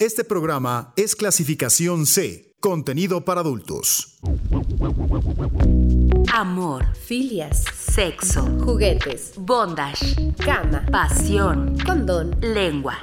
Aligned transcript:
Este 0.00 0.24
programa 0.24 0.92
es 0.96 1.14
clasificación 1.14 2.06
C, 2.06 2.52
contenido 2.58 3.24
para 3.24 3.42
adultos. 3.42 4.18
Amor, 6.32 6.84
filias, 6.96 7.62
sexo, 7.72 8.42
juguetes, 8.64 9.34
bondage, 9.36 10.34
cama, 10.44 10.84
pasión, 10.90 11.78
condón, 11.86 12.36
lengua. 12.40 12.96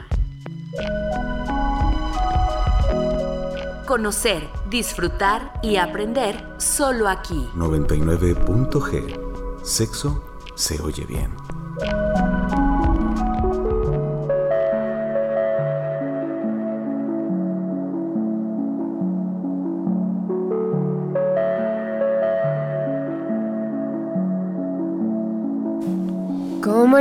Conocer, 3.88 4.50
disfrutar 4.70 5.62
y 5.64 5.78
aprender 5.78 6.44
solo 6.58 7.08
aquí. 7.08 7.48
99.g. 7.56 9.64
Sexo 9.64 10.26
se 10.56 10.82
oye 10.82 11.06
bien. 11.06 11.32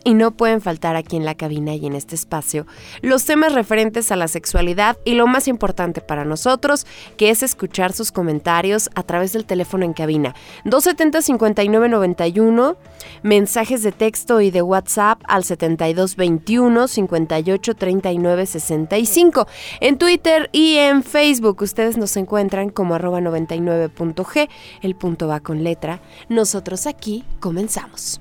y 0.05 0.14
no 0.14 0.30
pueden 0.33 0.60
faltar 0.60 0.94
aquí 0.94 1.16
en 1.16 1.24
la 1.24 1.34
cabina 1.34 1.74
y 1.74 1.86
en 1.86 1.94
este 1.94 2.14
espacio 2.14 2.66
los 3.00 3.24
temas 3.24 3.55
referentes 3.55 4.12
a 4.12 4.16
la 4.16 4.28
sexualidad 4.28 4.98
y 5.05 5.14
lo 5.14 5.27
más 5.27 5.48
importante 5.48 6.02
para 6.02 6.27
nosotros, 6.27 6.86
que 7.16 7.30
es 7.30 7.42
escuchar 7.42 7.94
sus 7.94 8.12
comentarios 8.12 8.91
a 8.94 9.02
través 9.02 9.32
del 9.32 9.47
teléfono 9.47 9.84
en 9.84 9.94
cabina 9.94 10.34
270-5991, 10.66 12.77
mensajes 13.22 13.82
de 13.82 13.92
texto 13.92 14.42
y 14.42 14.50
de 14.50 14.60
WhatsApp 14.60 15.22
al 15.27 15.44
7221 15.44 16.88
58 16.88 17.75
39 17.75 18.47
65. 18.47 19.47
En 19.80 19.97
Twitter 19.98 20.50
y 20.52 20.77
en 20.77 21.02
Facebook 21.02 21.62
ustedes 21.62 21.97
nos 21.97 22.14
encuentran 22.16 22.69
como 22.69 22.97
arroba 22.97 23.20
99.g, 23.20 24.48
el 24.82 24.94
punto 24.94 25.27
va 25.27 25.41
con 25.41 25.64
letra. 25.64 26.02
Nosotros 26.28 26.86
aquí 26.86 27.25
comenzamos. 27.41 28.20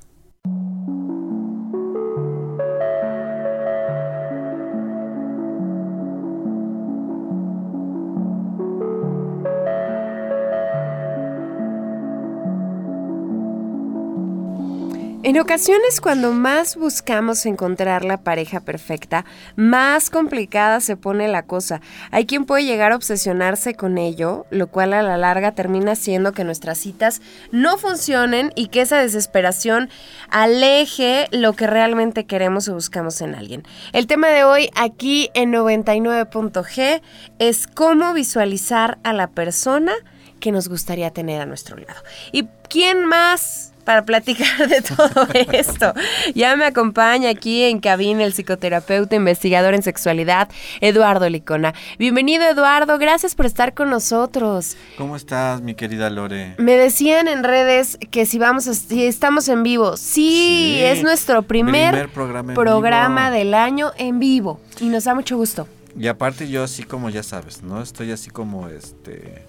En 15.23 15.39
ocasiones 15.39 16.01
cuando 16.01 16.33
más 16.33 16.75
buscamos 16.75 17.45
encontrar 17.45 18.03
la 18.03 18.17
pareja 18.17 18.59
perfecta, 18.59 19.23
más 19.55 20.09
complicada 20.09 20.79
se 20.79 20.97
pone 20.97 21.27
la 21.27 21.43
cosa. 21.43 21.79
Hay 22.09 22.25
quien 22.25 22.45
puede 22.45 22.65
llegar 22.65 22.91
a 22.91 22.95
obsesionarse 22.95 23.75
con 23.75 23.99
ello, 23.99 24.47
lo 24.49 24.65
cual 24.65 24.93
a 24.93 25.03
la 25.03 25.17
larga 25.17 25.51
termina 25.51 25.91
haciendo 25.91 26.31
que 26.31 26.43
nuestras 26.43 26.79
citas 26.79 27.21
no 27.51 27.77
funcionen 27.77 28.51
y 28.55 28.69
que 28.69 28.81
esa 28.81 28.97
desesperación 28.97 29.91
aleje 30.31 31.27
lo 31.29 31.53
que 31.53 31.67
realmente 31.67 32.25
queremos 32.25 32.67
o 32.67 32.73
buscamos 32.73 33.21
en 33.21 33.35
alguien. 33.35 33.63
El 33.93 34.07
tema 34.07 34.29
de 34.29 34.43
hoy 34.43 34.71
aquí 34.75 35.29
en 35.35 35.53
99.g 35.53 37.01
es 37.37 37.67
cómo 37.67 38.15
visualizar 38.15 38.97
a 39.03 39.13
la 39.13 39.27
persona 39.27 39.93
que 40.39 40.51
nos 40.51 40.67
gustaría 40.67 41.11
tener 41.11 41.41
a 41.41 41.45
nuestro 41.45 41.77
lado. 41.77 42.01
¿Y 42.31 42.47
quién 42.67 43.05
más? 43.05 43.70
Para 43.81 44.05
platicar 44.05 44.67
de 44.67 44.81
todo 44.81 45.27
esto. 45.51 45.93
Ya 46.33 46.55
me 46.55 46.65
acompaña 46.65 47.29
aquí 47.29 47.63
en 47.63 47.79
cabina 47.79 48.23
el 48.23 48.33
psicoterapeuta 48.33 49.15
investigador 49.15 49.73
en 49.73 49.83
sexualidad, 49.83 50.49
Eduardo 50.79 51.29
Licona. 51.29 51.73
Bienvenido, 51.97 52.43
Eduardo. 52.45 52.97
Gracias 52.97 53.35
por 53.35 53.45
estar 53.45 53.73
con 53.73 53.89
nosotros. 53.89 54.77
¿Cómo 54.97 55.15
estás, 55.15 55.61
mi 55.61 55.75
querida 55.75 56.09
Lore? 56.09 56.55
Me 56.57 56.75
decían 56.75 57.27
en 57.27 57.43
redes 57.43 57.97
que 58.11 58.25
si 58.25 58.39
vamos 58.39 58.67
a, 58.67 58.73
si 58.73 59.05
estamos 59.05 59.47
en 59.49 59.63
vivo. 59.63 59.97
Sí, 59.97 60.79
es 60.81 61.03
nuestro 61.03 61.43
primer, 61.43 62.09
programa, 62.09 63.31
del 63.31 63.53
año 63.53 63.91
en 63.97 64.19
vivo 64.19 64.59
y 64.79 64.85
nos 64.85 65.05
da 65.05 65.13
mucho 65.13 65.37
gusto. 65.37 65.67
Y 65.97 66.07
aparte 66.07 66.47
yo 66.47 66.63
así 66.63 66.83
como 66.83 67.09
ya 67.09 67.23
sabes, 67.23 67.63
¿no? 67.63 67.81
Estoy 67.81 68.11
así 68.11 68.29
como 68.29 68.69
este 68.69 69.45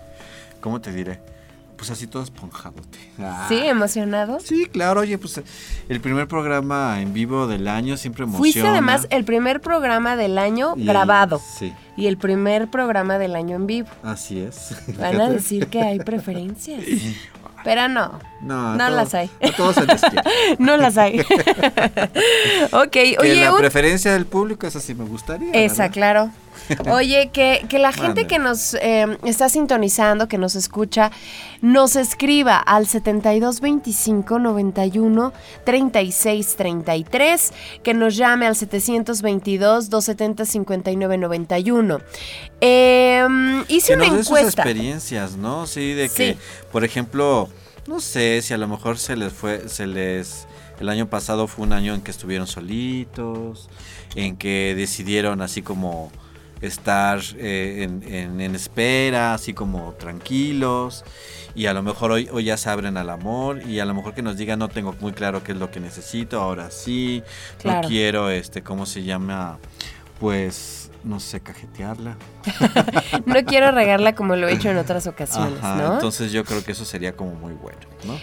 ¿cómo 0.63 0.81
te 0.81 0.93
diré? 0.93 1.21
Pues 1.83 1.91
así 1.91 2.07
todo 2.07 2.23
esponjadote. 2.23 2.97
¿Sí? 3.49 3.57
¿Emocionado? 3.57 4.39
Sí, 4.39 4.67
claro, 4.67 5.01
oye, 5.01 5.19
pues 5.19 5.43
el 5.89 6.01
primer 6.01 6.29
programa 6.29 7.01
en 7.01 7.13
vivo 7.13 7.49
del 7.49 7.67
año 7.67 7.97
siempre 7.97 8.23
emociona. 8.23 8.39
Fuiste 8.41 8.65
además 8.65 9.09
el 9.11 9.25
primer 9.25 9.61
programa 9.61 10.15
del 10.15 10.39
año 10.39 10.75
grabado. 10.77 11.43
sí. 11.59 11.73
Y 11.97 12.07
el 12.07 12.19
primer 12.19 12.71
programa 12.71 13.19
del 13.19 13.35
año 13.35 13.57
en 13.57 13.67
vivo. 13.67 13.89
Así 14.05 14.39
es. 14.39 14.77
Van 14.97 15.21
a 15.21 15.29
decir 15.29 15.67
que 15.67 15.83
hay 15.83 15.99
preferencias. 15.99 16.85
Pero 17.65 17.89
no. 17.89 18.21
No, 18.41 18.77
no 18.77 18.89
las 18.89 19.13
hay. 19.15 19.29
A 19.43 19.51
todos 19.57 19.75
se 19.75 19.83
No 20.61 20.77
las 20.77 20.97
hay. 20.97 21.19
ok, 22.73 22.97
oye. 23.19 23.45
la 23.45 23.57
preferencia 23.57 24.13
del 24.13 24.27
público, 24.27 24.69
esa 24.69 24.79
sí 24.79 24.95
me 24.95 25.05
gustaría. 25.05 25.51
Esa, 25.53 25.91
claro. 25.91 26.31
Oye, 26.91 27.31
que, 27.33 27.65
que 27.69 27.79
la 27.79 27.93
gente 27.93 28.27
que 28.27 28.39
nos 28.39 28.75
eh, 28.75 29.19
está 29.25 29.49
sintonizando, 29.49 30.29
que 30.29 30.39
nos 30.39 30.55
escucha, 30.55 31.11
nos 31.61 31.97
escriba 31.97 32.57
al 32.59 32.87
7225 32.87 34.39
91 34.39 35.33
36 35.65 36.57
33, 36.57 37.53
que 37.83 37.95
nos 37.95 38.17
llame 38.17 38.47
al 38.47 38.57
722 38.57 39.91
270 39.91 40.45
59 40.45 41.19
91. 41.19 42.01
hice 43.69 43.95
una 43.95 44.07
encuesta. 44.07 44.63
experiencias, 44.63 45.37
¿no? 45.37 45.67
Sí, 45.67 45.93
de 45.95 46.09
que, 46.09 46.37
por 46.71 46.85
ejemplo, 46.85 47.49
no 47.87 48.01
sé 48.01 48.43
si 48.43 48.55
a 48.55 48.59
lo 48.59 48.69
mejor 48.69 48.99
se 48.99 49.17
les 49.17 49.33
fue, 49.33 49.69
se 49.69 49.87
les 49.87 50.47
el 50.83 50.89
año 50.89 51.09
pasado 51.09 51.47
fue 51.47 51.65
un 51.65 51.73
año 51.73 51.95
en 51.95 52.01
que 52.01 52.11
estuvieron 52.11 52.49
solitos, 52.49 53.71
en 54.17 54.37
que 54.37 54.75
decidieron 54.77 55.41
así 55.41 55.63
como 55.63 56.11
estar 56.63 57.21
eh, 57.37 57.83
en, 57.83 58.55
espera, 58.55 59.35
así 59.35 59.53
como 59.53 59.93
tranquilos. 59.95 61.05
Y 61.55 61.67
a 61.67 61.75
lo 61.75 61.83
mejor 61.83 62.13
hoy, 62.13 62.29
hoy 62.33 62.45
ya 62.45 62.57
se 62.57 62.71
abren 62.71 62.97
al 62.97 63.11
amor 63.11 63.63
y 63.67 63.81
a 63.81 63.85
lo 63.85 63.93
mejor 63.93 64.15
que 64.15 64.23
nos 64.23 64.39
digan 64.39 64.59
no 64.59 64.69
tengo 64.69 64.95
muy 65.01 65.13
claro 65.13 65.45
qué 65.45 65.53
es 65.53 65.59
lo 65.59 65.71
que 65.71 65.81
necesito, 65.81 66.41
ahora 66.41 66.71
sí, 66.71 67.23
no 67.63 67.83
quiero, 67.83 68.31
este, 68.31 68.63
¿cómo 68.63 68.87
se 68.87 69.03
llama? 69.03 69.59
Pues 70.19 70.91
no 71.05 71.21
sé, 71.21 71.41
cajetearla. 71.41 72.17
no 73.27 73.45
quiero 73.45 73.71
regarla 73.71 74.15
como 74.15 74.37
lo 74.37 74.49
he 74.49 74.55
hecho 74.55 74.71
en 74.71 74.79
otras 74.79 75.07
ocasiones, 75.07 75.61
¿no? 75.61 75.95
Entonces 75.95 76.33
yo 76.33 76.45
creo 76.45 76.65
que 76.65 76.73
eso 76.73 76.85
sería 76.85 77.15
como 77.15 77.35
muy 77.35 77.53
bueno, 77.53 77.81
¿no? 78.05 78.19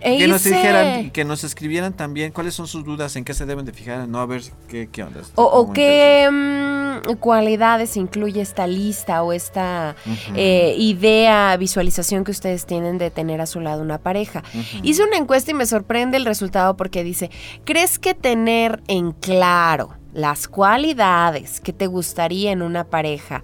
Que 0.00 0.26
nos 0.28 0.44
dijeran, 0.44 1.10
que 1.10 1.24
nos 1.24 1.44
escribieran 1.44 1.92
también 1.92 2.32
cuáles 2.32 2.54
son 2.54 2.66
sus 2.66 2.84
dudas, 2.84 3.16
en 3.16 3.24
qué 3.24 3.34
se 3.34 3.46
deben 3.46 3.64
de 3.64 3.72
fijar, 3.72 4.08
no 4.08 4.20
a 4.20 4.26
ver 4.26 4.42
qué, 4.68 4.88
qué 4.90 5.02
onda. 5.02 5.20
O, 5.34 5.72
qué 5.72 6.28
mm, 6.30 7.14
cualidades 7.14 7.96
incluye 7.96 8.40
esta 8.40 8.66
lista 8.66 9.22
o 9.22 9.32
esta 9.32 9.96
eh, 10.34 10.74
idea, 10.78 11.56
visualización 11.56 12.24
que 12.24 12.30
ustedes 12.30 12.66
tienen 12.66 12.98
de 12.98 13.10
tener 13.10 13.40
a 13.40 13.46
su 13.46 13.60
lado 13.60 13.82
una 13.82 13.98
pareja. 13.98 14.42
Hice 14.82 15.02
una 15.02 15.16
encuesta 15.16 15.50
y 15.50 15.54
me 15.54 15.66
sorprende 15.66 16.16
el 16.16 16.24
resultado 16.24 16.76
porque 16.76 17.04
dice, 17.04 17.30
¿crees 17.64 17.98
que 17.98 18.14
tener 18.14 18.82
en 18.88 19.12
claro 19.12 19.94
las 20.16 20.48
cualidades 20.48 21.60
que 21.60 21.74
te 21.74 21.86
gustaría 21.86 22.50
en 22.50 22.62
una 22.62 22.84
pareja 22.84 23.42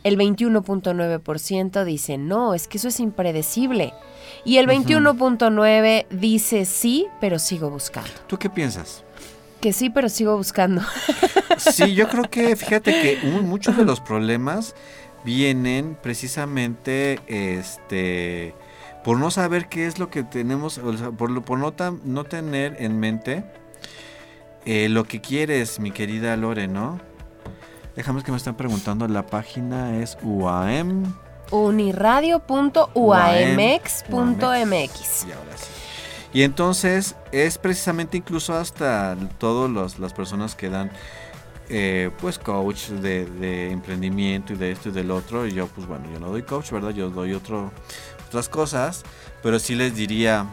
El 0.05 0.19
21.9% 0.19 1.85
dice 1.85 2.17
no, 2.17 2.55
es 2.55 2.69
que 2.69 2.79
eso 2.79 2.87
es 2.89 3.01
impredecible. 3.01 3.93
Y 4.45 4.59
el 4.59 4.69
21.9% 4.69 6.07
dice 6.11 6.65
sí, 6.65 7.09
pero 7.21 7.41
sigo 7.41 7.71
buscando. 7.71 8.11
¿Tú 8.29 8.39
qué 8.39 8.49
piensas? 8.49 9.03
Que 9.61 9.73
sí, 9.73 9.91
pero 9.91 10.09
sigo 10.09 10.37
buscando. 10.37 10.83
Sí, 11.59 11.95
yo 11.95 12.09
creo 12.09 12.25
que 12.25 12.55
fíjate 12.57 12.93
que 12.93 13.19
muchos 13.43 13.77
de 13.77 13.85
los 13.85 14.01
problemas 14.01 14.75
vienen 15.25 15.97
precisamente 16.03 17.19
este 17.27 18.55
por 19.03 19.19
no 19.19 19.31
saber 19.31 19.69
qué 19.69 19.87
es 19.87 19.99
lo 20.01 20.11
que 20.11 20.23
tenemos, 20.25 20.79
o 20.79 20.97
sea, 20.97 21.11
por, 21.13 21.43
por 21.45 21.59
no, 21.59 21.73
tan- 21.73 22.01
no 22.05 22.25
tener 22.25 22.77
en 22.81 22.99
mente 22.99 23.45
eh, 24.65 24.89
lo 24.89 25.05
que 25.05 25.21
quieres, 25.21 25.79
mi 25.79 25.93
querida 25.93 26.37
Lore, 26.37 26.67
¿no? 26.67 27.01
Déjame 27.95 28.23
que 28.25 28.31
me 28.33 28.37
están 28.37 28.57
preguntando, 28.57 29.07
la 29.09 29.25
página 29.25 29.97
es 30.03 30.19
UAM. 30.23 31.15
uniradio.uamx.mx. 33.87 35.27
Y 35.27 35.33
ahora 35.33 35.57
sí. 35.57 35.71
Y 36.37 36.43
entonces 36.43 37.17
es 37.33 37.57
precisamente 37.57 38.19
incluso 38.19 38.53
hasta 38.53 39.17
todas 39.39 39.99
las 39.99 40.13
personas 40.13 40.55
que 40.55 40.69
dan 40.69 40.91
eh, 41.71 42.11
pues 42.21 42.39
coach 42.39 42.89
de, 42.89 43.71
emprendimiento 43.71 44.53
y 44.53 44.57
de 44.57 44.71
esto 44.71 44.91
y 44.91 44.93
del 44.93 45.13
otro. 45.13 45.47
Y 45.47 45.55
yo 45.55 45.67
pues 45.69 45.87
bueno, 45.87 46.05
yo 46.13 46.21
no 46.21 46.29
doy 46.29 46.43
coach, 46.43 46.73
¿verdad? 46.73 46.91
Yo 46.91 47.09
doy 47.09 47.33
otro, 47.33 47.73
otras 48.29 48.51
cosas. 48.51 49.03
Pero 49.43 49.59
sí 49.59 49.77
les 49.77 49.95
diría, 49.97 50.47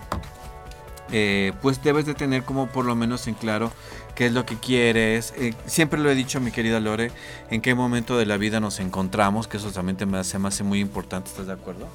eh, 1.11 1.51
pues 1.61 1.83
debes 1.83 2.05
de 2.05 2.13
tener 2.13 2.43
como 2.43 2.67
por 2.67 2.85
lo 2.85 2.95
menos 2.95 3.27
en 3.27 3.33
claro 3.33 3.69
qué 4.15 4.27
es 4.27 4.31
lo 4.31 4.45
que 4.45 4.55
quieres. 4.55 5.33
Eh, 5.35 5.53
siempre 5.65 5.99
lo 5.99 6.09
he 6.09 6.15
dicho, 6.15 6.39
mi 6.39 6.51
querida 6.51 6.79
Lore, 6.79 7.11
en 7.49 7.59
qué 7.59 7.75
momento 7.75 8.17
de 8.17 8.25
la 8.25 8.37
vida 8.37 8.61
nos 8.61 8.79
encontramos, 8.79 9.49
que 9.49 9.57
eso 9.57 9.69
también 9.73 9.97
me 10.09 10.17
hace, 10.17 10.39
me 10.39 10.47
hace 10.47 10.63
muy 10.63 10.79
importante, 10.79 11.29
¿estás 11.29 11.47
de 11.47 11.53
acuerdo? 11.53 11.89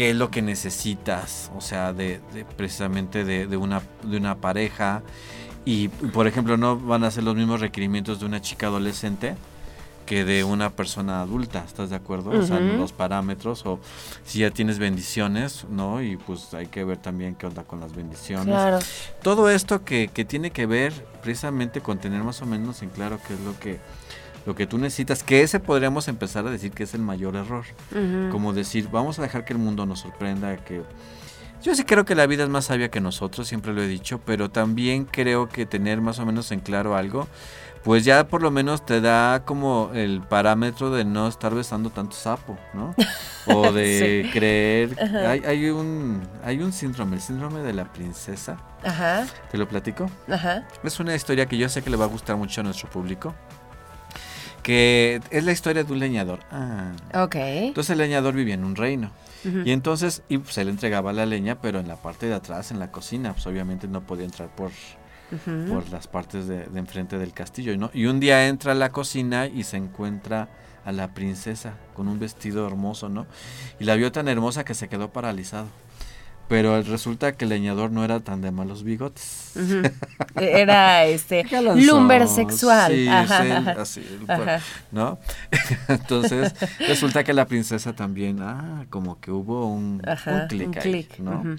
¿Qué 0.00 0.08
es 0.08 0.16
lo 0.16 0.30
que 0.30 0.40
necesitas? 0.40 1.50
O 1.54 1.60
sea, 1.60 1.92
de, 1.92 2.22
de- 2.32 2.46
precisamente 2.46 3.22
de, 3.22 3.46
de 3.46 3.58
una, 3.58 3.82
de 4.02 4.16
una 4.16 4.34
pareja. 4.36 5.02
Y, 5.66 5.88
por 5.88 6.26
ejemplo, 6.26 6.56
no 6.56 6.78
van 6.80 7.04
a 7.04 7.10
ser 7.10 7.22
los 7.24 7.36
mismos 7.36 7.60
requerimientos 7.60 8.18
de 8.18 8.24
una 8.24 8.40
chica 8.40 8.68
adolescente 8.68 9.34
que 10.06 10.24
de 10.24 10.42
una 10.42 10.70
persona 10.70 11.20
adulta, 11.20 11.62
¿estás 11.66 11.90
de 11.90 11.96
acuerdo? 11.96 12.30
O 12.30 12.42
sea, 12.42 12.58
los 12.60 12.92
parámetros 12.92 13.66
o 13.66 13.78
si 14.24 14.38
ya 14.38 14.50
tienes 14.50 14.78
bendiciones, 14.78 15.66
¿no? 15.68 16.00
Y 16.02 16.16
pues 16.16 16.54
hay 16.54 16.68
que 16.68 16.82
ver 16.82 16.96
también 16.96 17.34
qué 17.34 17.46
onda 17.46 17.64
con 17.64 17.80
las 17.80 17.94
bendiciones. 17.94 18.46
Claro. 18.46 18.78
Todo 19.22 19.50
esto 19.50 19.84
que, 19.84 20.08
que 20.08 20.24
tiene 20.24 20.50
que 20.50 20.64
ver 20.64 20.94
precisamente 21.22 21.82
con 21.82 21.98
tener 21.98 22.24
más 22.24 22.40
o 22.40 22.46
menos 22.46 22.80
en 22.80 22.88
claro 22.88 23.20
qué 23.28 23.34
es 23.34 23.40
lo 23.40 23.60
que, 23.60 23.78
lo 24.46 24.54
que 24.54 24.66
tú 24.66 24.78
necesitas, 24.78 25.22
que 25.22 25.42
ese 25.42 25.60
podríamos 25.60 26.08
empezar 26.08 26.46
a 26.46 26.50
decir 26.50 26.72
que 26.72 26.84
es 26.84 26.94
el 26.94 27.02
mayor 27.02 27.36
error. 27.36 27.64
Como 28.30 28.52
decir, 28.52 28.88
vamos 28.90 29.18
a 29.18 29.22
dejar 29.22 29.44
que 29.44 29.52
el 29.52 29.58
mundo 29.58 29.86
nos 29.86 30.00
sorprenda, 30.00 30.56
que... 30.56 30.82
Yo 31.62 31.74
sí 31.74 31.84
creo 31.84 32.06
que 32.06 32.14
la 32.14 32.26
vida 32.26 32.44
es 32.44 32.48
más 32.48 32.66
sabia 32.66 32.90
que 32.90 33.02
nosotros, 33.02 33.46
siempre 33.46 33.74
lo 33.74 33.82
he 33.82 33.86
dicho, 33.86 34.18
pero 34.24 34.50
también 34.50 35.04
creo 35.04 35.50
que 35.50 35.66
tener 35.66 36.00
más 36.00 36.18
o 36.18 36.24
menos 36.24 36.50
en 36.52 36.60
claro 36.60 36.96
algo, 36.96 37.28
pues 37.84 38.02
ya 38.02 38.28
por 38.28 38.40
lo 38.40 38.50
menos 38.50 38.84
te 38.86 39.02
da 39.02 39.44
como 39.44 39.90
el 39.92 40.22
parámetro 40.22 40.90
de 40.90 41.04
no 41.04 41.28
estar 41.28 41.54
besando 41.54 41.90
tanto 41.90 42.16
sapo, 42.16 42.58
¿no? 42.72 42.94
O 43.46 43.72
de 43.74 44.30
creer... 44.32 44.96
Hay, 45.26 45.42
hay, 45.44 45.68
un, 45.68 46.22
hay 46.42 46.62
un 46.62 46.72
síndrome, 46.72 47.16
el 47.16 47.22
síndrome 47.22 47.60
de 47.60 47.74
la 47.74 47.92
princesa. 47.92 48.56
Ajá, 48.82 49.26
¿Te 49.50 49.58
lo 49.58 49.68
platico? 49.68 50.10
ajá. 50.32 50.66
Es 50.82 50.98
una 50.98 51.14
historia 51.14 51.44
que 51.44 51.58
yo 51.58 51.68
sé 51.68 51.82
que 51.82 51.90
le 51.90 51.98
va 51.98 52.06
a 52.06 52.08
gustar 52.08 52.36
mucho 52.36 52.62
a 52.62 52.64
nuestro 52.64 52.88
público. 52.88 53.34
Que 54.70 55.20
es 55.32 55.42
la 55.42 55.50
historia 55.50 55.82
de 55.82 55.92
un 55.92 55.98
leñador. 55.98 56.38
Ah. 56.52 56.92
Ok. 57.12 57.34
Entonces 57.34 57.90
el 57.90 57.98
leñador 57.98 58.34
vivía 58.34 58.54
en 58.54 58.62
un 58.62 58.76
reino. 58.76 59.10
Y 59.64 59.72
entonces, 59.72 60.22
y 60.28 60.38
pues 60.38 60.58
él 60.58 60.68
entregaba 60.68 61.12
la 61.12 61.26
leña, 61.26 61.60
pero 61.60 61.80
en 61.80 61.88
la 61.88 61.96
parte 61.96 62.26
de 62.26 62.34
atrás, 62.34 62.70
en 62.70 62.78
la 62.78 62.92
cocina, 62.92 63.32
pues 63.32 63.46
obviamente 63.46 63.88
no 63.88 64.02
podía 64.02 64.26
entrar 64.26 64.48
por, 64.54 64.70
por 65.68 65.90
las 65.90 66.06
partes 66.06 66.46
de, 66.46 66.66
de 66.66 66.78
enfrente 66.78 67.18
del 67.18 67.32
castillo, 67.32 67.76
¿no? 67.76 67.90
Y 67.92 68.04
un 68.04 68.20
día 68.20 68.46
entra 68.46 68.72
a 68.72 68.74
la 68.76 68.90
cocina 68.92 69.46
y 69.46 69.64
se 69.64 69.76
encuentra 69.76 70.50
a 70.84 70.92
la 70.92 71.14
princesa 71.14 71.74
con 71.94 72.06
un 72.06 72.20
vestido 72.20 72.66
hermoso, 72.66 73.08
¿no? 73.08 73.26
Y 73.80 73.84
la 73.84 73.96
vio 73.96 74.12
tan 74.12 74.28
hermosa 74.28 74.64
que 74.64 74.74
se 74.74 74.88
quedó 74.88 75.10
paralizado. 75.10 75.66
Pero 76.50 76.82
resulta 76.82 77.30
que 77.36 77.44
el 77.44 77.50
leñador 77.50 77.92
no 77.92 78.04
era 78.04 78.18
tan 78.18 78.40
de 78.40 78.50
malos 78.50 78.82
bigotes. 78.82 79.52
Era 80.34 81.04
este 81.04 81.44
lumber 81.76 82.26
sexual. 82.26 82.92
Sí, 82.92 83.06
Ajá, 83.06 83.42
sí, 83.44 83.50
ajá. 83.50 83.70
así, 83.80 84.18
Ajá. 84.26 84.60
¿no? 84.90 85.20
Entonces, 85.88 86.52
resulta 86.80 87.22
que 87.22 87.34
la 87.34 87.46
princesa 87.46 87.94
también, 87.94 88.40
ah, 88.42 88.84
como 88.90 89.20
que 89.20 89.30
hubo 89.30 89.66
un, 89.66 90.02
Ajá, 90.04 90.42
un 90.42 90.48
clic 90.48 90.76
ahí, 90.78 91.08
¿no? 91.20 91.56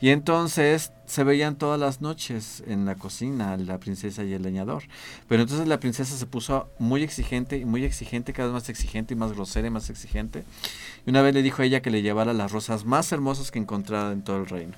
Y 0.00 0.08
entonces 0.08 0.92
se 1.04 1.24
veían 1.24 1.56
todas 1.56 1.78
las 1.78 2.00
noches 2.00 2.62
en 2.66 2.86
la 2.86 2.94
cocina 2.94 3.56
la 3.56 3.78
princesa 3.78 4.22
y 4.22 4.32
el 4.32 4.42
leñador. 4.42 4.84
Pero 5.28 5.42
entonces 5.42 5.66
la 5.68 5.80
princesa 5.80 6.16
se 6.16 6.24
puso 6.24 6.70
muy 6.78 7.02
exigente 7.02 7.58
y 7.58 7.64
muy 7.64 7.84
exigente, 7.84 8.32
cada 8.32 8.48
vez 8.48 8.54
más 8.54 8.68
exigente 8.68 9.12
y 9.14 9.16
más 9.16 9.32
grosera 9.32 9.66
y 9.66 9.70
más 9.70 9.90
exigente. 9.90 10.44
Y 11.06 11.10
una 11.10 11.22
vez 11.22 11.32
le 11.34 11.42
dijo 11.42 11.62
a 11.62 11.64
ella 11.64 11.80
que 11.82 11.90
le 11.90 12.02
llevara 12.02 12.32
las 12.32 12.52
rosas 12.52 12.84
más 12.84 13.10
hermosas 13.12 13.50
que 13.50 13.58
encontrara 13.58 14.12
en 14.12 14.22
todo 14.22 14.36
el 14.38 14.46
reino. 14.46 14.74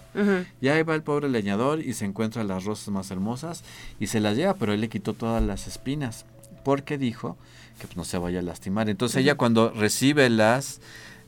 Y 0.61 0.69
ahí 0.69 0.83
va 0.83 0.95
el 0.95 1.03
pobre 1.03 1.29
leñador 1.29 1.81
y 1.81 1.95
se 1.95 2.05
encuentra 2.05 2.45
las 2.45 2.65
rosas 2.65 2.89
más 2.89 3.11
hermosas 3.11 3.65
y 3.99 4.07
se 4.07 4.21
las 4.21 4.37
lleva, 4.37 4.55
pero 4.55 4.73
él 4.73 4.81
le 4.81 4.89
quitó 4.89 5.15
todas 5.15 5.43
las 5.43 5.67
espinas 5.67 6.25
porque 6.65 6.97
dijo 6.99 7.37
que 7.81 7.87
pues, 7.87 7.97
no 7.97 8.05
se 8.05 8.19
vaya 8.19 8.39
a 8.39 8.43
lastimar. 8.43 8.89
Entonces 8.89 9.17
ella 9.17 9.35
cuando 9.37 9.71
recibe 9.71 10.31
las, 10.31 10.81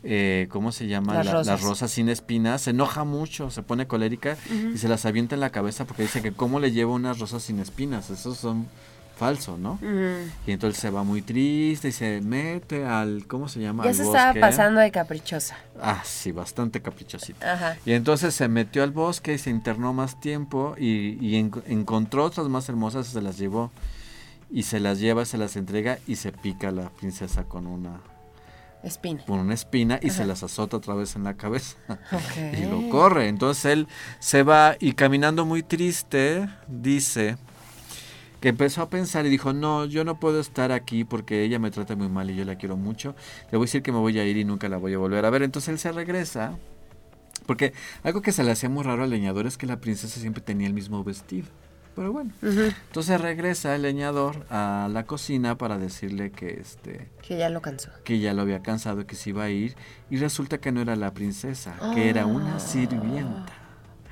eh, 0.05 0.47
¿cómo 0.51 0.71
se 0.71 0.87
llama? 0.87 1.15
Las 1.15 1.27
La- 1.27 1.33
rosas. 1.33 1.47
las 1.49 1.63
rosas 1.63 1.91
sin 1.91 2.09
espinas, 2.09 2.63
se 2.63 2.71
enoja 2.71 3.03
mucho, 3.03 3.51
se 3.51 3.63
pone 3.63 3.87
colérica 3.89 4.37
y 4.75 4.79
se 4.79 4.87
las 4.89 5.07
avienta 5.07 5.35
en 5.35 5.41
la 5.41 5.51
cabeza 5.51 5.87
porque 5.87 6.03
dice 6.03 6.23
que 6.23 6.31
cómo 6.33 6.61
le 6.61 6.71
lleva 6.71 6.93
unas 6.93 7.19
rosas 7.19 7.43
sin 7.43 7.59
espinas, 7.59 8.11
esos 8.11 8.39
son 8.39 8.67
falsos, 9.17 9.59
¿no? 9.59 9.79
Y 10.47 10.53
entonces 10.53 10.81
se 10.81 10.91
va 10.91 11.05
muy 11.05 11.23
triste 11.23 11.89
y 11.89 11.93
se 11.93 12.21
mete 12.21 12.85
al, 12.85 13.27
¿cómo 13.27 13.49
se 13.49 13.61
llama? 13.61 13.85
Ya 13.85 13.91
Al 13.91 13.97
se 13.97 14.03
estaba 14.03 14.35
pasando 14.41 14.81
de 14.81 14.91
caprichosa. 14.91 15.57
Ah, 15.81 16.03
sí, 16.05 16.33
bastante 16.33 16.81
caprichosita. 16.83 17.53
Ajá. 17.55 17.77
Y 17.87 17.93
entonces 17.93 18.35
se 18.35 18.49
metió 18.49 18.83
al 18.83 18.91
bosque 18.91 19.35
y 19.35 19.39
se 19.39 19.51
internó 19.51 19.93
más 19.93 20.21
tiempo 20.21 20.75
y, 20.79 21.17
y 21.25 21.37
en- 21.37 21.53
encontró 21.67 22.25
otras 22.25 22.49
más 22.49 22.69
hermosas 22.69 23.09
y 23.09 23.13
se 23.13 23.23
las 23.23 23.39
llevó. 23.39 23.71
Y 24.51 24.65
se 24.65 24.79
las 24.81 24.99
lleva, 25.01 25.25
se 25.25 25.39
las 25.39 25.57
entrega 25.57 25.99
y 26.07 26.17
se 26.17 26.31
pica 26.31 26.71
la 26.71 26.89
princesa 26.91 27.45
con 27.45 27.67
una, 27.67 28.01
Espina. 28.85 29.25
con 29.25 29.39
una 29.41 29.55
espina 29.55 29.99
y 30.03 30.11
se 30.11 30.27
las 30.27 30.43
azota 30.43 30.77
otra 30.77 30.95
vez 30.95 31.17
en 31.17 31.25
la 31.25 31.35
cabeza. 31.35 31.77
Ok. 31.89 32.37
y 32.59 32.67
lo 32.67 32.89
corre. 32.91 33.29
Entonces 33.29 33.65
él 33.65 33.89
se 34.21 34.43
va 34.43 34.77
y 34.79 34.93
caminando 34.93 35.45
muy 35.45 35.63
triste, 35.63 36.49
dice 36.69 37.37
que 38.45 38.51
empezó 38.51 38.83
a 38.83 38.91
pensar 38.91 39.25
y 39.25 39.31
dijo, 39.31 39.55
no, 39.55 39.87
yo 39.87 40.05
no 40.05 40.21
puedo 40.21 40.39
estar 40.39 40.71
aquí 40.71 41.03
porque 41.03 41.45
ella 41.45 41.59
me 41.59 41.71
trata 41.71 41.97
muy 41.97 42.11
mal 42.11 42.29
y 42.31 42.37
yo 42.37 42.45
la 42.45 42.57
quiero 42.57 42.77
mucho. 42.77 43.15
Le 43.51 43.57
voy 43.57 43.65
a 43.65 43.69
decir 43.69 43.83
que 43.83 43.91
me 43.91 43.97
voy 43.97 44.19
a 44.19 44.27
ir 44.27 44.37
y 44.37 44.45
nunca 44.45 44.69
la 44.69 44.77
voy 44.77 44.93
a 44.93 44.99
volver 44.99 45.25
a 45.25 45.31
ver. 45.31 45.43
Entonces 45.45 45.71
él 45.71 45.79
se 45.79 45.93
regresa. 45.93 46.59
Porque 47.47 47.73
algo 48.03 48.21
que 48.21 48.33
se 48.33 48.45
le 48.45 48.51
hacía 48.51 48.69
muy 48.69 48.83
raro 48.83 49.03
al 49.03 49.09
leñador 49.09 49.47
es 49.47 49.57
que 49.57 49.65
la 49.65 49.81
princesa 49.81 50.21
siempre 50.21 50.43
tenía 50.43 50.67
el 50.67 50.75
mismo 50.75 51.03
vestido. 51.03 51.47
Pero 51.97 52.13
bueno, 52.13 52.33
entonces 52.43 53.19
regresa 53.19 53.75
el 53.77 53.81
leñador 53.81 54.45
a 54.51 54.91
la 54.93 55.07
cocina 55.07 55.57
para 55.57 55.79
decirle 55.79 56.31
que 56.31 56.61
este 56.61 57.09
Que 57.27 57.39
ya 57.39 57.49
lo 57.49 57.63
cansó. 57.63 57.89
que 58.05 58.19
ya 58.19 58.35
lo 58.35 58.43
había 58.43 58.61
cansado, 58.63 59.07
que 59.07 59.15
se 59.17 59.31
iba 59.31 59.45
a 59.45 59.49
ir, 59.49 59.75
y 60.11 60.19
resulta 60.19 60.59
que 60.59 60.71
no 60.71 60.83
era 60.83 60.97
la 60.97 61.15
princesa, 61.15 61.77
que 61.95 62.11
era 62.11 62.27
una 62.27 62.61
sirvienta. 62.61 63.55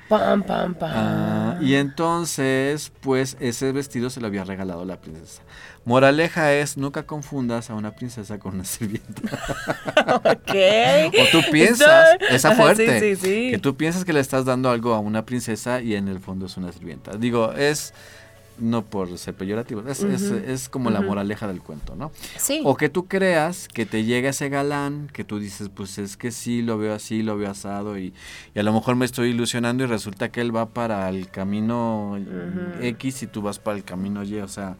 Pam, 0.09 0.43
pam, 0.43 0.75
pam. 0.75 0.91
Ah, 0.93 1.57
y 1.61 1.75
entonces, 1.75 2.91
pues 3.01 3.37
ese 3.39 3.71
vestido 3.71 4.09
se 4.09 4.19
lo 4.21 4.27
había 4.27 4.43
regalado 4.43 4.85
la 4.85 4.99
princesa. 4.99 5.41
Moraleja 5.85 6.53
es, 6.53 6.77
nunca 6.77 7.03
confundas 7.05 7.69
a 7.69 7.73
una 7.73 7.91
princesa 7.95 8.37
con 8.37 8.55
una 8.55 8.63
sirvienta. 8.65 9.21
ok. 10.23 10.55
O 11.21 11.31
tú 11.31 11.41
piensas, 11.51 12.09
esa 12.29 12.51
fuerte, 12.55 12.99
Sí, 12.99 13.15
sí, 13.15 13.21
sí. 13.25 13.51
que 13.51 13.57
tú 13.59 13.75
piensas 13.75 14.05
que 14.05 14.13
le 14.13 14.19
estás 14.19 14.45
dando 14.45 14.69
algo 14.69 14.93
a 14.93 14.99
una 14.99 15.25
princesa 15.25 15.81
y 15.81 15.95
en 15.95 16.07
el 16.07 16.19
fondo 16.19 16.45
es 16.45 16.57
una 16.57 16.71
sirvienta. 16.71 17.17
Digo, 17.17 17.53
es, 17.53 17.93
no 18.59 18.83
por 18.83 19.17
ser 19.17 19.33
peyorativo, 19.33 19.81
es, 19.87 20.01
es- 20.03 20.21
es 20.31 20.69
como 20.69 20.89
la 20.91 21.01
moraleja 21.01 21.47
del 21.47 21.61
cuento, 21.61 21.95
¿no? 21.95 22.11
Sí. 22.37 22.61
O 22.63 22.75
que 22.77 22.87
tú 22.89 23.07
creas 23.07 23.67
que 23.67 23.85
te 23.85 24.03
llega 24.03 24.29
ese 24.29 24.49
galán, 24.49 25.09
que 25.11 25.23
tú 25.23 25.39
dices, 25.39 25.69
pues 25.73 25.97
es 25.97 26.17
que 26.17 26.31
sí, 26.31 26.61
lo 26.61 26.77
veo 26.77 26.93
así, 26.93 27.23
lo 27.23 27.37
veo 27.37 27.49
asado, 27.49 27.97
y, 27.97 28.13
y 28.53 28.59
a 28.59 28.63
lo 28.63 28.71
mejor 28.73 28.95
me 28.95 29.05
estoy 29.05 29.29
ilusionando 29.29 29.83
y 29.83 29.87
resulta 29.87 30.29
que 30.29 30.41
él 30.41 30.55
va 30.55 30.67
para 30.69 31.09
el 31.09 31.29
camino. 31.29 32.17
X 32.81 33.23
y 33.23 33.27
tú 33.27 33.41
vas 33.41 33.59
para 33.59 33.77
el 33.77 33.83
camino 33.83 34.23
Y, 34.23 34.37
o 34.39 34.47
sea, 34.47 34.75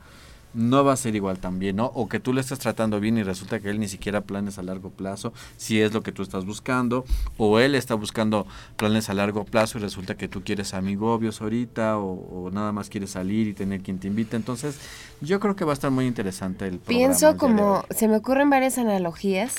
no 0.54 0.84
va 0.84 0.94
a 0.94 0.98
ser 0.98 1.16
igual 1.16 1.40
también, 1.40 1.76
¿no? 1.76 1.86
O 1.88 2.08
que 2.08 2.20
tú 2.20 2.34
le 2.34 2.42
estés 2.42 2.60
tratando 2.60 3.00
bien 3.00 3.18
y 3.18 3.24
resulta 3.24 3.60
que 3.60 3.70
él 3.70 3.80
ni 3.80 3.88
siquiera 3.88 4.22
planes 4.22 4.58
a 4.58 4.64
largo 4.64 4.90
plazo, 4.90 5.34
si 5.58 5.82
es 5.82 5.94
lo 5.94 6.04
que 6.04 6.12
tú 6.12 6.22
estás 6.22 6.46
buscando, 6.46 7.06
o 7.38 7.60
él 7.60 7.76
está 7.76 7.96
buscando 7.96 8.46
planes 8.76 9.10
a 9.10 9.14
largo 9.14 9.46
plazo 9.46 9.78
y 9.78 9.82
resulta 9.82 10.16
que 10.16 10.28
tú 10.28 10.44
quieres 10.44 10.74
amigobios 10.74 11.42
ahorita, 11.42 11.98
o, 11.98 12.46
o 12.46 12.52
nada 12.52 12.72
más 12.72 12.90
quieres 12.90 13.12
salir 13.12 13.48
y 13.48 13.54
tener 13.54 13.82
quien 13.82 14.00
te 14.00 14.08
invita. 14.08 14.36
Entonces, 14.38 14.78
yo 15.22 15.40
creo 15.40 15.56
que 15.56 15.66
va 15.66 15.72
a 15.72 15.76
estar 15.76 15.92
muy 15.92 16.06
interesante 16.06 16.66
el 16.68 16.80
programa. 16.80 17.08
Pienso 17.08 17.38
como, 17.38 17.86
se 17.90 18.08
me 18.08 18.18
ocurren 18.18 18.50
varias 18.50 18.78
analogías 18.78 19.56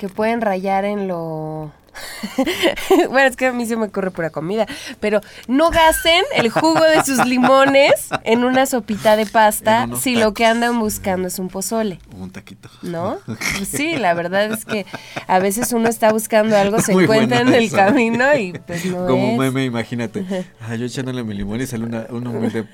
que 0.00 0.08
pueden 0.08 0.40
rayar 0.40 0.84
en 0.86 1.06
lo... 1.08 1.70
bueno, 3.10 3.28
es 3.28 3.36
que 3.36 3.46
a 3.46 3.52
mí 3.52 3.66
se 3.66 3.76
me 3.76 3.86
ocurre 3.86 4.10
pura 4.10 4.30
comida, 4.30 4.64
pero 5.00 5.20
no 5.48 5.70
gasten 5.70 6.22
el 6.34 6.48
jugo 6.48 6.80
de 6.84 7.04
sus 7.04 7.26
limones 7.26 8.08
en 8.24 8.44
una 8.44 8.64
sopita 8.64 9.16
de 9.16 9.26
pasta 9.26 9.86
si 10.00 10.14
lo 10.16 10.32
que 10.32 10.46
andan 10.46 10.78
buscando 10.78 11.28
es 11.28 11.38
un 11.38 11.48
pozole. 11.48 11.98
Un 12.16 12.30
taquito. 12.30 12.70
¿No? 12.82 13.18
Pues 13.26 13.68
sí, 13.68 13.96
la 13.98 14.14
verdad 14.14 14.46
es 14.52 14.64
que 14.64 14.86
a 15.26 15.38
veces 15.40 15.72
uno 15.72 15.88
está 15.88 16.12
buscando 16.12 16.56
algo, 16.56 16.80
se 16.80 16.92
Muy 16.94 17.04
encuentra 17.04 17.40
en 17.40 17.48
el 17.52 17.64
eso. 17.64 17.76
camino 17.76 18.34
y 18.36 18.52
pues 18.52 18.84
no 18.86 19.06
Como 19.06 19.32
es. 19.32 19.38
meme, 19.38 19.64
imagínate. 19.66 20.24
Ah, 20.62 20.76
yo 20.76 20.86
echándole 20.86 21.22
mi 21.24 21.34
limón 21.34 21.60
y 21.60 21.66
sale 21.66 21.84
una, 21.84 22.06
una 22.10 22.30
humilde 22.30 22.66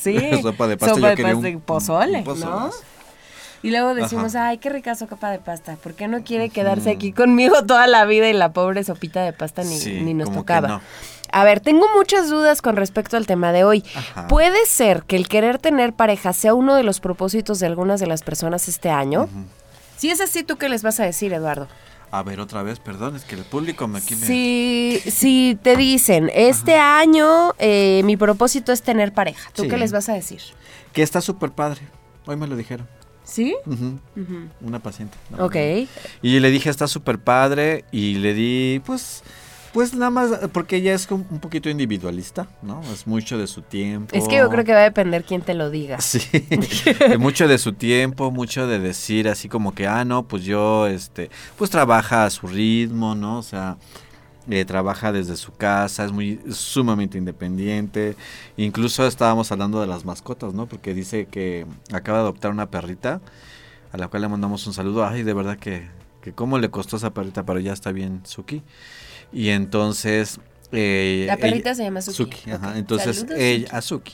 Sí, 0.00 0.18
sopa 0.40 0.68
de 0.68 0.76
pasta. 0.76 0.94
sopa 0.94 1.10
yo 1.10 1.16
de 1.16 1.22
pasta 1.22 1.36
un- 1.38 1.46
y 1.46 1.56
pozole, 1.56 2.18
un 2.18 2.24
pozole. 2.24 2.50
¿no? 2.50 2.70
Y 3.66 3.70
luego 3.70 3.94
decimos, 3.94 4.34
Ajá. 4.34 4.48
ay, 4.48 4.58
qué 4.58 4.70
rica 4.70 4.94
sopa 4.94 5.30
de 5.30 5.38
pasta. 5.38 5.76
¿Por 5.76 5.94
qué 5.94 6.08
no 6.08 6.22
quiere 6.22 6.48
quedarse 6.50 6.90
aquí 6.90 7.12
conmigo 7.12 7.64
toda 7.64 7.86
la 7.86 8.04
vida 8.04 8.28
y 8.28 8.32
la 8.32 8.52
pobre 8.52 8.84
sopita 8.84 9.22
de 9.22 9.32
pasta 9.32 9.62
ni, 9.64 9.78
Sí, 9.78 10.00
ni 10.00 10.14
nos 10.14 10.32
tocaba? 10.32 10.68
no. 10.68 10.80
A 11.32 11.42
ver, 11.44 11.58
tengo 11.60 11.86
muchas 11.96 12.30
dudas 12.30 12.62
con 12.62 12.76
respecto 12.76 13.16
al 13.16 13.26
tema 13.26 13.50
de 13.52 13.64
hoy. 13.64 13.84
Ajá. 13.96 14.28
¿Puede 14.28 14.64
ser 14.66 15.02
que 15.02 15.16
el 15.16 15.26
querer 15.28 15.58
tener 15.58 15.92
pareja 15.92 16.32
sea 16.32 16.54
uno 16.54 16.76
de 16.76 16.84
los 16.84 17.00
propósitos 17.00 17.58
de 17.58 17.66
algunas 17.66 17.98
de 17.98 18.06
las 18.06 18.22
personas 18.22 18.68
este 18.68 18.90
año? 18.90 19.28
Si 19.96 20.10
es 20.10 20.20
así, 20.20 20.44
¿tú 20.44 20.56
qué 20.56 20.68
les 20.68 20.82
vas 20.84 21.00
a 21.00 21.04
decir, 21.04 21.32
Eduardo? 21.32 21.66
A 22.12 22.22
ver, 22.22 22.38
otra 22.38 22.62
vez, 22.62 22.78
perdón, 22.78 23.16
es 23.16 23.24
que 23.24 23.34
el 23.34 23.42
público 23.42 23.88
me 23.88 23.98
aquí 23.98 24.14
me... 24.14 24.24
Si, 24.24 25.02
si 25.10 25.58
te 25.60 25.74
dicen, 25.76 26.30
este 26.32 26.76
año 26.76 27.52
eh, 27.58 28.02
mi 28.04 28.16
propósito 28.16 28.70
es 28.72 28.82
tener 28.82 29.12
pareja, 29.12 29.50
¿tú 29.52 29.62
Sí. 29.62 29.68
qué 29.68 29.76
les 29.76 29.90
vas 29.90 30.08
a 30.08 30.12
decir? 30.12 30.40
Que 30.92 31.02
está 31.02 31.20
súper 31.20 31.50
padre. 31.50 31.80
Hoy 32.26 32.36
me 32.36 32.46
lo 32.46 32.54
dijeron. 32.54 32.88
¿Sí? 33.26 33.56
Una 34.60 34.78
paciente. 34.78 35.18
Ok. 35.38 35.56
Y 36.22 36.40
le 36.40 36.50
dije, 36.50 36.70
está 36.70 36.86
súper 36.86 37.18
padre. 37.18 37.84
Y 37.90 38.14
le 38.14 38.34
di, 38.34 38.80
pues, 38.86 39.24
pues 39.72 39.94
nada 39.94 40.10
más, 40.10 40.30
porque 40.52 40.76
ella 40.76 40.94
es 40.94 41.10
un 41.10 41.40
poquito 41.40 41.68
individualista, 41.68 42.46
¿no? 42.62 42.80
Es 42.92 43.06
mucho 43.06 43.36
de 43.36 43.48
su 43.48 43.62
tiempo. 43.62 44.16
Es 44.16 44.28
que 44.28 44.36
yo 44.36 44.48
creo 44.48 44.64
que 44.64 44.72
va 44.72 44.78
a 44.78 44.84
depender 44.84 45.24
quién 45.24 45.42
te 45.42 45.54
lo 45.54 45.70
diga. 45.70 46.00
Sí, 46.00 46.20
mucho 47.18 47.48
de 47.48 47.58
su 47.58 47.72
tiempo, 47.72 48.30
mucho 48.30 48.68
de 48.68 48.78
decir 48.78 49.28
así 49.28 49.48
como 49.48 49.74
que, 49.74 49.88
ah, 49.88 50.04
no, 50.04 50.22
pues 50.28 50.44
yo, 50.44 50.86
este, 50.86 51.28
pues 51.58 51.68
trabaja 51.68 52.24
a 52.24 52.30
su 52.30 52.46
ritmo, 52.46 53.16
¿no? 53.16 53.38
O 53.38 53.42
sea, 53.42 53.76
eh, 54.48 54.64
trabaja 54.64 55.12
desde 55.12 55.36
su 55.36 55.52
casa, 55.52 56.04
es 56.04 56.12
muy 56.12 56.40
es 56.46 56.56
sumamente 56.56 57.18
independiente. 57.18 58.16
Incluso 58.56 59.06
estábamos 59.06 59.50
hablando 59.52 59.80
de 59.80 59.86
las 59.86 60.04
mascotas, 60.04 60.54
¿no? 60.54 60.66
Porque 60.66 60.94
dice 60.94 61.26
que 61.26 61.66
acaba 61.92 62.18
de 62.18 62.22
adoptar 62.24 62.50
una 62.50 62.70
perrita, 62.70 63.20
a 63.92 63.96
la 63.98 64.08
cual 64.08 64.22
le 64.22 64.28
mandamos 64.28 64.66
un 64.66 64.72
saludo. 64.72 65.04
Ay, 65.06 65.22
de 65.22 65.32
verdad 65.34 65.58
que, 65.58 65.86
que 66.22 66.32
cómo 66.32 66.58
le 66.58 66.70
costó 66.70 66.96
esa 66.96 67.10
perrita, 67.12 67.44
pero 67.44 67.60
ya 67.60 67.72
está 67.72 67.92
bien, 67.92 68.20
Suki. 68.24 68.62
Y 69.32 69.48
entonces... 69.50 70.40
eh, 70.72 71.24
La 71.26 71.36
perrita 71.36 71.70
ella- 71.70 71.74
se 71.74 71.82
llama 71.84 72.00
Suki. 72.02 72.50
ajá. 72.50 72.70
Ok. 72.70 72.76
Entonces, 72.76 73.16
Saludos, 73.18 73.38
ella, 73.38 73.66
Suki. 73.66 73.76
a 73.76 73.80
Suki. 73.82 74.12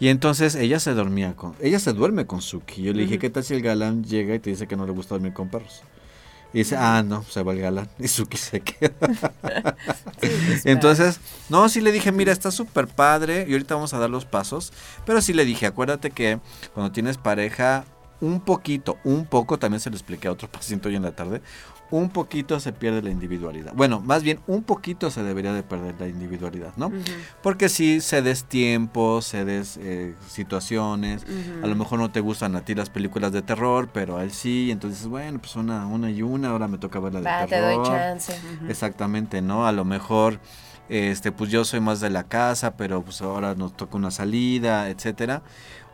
Y 0.00 0.08
entonces 0.08 0.54
ella 0.54 0.80
se 0.80 0.94
dormía 0.94 1.36
con, 1.36 1.54
ella 1.60 1.78
se 1.78 1.92
duerme 1.92 2.26
con 2.26 2.40
Suki. 2.40 2.82
Yo 2.82 2.92
le 2.94 3.02
dije, 3.02 3.18
¿qué 3.18 3.28
tal 3.28 3.44
si 3.44 3.52
el 3.54 3.60
galán 3.62 4.02
llega 4.02 4.34
y 4.34 4.38
te 4.38 4.48
dice 4.50 4.66
que 4.66 4.74
no 4.76 4.86
le 4.86 4.92
gusta 4.92 5.14
dormir 5.14 5.34
con 5.34 5.50
perros? 5.50 5.82
Y 6.52 6.58
dice, 6.58 6.76
ah, 6.76 7.02
no, 7.02 7.22
se 7.24 7.42
va 7.42 7.52
el 7.52 7.60
galán. 7.60 7.88
Y 7.98 8.08
Suki 8.08 8.36
se 8.36 8.60
queda. 8.60 8.94
Entonces, 10.64 11.20
no, 11.48 11.68
sí 11.68 11.80
le 11.80 11.92
dije, 11.92 12.12
mira, 12.12 12.32
está 12.32 12.50
súper 12.50 12.88
padre 12.88 13.46
y 13.48 13.52
ahorita 13.52 13.74
vamos 13.74 13.94
a 13.94 13.98
dar 13.98 14.10
los 14.10 14.24
pasos. 14.24 14.72
Pero 15.06 15.20
sí 15.20 15.32
le 15.32 15.44
dije, 15.44 15.66
acuérdate 15.66 16.10
que 16.10 16.40
cuando 16.74 16.92
tienes 16.92 17.18
pareja, 17.18 17.84
un 18.20 18.40
poquito, 18.40 18.98
un 19.04 19.24
poco, 19.24 19.58
también 19.58 19.80
se 19.80 19.90
lo 19.90 19.96
expliqué 19.96 20.28
a 20.28 20.32
otro 20.32 20.48
paciente 20.52 20.88
hoy 20.88 20.96
en 20.96 21.02
la 21.02 21.12
tarde, 21.12 21.40
un 21.90 22.10
poquito 22.10 22.60
se 22.60 22.72
pierde 22.72 23.02
la 23.02 23.10
individualidad. 23.10 23.72
Bueno, 23.74 24.00
más 24.00 24.22
bien 24.22 24.40
un 24.46 24.62
poquito 24.62 25.10
se 25.10 25.22
debería 25.22 25.52
de 25.52 25.62
perder 25.62 25.96
la 25.98 26.06
individualidad, 26.08 26.72
¿no? 26.76 26.92
Porque 27.42 27.68
si 27.68 28.00
cedes 28.00 28.44
tiempo, 28.44 29.20
cedes 29.22 29.78
eh, 29.82 30.14
situaciones, 30.28 31.24
a 31.62 31.66
lo 31.66 31.74
mejor 31.74 31.98
no 31.98 32.10
te 32.10 32.20
gustan 32.20 32.54
a 32.56 32.60
ti 32.64 32.74
las 32.74 32.90
películas 32.90 33.32
de 33.32 33.42
terror, 33.42 33.88
pero 33.92 34.16
a 34.18 34.22
él 34.22 34.30
sí, 34.30 34.70
entonces 34.70 35.06
bueno, 35.06 35.38
pues 35.40 35.56
una, 35.56 35.86
una 35.86 36.10
y 36.10 36.22
una, 36.22 36.50
ahora 36.50 36.68
me 36.68 36.78
toca 36.78 37.00
ver 37.00 37.14
la 37.14 37.20
de 37.20 37.26
Va, 37.26 37.40
te 37.44 37.48
terror. 37.56 37.76
doy 37.76 37.86
chance. 37.86 38.38
Exactamente, 38.68 39.42
¿no? 39.42 39.66
A 39.66 39.72
lo 39.72 39.84
mejor, 39.84 40.38
este, 40.88 41.32
pues 41.32 41.50
yo 41.50 41.64
soy 41.64 41.80
más 41.80 42.00
de 42.00 42.10
la 42.10 42.24
casa, 42.24 42.76
pero 42.76 43.02
pues 43.02 43.20
ahora 43.22 43.54
nos 43.54 43.76
toca 43.76 43.96
una 43.96 44.10
salida, 44.10 44.88
etcétera. 44.90 45.42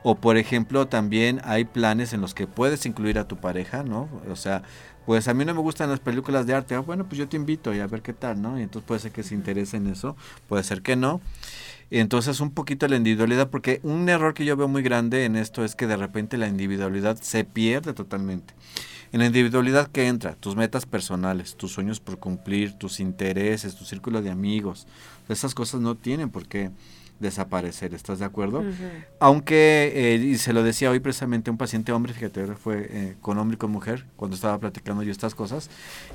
O 0.02 0.14
por 0.14 0.36
ejemplo, 0.36 0.86
también 0.86 1.40
hay 1.42 1.64
planes 1.64 2.12
en 2.12 2.20
los 2.20 2.32
que 2.32 2.46
puedes 2.46 2.86
incluir 2.86 3.18
a 3.18 3.26
tu 3.26 3.38
pareja, 3.38 3.82
¿no? 3.82 4.08
O 4.30 4.36
sea, 4.36 4.62
pues 5.06 5.28
a 5.28 5.34
mí 5.34 5.44
no 5.44 5.54
me 5.54 5.60
gustan 5.60 5.88
las 5.88 6.00
películas 6.00 6.46
de 6.46 6.54
arte, 6.54 6.74
ah, 6.74 6.80
bueno, 6.80 7.06
pues 7.06 7.18
yo 7.18 7.28
te 7.28 7.36
invito 7.36 7.72
y 7.72 7.78
a 7.78 7.86
ver 7.86 8.02
qué 8.02 8.12
tal, 8.12 8.42
¿no? 8.42 8.58
Y 8.58 8.62
entonces 8.62 8.86
puede 8.86 9.00
ser 9.00 9.12
que 9.12 9.22
se 9.22 9.34
interese 9.34 9.76
en 9.76 9.86
eso, 9.86 10.16
puede 10.48 10.64
ser 10.64 10.82
que 10.82 10.96
no. 10.96 11.20
Entonces 11.90 12.40
un 12.40 12.50
poquito 12.50 12.88
la 12.88 12.96
individualidad, 12.96 13.48
porque 13.48 13.80
un 13.84 14.08
error 14.08 14.34
que 14.34 14.44
yo 14.44 14.56
veo 14.56 14.66
muy 14.66 14.82
grande 14.82 15.24
en 15.24 15.36
esto 15.36 15.64
es 15.64 15.76
que 15.76 15.86
de 15.86 15.96
repente 15.96 16.36
la 16.36 16.48
individualidad 16.48 17.16
se 17.20 17.44
pierde 17.44 17.94
totalmente. 17.94 18.54
En 19.12 19.20
la 19.20 19.26
individualidad 19.26 19.86
que 19.86 20.08
entra, 20.08 20.34
tus 20.34 20.56
metas 20.56 20.84
personales, 20.84 21.56
tus 21.56 21.70
sueños 21.72 22.00
por 22.00 22.18
cumplir, 22.18 22.72
tus 22.72 22.98
intereses, 22.98 23.76
tu 23.76 23.84
círculo 23.84 24.20
de 24.20 24.30
amigos, 24.30 24.88
esas 25.28 25.54
cosas 25.54 25.80
no 25.80 25.94
tienen 25.94 26.30
por 26.30 26.48
qué 26.48 26.72
desaparecer, 27.20 27.94
¿estás 27.94 28.18
de 28.18 28.24
acuerdo? 28.24 28.62
Aunque, 29.20 29.92
eh, 29.94 30.16
y 30.16 30.36
se 30.38 30.52
lo 30.52 30.62
decía 30.62 30.90
hoy 30.90 31.00
precisamente 31.00 31.50
un 31.50 31.56
paciente 31.56 31.92
hombre, 31.92 32.12
fíjate, 32.12 32.46
fue 32.56 32.86
eh, 32.90 33.16
con 33.20 33.38
hombre 33.38 33.54
y 33.54 33.58
con 33.58 33.70
mujer, 33.70 34.04
cuando 34.16 34.34
estaba 34.34 34.58
platicando 34.58 35.02
yo 35.02 35.10
estas 35.12 35.34
cosas, 35.34 35.70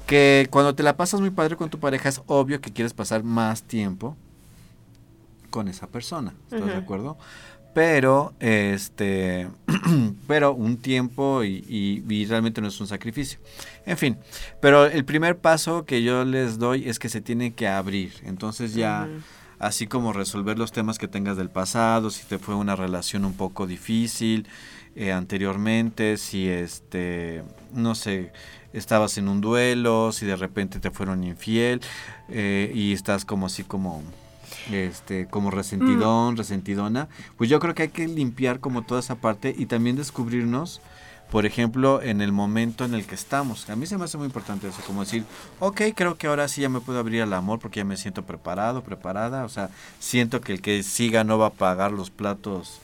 que 0.08 0.48
cuando 0.52 0.76
te 0.76 0.84
la 0.84 0.98
pasas 0.98 1.20
muy 1.22 1.32
padre 1.32 1.56
con 1.56 1.70
tu 1.70 1.80
pareja 1.80 2.10
es 2.10 2.22
obvio 2.28 2.62
que 2.62 2.72
quieres 2.72 2.94
pasar 2.94 3.24
más 3.24 3.64
tiempo 3.64 4.16
con 5.50 5.68
esa 5.68 5.88
persona, 5.88 6.34
¿estás 6.52 6.62
de 6.68 6.78
acuerdo? 6.78 7.18
Pero, 7.74 8.34
este, 8.42 9.48
pero 10.28 10.54
un 10.54 10.76
tiempo 10.78 11.44
y, 11.44 11.64
y- 11.70 12.04
y 12.14 12.26
realmente 12.26 12.60
no 12.62 12.68
es 12.68 12.80
un 12.82 12.88
sacrificio. 12.88 13.40
En 13.86 13.98
fin, 13.98 14.18
pero 14.60 14.86
el 14.86 15.06
primer 15.06 15.38
paso 15.38 15.86
que 15.86 16.04
yo 16.04 16.26
les 16.26 16.60
doy 16.60 16.90
es 16.90 17.00
que 17.00 17.08
se 17.08 17.22
tiene 17.22 17.54
que 17.54 17.68
abrir. 17.70 18.12
Entonces 18.24 18.74
ya, 18.74 19.08
así 19.62 19.86
como 19.88 20.12
resolver 20.12 20.58
los 20.58 20.72
temas 20.72 20.98
que 20.98 21.08
tengas 21.08 21.38
del 21.38 21.50
pasado, 21.50 22.10
si 22.10 22.26
te 22.26 22.40
fue 22.40 22.56
una 22.56 22.76
relación 22.76 23.26
un 23.26 23.34
poco 23.34 23.68
difícil 23.68 24.48
eh, 24.96 25.12
anteriormente, 25.12 26.18
si 26.18 26.50
este, 26.50 27.44
no 27.72 27.94
sé, 27.94 28.34
estabas 28.74 29.18
en 29.18 29.30
un 29.30 29.40
duelo, 29.40 30.12
si 30.12 30.26
de 30.26 30.36
repente 30.36 30.80
te 30.80 30.90
fueron 30.90 31.24
infiel 31.24 31.80
eh, 32.28 32.72
y 32.74 32.92
estás 32.92 33.24
como 33.24 33.46
así 33.46 33.64
como 33.64 34.02
este 34.72 35.28
como 35.28 35.52
resentidón, 35.52 36.38
resentidona, 36.38 37.08
pues 37.38 37.50
yo 37.50 37.60
creo 37.60 37.76
que 37.76 37.84
hay 37.84 37.90
que 37.90 38.08
limpiar 38.08 38.60
como 38.60 38.82
toda 38.82 39.00
esa 39.00 39.16
parte 39.16 39.54
y 39.58 39.68
también 39.68 39.96
descubrirnos, 39.96 40.82
por 41.32 41.46
ejemplo, 41.46 42.02
en 42.02 42.22
el 42.22 42.34
momento 42.34 42.84
en 42.84 42.94
el 42.94 43.08
que 43.08 43.16
estamos. 43.16 43.70
A 43.70 43.76
mí 43.78 43.86
se 43.88 43.98
me 43.98 44.04
hace 44.04 44.18
muy 44.18 44.26
importante 44.26 44.68
eso, 44.68 44.82
como 44.86 45.02
decir, 45.06 45.24
ok, 45.60 45.82
creo 45.96 46.18
que 46.18 46.28
ahora 46.28 46.50
sí 46.50 46.62
ya 46.62 46.68
me 46.68 46.82
puedo 46.82 47.00
abrir 47.00 47.22
al 47.22 47.32
amor 47.34 47.60
porque 47.60 47.80
ya 47.80 47.86
me 47.86 47.96
siento 47.96 48.24
preparado, 48.24 48.84
preparada, 48.84 49.46
o 49.46 49.50
sea, 49.50 49.70
siento 50.00 50.42
que 50.42 50.52
el 50.52 50.62
que 50.62 50.84
siga 50.84 51.24
no 51.24 51.38
va 51.38 51.48
a 51.48 51.52
pagar 51.52 51.94
los 51.94 52.10
platos 52.10 52.80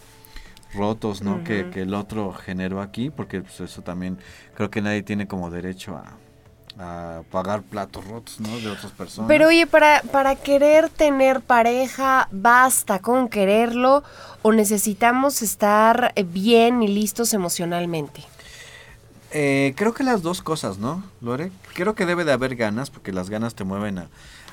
rotos, 0.73 1.21
¿no? 1.21 1.43
que, 1.43 1.69
que 1.71 1.81
el 1.81 1.93
otro 1.93 2.33
generó 2.33 2.81
aquí, 2.81 3.09
porque 3.09 3.41
pues, 3.41 3.59
eso 3.59 3.81
también 3.81 4.17
creo 4.55 4.69
que 4.69 4.81
nadie 4.81 5.03
tiene 5.03 5.27
como 5.27 5.49
derecho 5.49 5.97
a, 5.97 6.13
a 6.79 7.23
pagar 7.31 7.63
platos 7.63 8.05
rotos, 8.05 8.39
¿no? 8.39 8.57
De 8.59 8.69
otras 8.69 8.91
personas. 8.93 9.27
Pero 9.27 9.47
oye, 9.47 9.67
para, 9.67 10.01
para 10.11 10.35
querer 10.35 10.89
tener 10.89 11.41
pareja, 11.41 12.29
¿basta 12.31 12.99
con 12.99 13.27
quererlo 13.27 14.03
o 14.41 14.53
necesitamos 14.53 15.41
estar 15.41 16.13
bien 16.31 16.83
y 16.83 16.87
listos 16.87 17.33
emocionalmente? 17.33 18.23
Eh, 19.31 19.73
creo 19.75 19.93
que 19.93 20.03
las 20.03 20.21
dos 20.21 20.41
cosas, 20.41 20.77
¿no, 20.77 21.03
Lore? 21.21 21.51
Creo 21.73 21.95
que 21.95 22.05
debe 22.05 22.23
de 22.23 22.31
haber 22.31 22.55
ganas, 22.55 22.89
porque 22.89 23.11
las 23.11 23.29
ganas 23.29 23.55
te 23.55 23.63
mueven 23.63 23.97
a, 23.99 24.09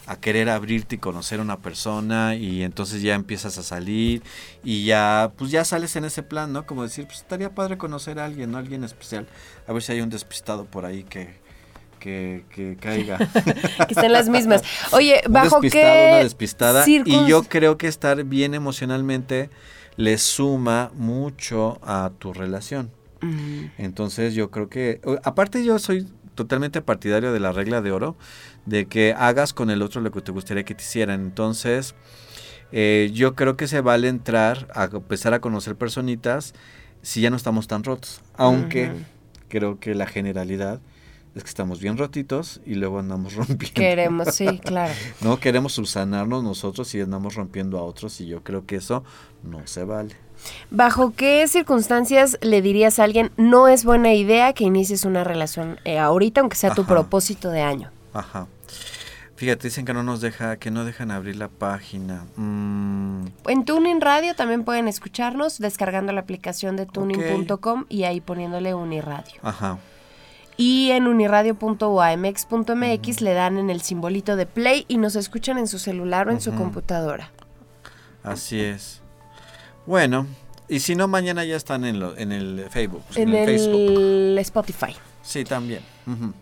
a 0.07 0.17
querer 0.17 0.51
abrirte 0.51 0.97
y 0.97 0.99
conocer 0.99 1.39
a 1.41 1.43
una 1.43 1.59
persona 1.59 2.35
y 2.35 2.63
entonces 2.63 3.01
ya 3.01 3.15
empiezas 3.15 3.57
a 3.59 3.63
salir 3.63 4.23
y 4.63 4.85
ya, 4.85 5.33
pues 5.37 5.51
ya 5.51 5.65
sales 5.65 5.97
en 5.97 6.05
ese 6.05 6.23
plan, 6.23 6.53
¿no? 6.53 6.67
Como 6.67 6.83
decir, 6.83 7.07
pues 7.07 7.19
estaría 7.19 7.55
padre 7.55 7.79
conocer 7.79 8.19
a 8.19 8.25
alguien, 8.25 8.51
¿no? 8.51 8.59
Alguien 8.59 8.85
especial. 8.85 9.27
A 9.67 9.73
ver 9.73 9.83
si 9.83 9.93
hay 9.93 10.01
un 10.01 10.11
despistado 10.11 10.65
por 10.67 10.85
ahí 10.85 11.05
que, 11.05 11.35
que, 12.01 12.45
que 12.51 12.77
caiga. 12.77 13.19
Que 13.87 13.95
estén 13.95 14.13
las 14.13 14.29
mismas. 14.29 14.63
Oye, 14.93 15.23
Un 15.27 15.33
¿bajo 15.33 15.61
despistado, 15.61 15.85
qué 15.85 16.09
una 16.11 16.19
despistada. 16.19 16.85
Y 16.87 17.27
yo 17.27 17.45
creo 17.45 17.79
que 17.79 17.87
estar 17.87 18.25
bien 18.25 18.55
emocionalmente 18.55 19.51
le 19.97 20.19
suma 20.19 20.91
mucho 20.95 21.79
a 21.83 22.11
tu 22.19 22.33
relación. 22.33 22.91
Entonces 23.79 24.35
yo 24.35 24.51
creo 24.51 24.69
que, 24.69 25.01
aparte 25.23 25.65
yo 25.65 25.79
soy 25.79 26.07
totalmente 26.35 26.83
partidario 26.83 27.33
de 27.33 27.41
la 27.41 27.53
regla 27.53 27.81
de 27.81 27.93
oro, 27.93 28.17
de 28.67 28.87
que 28.87 29.15
hagas 29.17 29.53
con 29.53 29.71
el 29.71 29.83
otro 29.83 30.01
lo 30.01 30.11
que 30.11 30.21
te 30.21 30.33
gustaría 30.33 30.65
que 30.65 30.75
te 30.75 30.83
hicieran. 30.83 31.21
Entonces 31.21 31.95
eh, 32.73 33.11
yo 33.13 33.35
creo 33.35 33.57
que 33.57 33.69
se 33.69 33.81
vale 33.81 34.09
entrar 34.09 34.69
a 34.75 34.85
empezar 34.85 35.35
a 35.35 35.41
conocer 35.41 35.77
personitas 35.77 36.55
si 37.03 37.21
ya 37.21 37.31
no 37.31 37.37
estamos 37.37 37.69
tan 37.69 37.85
rotos. 37.85 38.23
Aunque 38.35 38.91
creo 39.49 39.79
que 39.79 39.95
la 39.95 40.07
generalidad 40.07 40.81
es 41.35 41.43
que 41.43 41.49
estamos 41.49 41.81
bien 41.81 41.99
rotitos 41.99 42.61
y 42.65 42.75
luego 42.75 42.99
andamos 42.99 43.35
rompiendo. 43.37 43.75
Queremos, 43.75 44.35
sí, 44.35 44.59
claro. 44.65 44.93
No 45.21 45.39
queremos 45.39 45.75
subsanarnos 45.75 46.43
nosotros 46.43 46.93
y 46.95 47.01
andamos 47.01 47.35
rompiendo 47.35 47.79
a 47.79 47.83
otros 47.83 48.21
y 48.21 48.27
yo 48.27 48.43
creo 48.43 48.67
que 48.67 48.77
eso 48.77 49.05
no 49.43 49.67
se 49.67 49.85
vale. 49.85 50.17
¿Bajo 50.71 51.13
qué 51.15 51.47
circunstancias 51.49 52.39
le 52.41 52.63
dirías 52.63 52.99
a 52.99 53.05
alguien 53.05 53.31
no 53.37 53.69
es 53.69 53.85
buena 53.85 54.15
idea 54.15 54.53
que 54.53 54.65
inicies 54.65 55.05
una 55.05 55.25
relación 55.25 55.79
eh, 55.85 55.99
ahorita, 55.99 56.41
aunque 56.41 56.57
sea 56.57 56.75
tu 56.75 56.85
propósito 56.85 57.51
de 57.51 57.63
año? 57.63 57.91
Ajá. 58.13 58.47
Fíjate, 59.37 59.67
dicen 59.67 59.85
que 59.85 59.93
no 59.93 60.05
nos 60.05 60.21
deja, 60.21 60.59
que 60.59 60.71
no 60.71 60.85
dejan 60.85 61.11
abrir 61.11 61.35
la 61.37 61.49
página. 61.49 62.25
Mm, 62.37 63.27
En 63.49 63.65
Tuning 63.65 64.01
Radio 64.01 64.37
también 64.37 64.63
pueden 64.65 64.87
escucharnos 64.87 65.59
descargando 65.59 66.13
la 66.13 66.21
aplicación 66.21 66.77
de 66.77 66.87
tuning.com 66.87 67.85
y 67.89 68.05
ahí 68.05 68.21
poniéndole 68.21 68.75
Uniradio. 68.75 69.41
ajá. 69.43 69.79
Y 70.57 70.93
en 70.93 71.09
uniradio.uamx.mx 71.09 73.21
le 73.23 73.35
dan 73.35 73.59
en 73.59 73.71
el 73.71 73.81
simbolito 73.81 74.37
de 74.37 74.47
play 74.47 74.85
y 74.87 74.99
nos 74.99 75.17
escuchan 75.17 75.59
en 75.59 75.67
su 75.67 75.81
celular 75.81 76.29
o 76.29 76.31
en 76.31 76.41
su 76.41 76.55
computadora. 76.55 77.33
Así 78.23 78.61
es. 78.61 79.03
Bueno, 79.87 80.27
y 80.69 80.81
si 80.81 80.95
no, 80.95 81.09
mañana 81.09 81.45
ya 81.45 81.57
están 81.57 81.85
en, 81.85 82.01
lo, 82.01 82.17
en 82.17 82.33
el 82.33 82.67
Facebook. 82.71 83.03
En 83.17 83.35
el, 83.35 83.47
Facebook. 83.47 84.39
Spotify. 84.41 84.97
Sí, 85.23 85.45
también. 85.45 85.81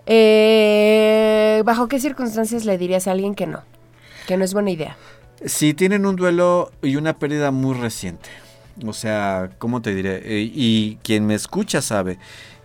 Eh, 0.07 1.63
¿Bajo 1.65 1.89
qué 1.89 1.99
circunstancias 2.01 2.65
le 2.65 2.79
dirías 2.79 3.07
a 3.07 3.13
alguien 3.13 3.35
que 3.35 3.47
no? 3.47 3.63
Que 4.27 4.37
no 4.37 4.45
es 4.45 4.55
buena 4.55 4.71
idea. 4.71 4.97
Si 5.45 5.75
tienen 5.75 6.07
un 6.07 6.17
duelo 6.17 6.71
y 6.83 6.97
una 6.97 7.19
pérdida 7.19 7.51
muy 7.51 7.75
reciente. 7.75 8.29
O 8.87 8.93
sea, 8.93 9.51
¿cómo 9.59 9.83
te 9.83 9.95
diré? 9.95 10.23
Eh, 10.25 10.51
y 10.53 10.97
quien 11.03 11.27
me 11.27 11.35
escucha 11.35 11.83
sabe 11.83 12.19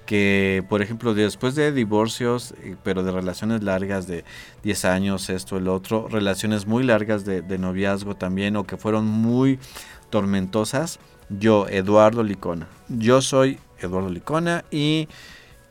que, 0.05 0.63
por 0.69 0.81
ejemplo, 0.81 1.13
después 1.13 1.53
de 1.55 1.71
divorcios, 1.71 2.53
eh, 2.63 2.75
pero 2.83 3.03
de 3.03 3.11
relaciones 3.11 3.61
largas 3.61 4.07
de 4.07 4.23
10 4.63 4.85
años, 4.85 5.29
esto, 5.29 5.57
el 5.57 5.67
otro, 5.67 6.07
relaciones 6.07 6.65
muy 6.65 6.83
largas 6.83 7.25
de, 7.25 7.41
de 7.41 7.57
noviazgo 7.57 8.15
también, 8.15 8.55
o 8.55 8.63
que 8.63 8.77
fueron 8.77 9.05
muy 9.05 9.59
tormentosas, 10.09 10.99
yo, 11.29 11.67
Eduardo 11.69 12.23
Licona. 12.23 12.67
Yo 12.89 13.21
soy 13.21 13.59
Eduardo 13.79 14.09
Licona 14.09 14.63
y 14.71 15.07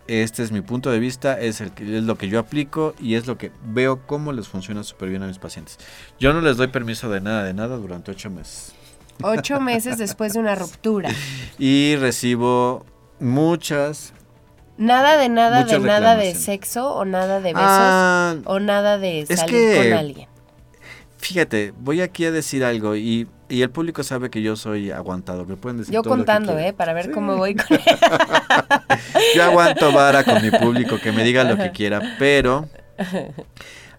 este 0.07 0.43
es 0.43 0.53
mi 0.53 0.61
punto 0.61 0.91
de 0.91 0.99
vista, 0.99 1.41
es, 1.41 1.61
el 1.61 1.73
que, 1.73 1.99
es 1.99 2.05
lo 2.05 2.17
que 2.17 2.29
yo 2.29 2.39
aplico 2.39 2.95
y 3.01 3.15
es 3.15 3.27
lo 3.27 3.39
que 3.39 3.51
veo 3.65 4.07
cómo 4.07 4.33
les 4.33 4.47
funciona 4.49 4.83
súper 4.85 5.09
bien 5.09 5.23
a 5.23 5.27
mis 5.27 5.39
pacientes. 5.39 5.79
Yo 6.21 6.33
no 6.33 6.41
les 6.41 6.57
doy 6.57 6.69
permiso 6.69 7.11
de 7.11 7.21
nada, 7.21 7.43
de 7.45 7.55
nada 7.55 7.77
durante 7.77 8.11
ocho 8.13 8.31
meses. 8.31 8.73
Ocho 9.23 9.61
meses 9.61 9.99
después 9.99 10.35
de 10.35 10.41
una 10.41 10.55
ruptura. 10.55 11.11
Y 11.59 11.97
recibo 11.97 12.85
muchas... 13.19 14.13
Nada 14.79 15.17
de 15.17 15.31
nada 15.31 15.65
de 15.65 15.79
nada 15.79 16.17
de 16.17 16.35
sexo 16.35 16.95
o 16.95 17.07
nada 17.07 17.41
de 17.41 17.55
besos 17.55 17.63
Ah, 17.67 18.35
o 18.45 18.61
nada 18.61 18.99
de 18.99 19.21
es 19.21 19.39
salir 19.41 19.51
que- 19.55 19.89
con 19.89 19.99
alguien. 19.99 20.29
Fíjate, 21.19 21.73
voy 21.79 22.01
aquí 22.01 22.25
a 22.25 22.31
decir 22.31 22.65
algo 22.65 22.95
y, 22.97 23.29
y 23.49 23.63
el 23.63 23.71
público 23.71 24.03
sabe 24.03 24.31
que 24.31 24.43
yo 24.43 24.57
soy 24.57 24.91
aguantador. 24.91 25.47
Me 25.47 25.57
pueden 25.57 25.79
decir 25.79 25.95
Yo 25.95 26.03
todo 26.03 26.17
lo 26.17 26.25
que 26.25 26.27
contando. 26.27 26.59
¿eh? 26.59 26.73
Para 26.73 26.93
ver 26.93 27.07
Sí. 27.07 27.11
cómo 27.13 27.37
voy 27.37 27.55
con 27.57 27.79
Yo 29.35 29.43
aguanto 29.45 29.93
vara 29.93 30.25
con 30.25 30.43
mi 30.43 30.51
público, 30.51 30.99
que 30.99 31.13
me 31.13 31.25
diga 31.25 31.45
lo 31.45 31.57
que 31.57 31.71
quiera, 31.73 32.17
pero 32.19 32.69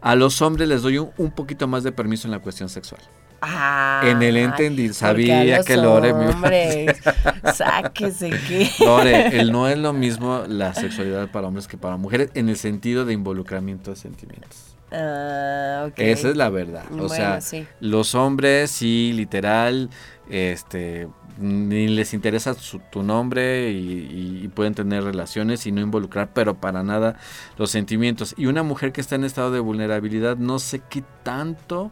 a 0.02 0.16
los 0.16 0.42
hombres 0.42 0.68
les 0.70 0.82
doy 0.82 0.98
un, 1.00 1.12
un 1.18 1.32
poquito 1.32 1.68
más 1.68 1.84
de 1.84 1.92
permiso 1.92 2.28
en 2.28 2.32
la 2.32 2.40
cuestión 2.40 2.70
sexual. 2.70 3.02
Ah, 3.40 4.02
En 4.04 4.24
el 4.24 4.50
porque 4.50 4.94
sabía 4.94 5.62
que 5.62 5.78
Lore 5.78 6.12
me 6.12 6.88
sáquese 7.54 8.32
que. 8.32 8.68
Lore, 8.80 9.40
el 9.40 9.52
no 9.52 9.68
es 9.68 9.78
lo 9.78 9.94
mismo 9.94 10.44
la 10.48 10.74
sexualidad 10.74 11.30
para 11.30 11.48
hombres 11.48 11.68
que 11.68 11.78
para 11.78 11.98
mujeres 11.98 12.32
en 12.34 12.50
el 12.50 12.58
sentido 12.58 13.06
de 13.06 13.14
involucramiento 13.14 13.92
de 13.92 13.96
sentimientos. 13.98 14.77
Ah. 14.92 15.90
Esa 15.98 16.30
es 16.30 16.38
la 16.38 16.50
verdad. 16.50 16.84
O 16.92 16.96
Bueno, 16.96 17.10
sea, 17.10 17.42
sí. 17.42 17.66
los 17.80 18.16
hombres 18.16 18.72
sí, 18.72 19.12
literal, 19.14 19.90
este, 20.30 21.08
ni 21.40 21.88
les 21.88 22.14
interesa 22.14 22.54
su- 22.54 22.80
tu 22.92 23.04
nombre 23.04 23.72
y, 23.72 24.48
pueden 24.56 24.74
tener 24.74 25.04
relaciones 25.04 25.68
y 25.68 25.72
no 25.72 25.82
involucrar, 25.82 26.30
pero 26.34 26.56
para 26.56 26.82
nada 26.84 27.18
los 27.58 27.70
sentimientos. 27.70 28.34
Y 28.38 28.48
una 28.48 28.64
mujer 28.64 28.92
que 28.92 29.02
está 29.02 29.16
en 29.16 29.24
estado 29.24 29.52
de 29.52 29.60
vulnerabilidad, 29.60 30.38
no 30.38 30.58
sé 30.58 30.82
qué 30.90 31.04
tanto 31.24 31.92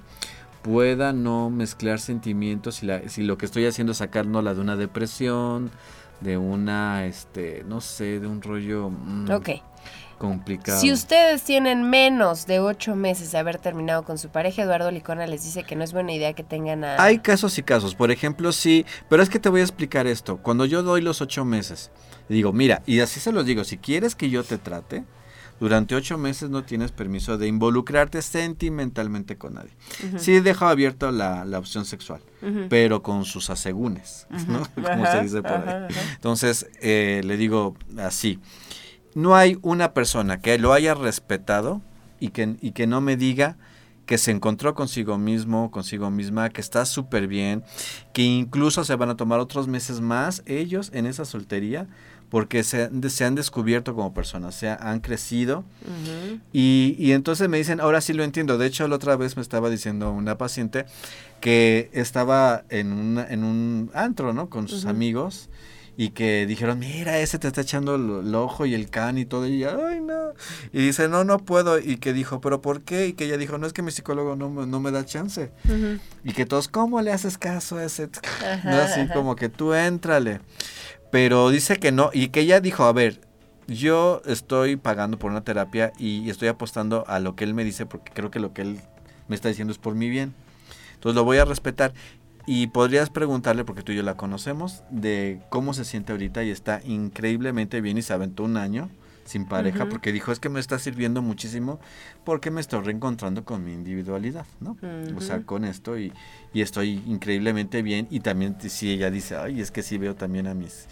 pueda 0.64 1.14
no 1.14 1.52
mezclar 1.52 2.00
sentimientos 2.00 2.76
si, 2.78 2.88
la, 2.88 3.08
si 3.08 3.22
lo 3.24 3.38
que 3.38 3.46
estoy 3.46 3.68
haciendo 3.68 3.92
es 3.92 4.00
sacarla 4.00 4.56
de 4.56 4.62
una 4.62 4.76
depresión, 4.76 5.70
de 6.22 6.38
una, 6.38 7.06
este, 7.06 7.64
no 7.68 7.82
sé, 7.82 8.20
de 8.20 8.26
un 8.26 8.42
rollo 8.42 8.90
mm, 8.90 9.30
Ok. 9.32 9.50
Complicado. 10.18 10.80
Si 10.80 10.92
ustedes 10.92 11.44
tienen 11.44 11.90
menos 11.90 12.46
de 12.46 12.60
ocho 12.60 12.96
meses 12.96 13.32
de 13.32 13.38
haber 13.38 13.58
terminado 13.58 14.04
con 14.04 14.18
su 14.18 14.30
pareja, 14.30 14.64
Eduardo 14.64 14.92
Licona 14.92 15.28
les 15.28 15.44
dice 15.44 15.64
que 15.64 15.76
no 15.76 15.84
es 15.84 15.94
buena 15.94 16.14
idea 16.14 16.34
que 16.34 16.44
tengan 16.44 16.84
a... 16.84 17.02
Hay 17.02 17.20
casos 17.20 17.58
y 17.58 17.64
casos. 17.64 17.96
Por 17.96 18.12
ejemplo, 18.12 18.52
sí, 18.52 18.86
pero 19.10 19.22
es 19.24 19.30
que 19.30 19.40
te 19.40 19.50
voy 19.50 19.62
a 19.62 19.64
explicar 19.64 20.08
esto. 20.08 20.38
Cuando 20.38 20.66
yo 20.66 20.84
doy 20.84 21.02
los 21.02 21.22
ocho 21.22 21.46
meses, 21.46 21.92
digo, 22.30 22.54
mira, 22.54 22.82
y 22.86 23.00
así 23.00 23.20
se 23.20 23.32
los 23.32 23.46
digo, 23.46 23.64
si 23.64 23.78
quieres 23.78 24.16
que 24.16 24.30
yo 24.30 24.44
te 24.44 24.58
trate, 24.58 25.04
durante 25.60 25.96
ocho 25.96 26.18
meses 26.18 26.50
no 26.50 26.64
tienes 26.64 26.92
permiso 26.92 27.38
de 27.38 27.48
involucrarte 27.48 28.22
sentimentalmente 28.22 29.38
con 29.38 29.54
nadie. 29.54 29.72
Sí 30.18 30.40
dejo 30.42 30.66
abierto 30.66 31.12
la, 31.12 31.46
la 31.46 31.60
opción 31.60 31.86
sexual, 31.86 32.22
pero 32.70 33.02
con 33.02 33.24
sus 33.24 33.50
asegúnes, 33.50 34.28
¿no? 34.48 34.64
Como 34.76 35.06
se 35.06 35.22
dice 35.22 35.42
por 35.42 35.52
ahí. 35.52 35.88
Entonces, 36.16 36.68
eh, 36.82 37.22
le 37.24 37.38
digo 37.38 37.76
así, 37.98 38.40
no 39.16 39.36
hay 39.36 39.58
una 39.64 39.94
persona 39.94 40.40
que 40.40 40.60
lo 40.60 40.72
haya 40.74 40.94
respetado 40.94 41.82
y 42.20 42.30
que, 42.30 42.58
y 42.62 42.72
que 42.72 42.86
no 42.86 43.02
me 43.02 43.18
diga 43.18 43.58
que 44.06 44.20
se 44.20 44.30
encontró 44.30 44.76
consigo 44.76 45.18
mismo, 45.18 45.72
consigo 45.72 46.12
misma, 46.12 46.50
que 46.52 46.62
está 46.62 46.86
súper 46.86 47.28
bien, 47.28 47.64
que 48.14 48.22
incluso 48.22 48.84
se 48.84 48.96
van 48.96 49.10
a 49.10 49.18
tomar 49.18 49.40
otros 49.40 49.68
meses 49.68 50.00
más 50.00 50.44
ellos 50.46 50.92
en 50.94 51.08
esa 51.08 51.26
soltería, 51.26 51.88
porque 52.30 52.64
se, 52.64 52.90
se 53.10 53.26
han 53.26 53.34
descubierto 53.34 53.96
como 53.96 54.14
personas, 54.14 54.54
se 54.54 54.68
ha- 54.70 54.76
han 54.76 55.00
crecido 55.00 55.64
y, 56.54 56.96
y 57.00 57.14
entonces 57.14 57.50
me 57.50 57.58
dicen, 57.58 57.80
ahora 57.80 58.02
sí 58.02 58.14
lo 58.14 58.24
entiendo. 58.24 58.58
De 58.58 58.68
hecho, 58.68 58.88
la 58.88 58.96
otra 58.98 59.16
vez 59.16 59.36
me 59.38 59.42
estaba 59.42 59.70
diciendo 59.70 60.12
una 60.12 60.38
paciente 60.38 60.86
que 61.42 61.90
estaba 61.94 62.64
en, 62.70 62.92
una, 62.94 63.28
en 63.28 63.44
un 63.44 63.90
antro, 63.94 64.34
¿no? 64.34 64.50
Con 64.50 64.68
sus 64.68 64.86
amigos 64.90 65.50
y 65.98 66.10
que 66.10 66.46
dijeron, 66.46 66.80
mira, 66.80 67.20
ese 67.20 67.40
te 67.40 67.48
está 67.48 67.62
echando 67.62 67.96
el, 67.96 68.28
el 68.28 68.36
ojo 68.36 68.66
y 68.66 68.74
el 68.74 68.90
can 68.90 69.18
y 69.18 69.26
todo. 69.26 69.48
Y 69.48 69.64
ay, 69.64 70.02
no. 70.02 70.34
Y 70.74 70.80
dice, 70.86 71.08
no, 71.08 71.24
no 71.24 71.40
puedo. 71.40 71.80
Y 71.80 71.98
que 71.98 72.12
dijo, 72.14 72.42
¿pero 72.42 72.62
por 72.62 72.82
qué? 72.82 73.08
Y 73.08 73.14
que 73.14 73.26
ella 73.26 73.38
dijo, 73.38 73.58
no 73.58 73.66
es 73.68 73.74
que 73.74 73.82
mi 73.82 73.92
psicólogo 73.92 74.36
no, 74.36 74.50
me- 74.50 74.66
no 74.68 74.80
me 74.80 74.92
da 74.92 75.06
chance. 75.06 75.52
Y 76.24 76.34
que 76.34 76.46
todos, 76.46 76.68
¿cómo 76.68 77.02
le 77.02 77.12
haces 77.12 77.38
caso 77.38 77.78
a 77.78 77.86
ese? 77.86 78.10
Ajá, 78.44 78.70
no, 78.70 78.78
así 78.80 79.02
ajá. 79.02 79.14
como 79.14 79.36
que 79.36 79.48
tú 79.50 79.74
éntrale. 79.74 80.42
Pero 81.12 81.50
dice 81.50 81.78
que 81.78 81.92
no. 81.92 82.10
Y 82.14 82.28
que 82.30 82.42
ella 82.42 82.60
dijo, 82.60 82.84
a 82.84 82.92
ver, 82.94 83.22
yo 83.68 84.22
estoy 84.26 84.76
pagando 84.76 85.18
por 85.18 85.32
una 85.32 85.44
terapia 85.44 85.94
y 85.98 86.30
estoy 86.30 86.50
apostando 86.50 87.06
a 87.08 87.20
lo 87.20 87.36
que 87.36 87.46
él 87.46 87.54
me 87.54 87.64
dice 87.64 87.86
porque 87.86 88.12
creo 88.14 88.30
que 88.32 88.40
lo 88.40 88.54
que 88.54 88.62
él 88.64 88.80
me 89.28 89.36
está 89.36 89.48
diciendo 89.50 89.72
es 89.72 89.78
por 89.80 89.96
mi 89.96 90.10
bien. 90.10 90.34
Entonces 90.96 91.16
lo 91.16 91.24
voy 91.24 91.38
a 91.38 91.46
respetar. 91.46 91.94
Y 92.48 92.68
podrías 92.68 93.10
preguntarle, 93.10 93.66
porque 93.66 93.82
tú 93.82 93.92
y 93.92 93.96
yo 93.96 94.04
la 94.04 94.16
conocemos, 94.16 94.84
de 94.90 95.42
cómo 95.50 95.74
se 95.74 95.86
siente 95.86 96.12
ahorita 96.12 96.44
y 96.44 96.52
está 96.52 96.82
increíblemente 96.86 97.82
bien 97.82 97.98
y 97.98 98.02
se 98.02 98.14
aventó 98.14 98.44
un 98.44 98.58
año 98.58 98.90
sin 99.26 99.46
pareja 99.46 99.90
porque 99.90 100.12
dijo 100.12 100.32
es 100.32 100.40
que 100.40 100.50
me 100.50 100.60
está 100.60 100.78
sirviendo 100.78 101.24
muchísimo 101.24 101.80
porque 102.24 102.52
me 102.52 102.62
estoy 102.62 102.84
reencontrando 102.84 103.44
con 103.44 103.66
mi 103.66 103.74
individualidad, 103.74 104.46
¿no? 104.60 104.78
O 105.18 105.22
sea, 105.22 105.42
con 105.42 105.66
esto 105.66 105.98
y, 105.98 106.14
y 106.54 106.62
estoy 106.62 107.02
increíblemente 107.08 107.82
bien 107.82 108.08
y 108.12 108.20
también 108.20 108.56
si 108.60 108.92
ella 108.92 109.10
dice, 109.10 109.36
ay, 109.36 109.62
es 109.62 109.72
que 109.72 109.82
sí 109.82 109.98
veo 109.98 110.16
también 110.16 110.46
a 110.46 110.54
mis 110.54 110.88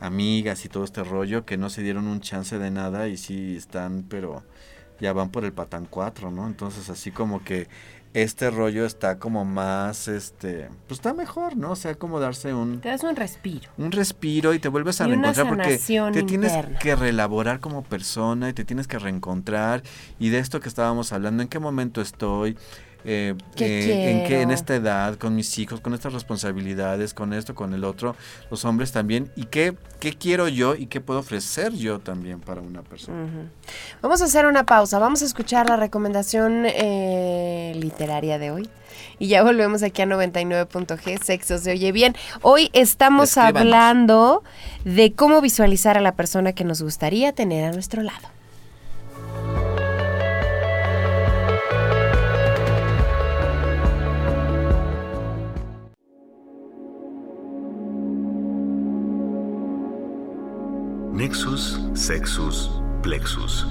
amigas 0.00 0.64
y 0.64 0.68
todo 0.68 0.84
este 0.84 1.04
rollo 1.04 1.44
que 1.44 1.58
no 1.58 1.68
se 1.68 1.82
dieron 1.82 2.06
un 2.06 2.20
chance 2.20 2.58
de 2.58 2.70
nada 2.70 3.08
y 3.08 3.18
sí 3.18 3.56
están, 3.56 4.04
pero 4.08 4.42
ya 5.00 5.12
van 5.12 5.30
por 5.30 5.44
el 5.44 5.52
patán 5.52 5.86
4, 5.88 6.30
¿no? 6.30 6.46
Entonces 6.46 6.88
así 6.88 7.10
como 7.10 7.44
que 7.44 7.68
este 8.14 8.48
rollo 8.48 8.86
está 8.86 9.18
como 9.18 9.44
más, 9.44 10.06
este, 10.06 10.68
pues 10.86 11.00
está 11.00 11.12
mejor, 11.12 11.56
¿no? 11.56 11.72
O 11.72 11.76
sea, 11.76 11.96
como 11.96 12.20
darse 12.20 12.54
un, 12.54 12.80
Te 12.80 12.88
das 12.88 13.02
un 13.02 13.16
respiro. 13.16 13.68
un 13.76 13.90
respiro 13.90 14.54
y 14.54 14.60
te 14.60 14.68
vuelves 14.68 15.00
a 15.00 15.08
Y 15.08 15.12
una 15.12 15.32
reencontrar 15.32 15.48
porque 15.48 16.12
te 16.12 16.22
tienes 16.22 16.52
que 16.80 16.94
relaborar 16.94 17.58
como 17.58 17.82
persona 17.82 18.48
y 18.48 18.52
te 18.52 18.64
tienes 18.64 18.86
que 18.86 19.00
reencontrar 19.00 19.82
y 20.20 20.28
de 20.28 20.38
esto 20.38 20.60
que 20.60 20.68
estábamos 20.68 21.12
hablando, 21.12 21.42
en 21.42 21.48
qué 21.48 21.58
momento 21.58 22.00
estoy, 22.00 22.56
eh, 23.04 23.34
¿Qué 23.54 24.10
en, 24.10 24.26
que, 24.26 24.40
en 24.42 24.50
esta 24.50 24.74
edad, 24.74 25.16
con 25.16 25.34
mis 25.34 25.58
hijos, 25.58 25.80
con 25.80 25.94
estas 25.94 26.12
responsabilidades, 26.12 27.14
con 27.14 27.32
esto, 27.32 27.54
con 27.54 27.74
el 27.74 27.84
otro, 27.84 28.16
los 28.50 28.64
hombres 28.64 28.92
también, 28.92 29.30
y 29.36 29.44
qué, 29.44 29.76
qué 30.00 30.14
quiero 30.14 30.48
yo 30.48 30.74
y 30.74 30.86
qué 30.86 31.00
puedo 31.00 31.20
ofrecer 31.20 31.72
yo 31.74 31.98
también 31.98 32.40
para 32.40 32.60
una 32.60 32.82
persona. 32.82 33.26
Vamos 34.00 34.22
a 34.22 34.24
hacer 34.24 34.46
una 34.46 34.64
pausa, 34.64 34.98
vamos 34.98 35.22
a 35.22 35.26
escuchar 35.26 35.68
la 35.68 35.76
recomendación 35.76 36.64
eh, 36.66 37.72
literaria 37.76 38.38
de 38.38 38.50
hoy. 38.50 38.70
Y 39.18 39.28
ya 39.28 39.42
volvemos 39.42 39.82
aquí 39.82 40.02
a 40.02 40.06
99.g, 40.06 41.22
sexo 41.22 41.58
se 41.58 41.72
oye 41.72 41.92
bien. 41.92 42.16
Hoy 42.42 42.70
estamos 42.72 43.30
Escríbanos. 43.30 43.60
hablando 43.60 44.42
de 44.84 45.12
cómo 45.12 45.40
visualizar 45.40 45.98
a 45.98 46.00
la 46.00 46.12
persona 46.12 46.52
que 46.52 46.64
nos 46.64 46.82
gustaría 46.82 47.32
tener 47.32 47.64
a 47.64 47.72
nuestro 47.72 48.02
lado. 48.02 48.28
Nexus, 61.26 61.80
Sexus, 61.94 62.70
Plexus. 63.02 63.66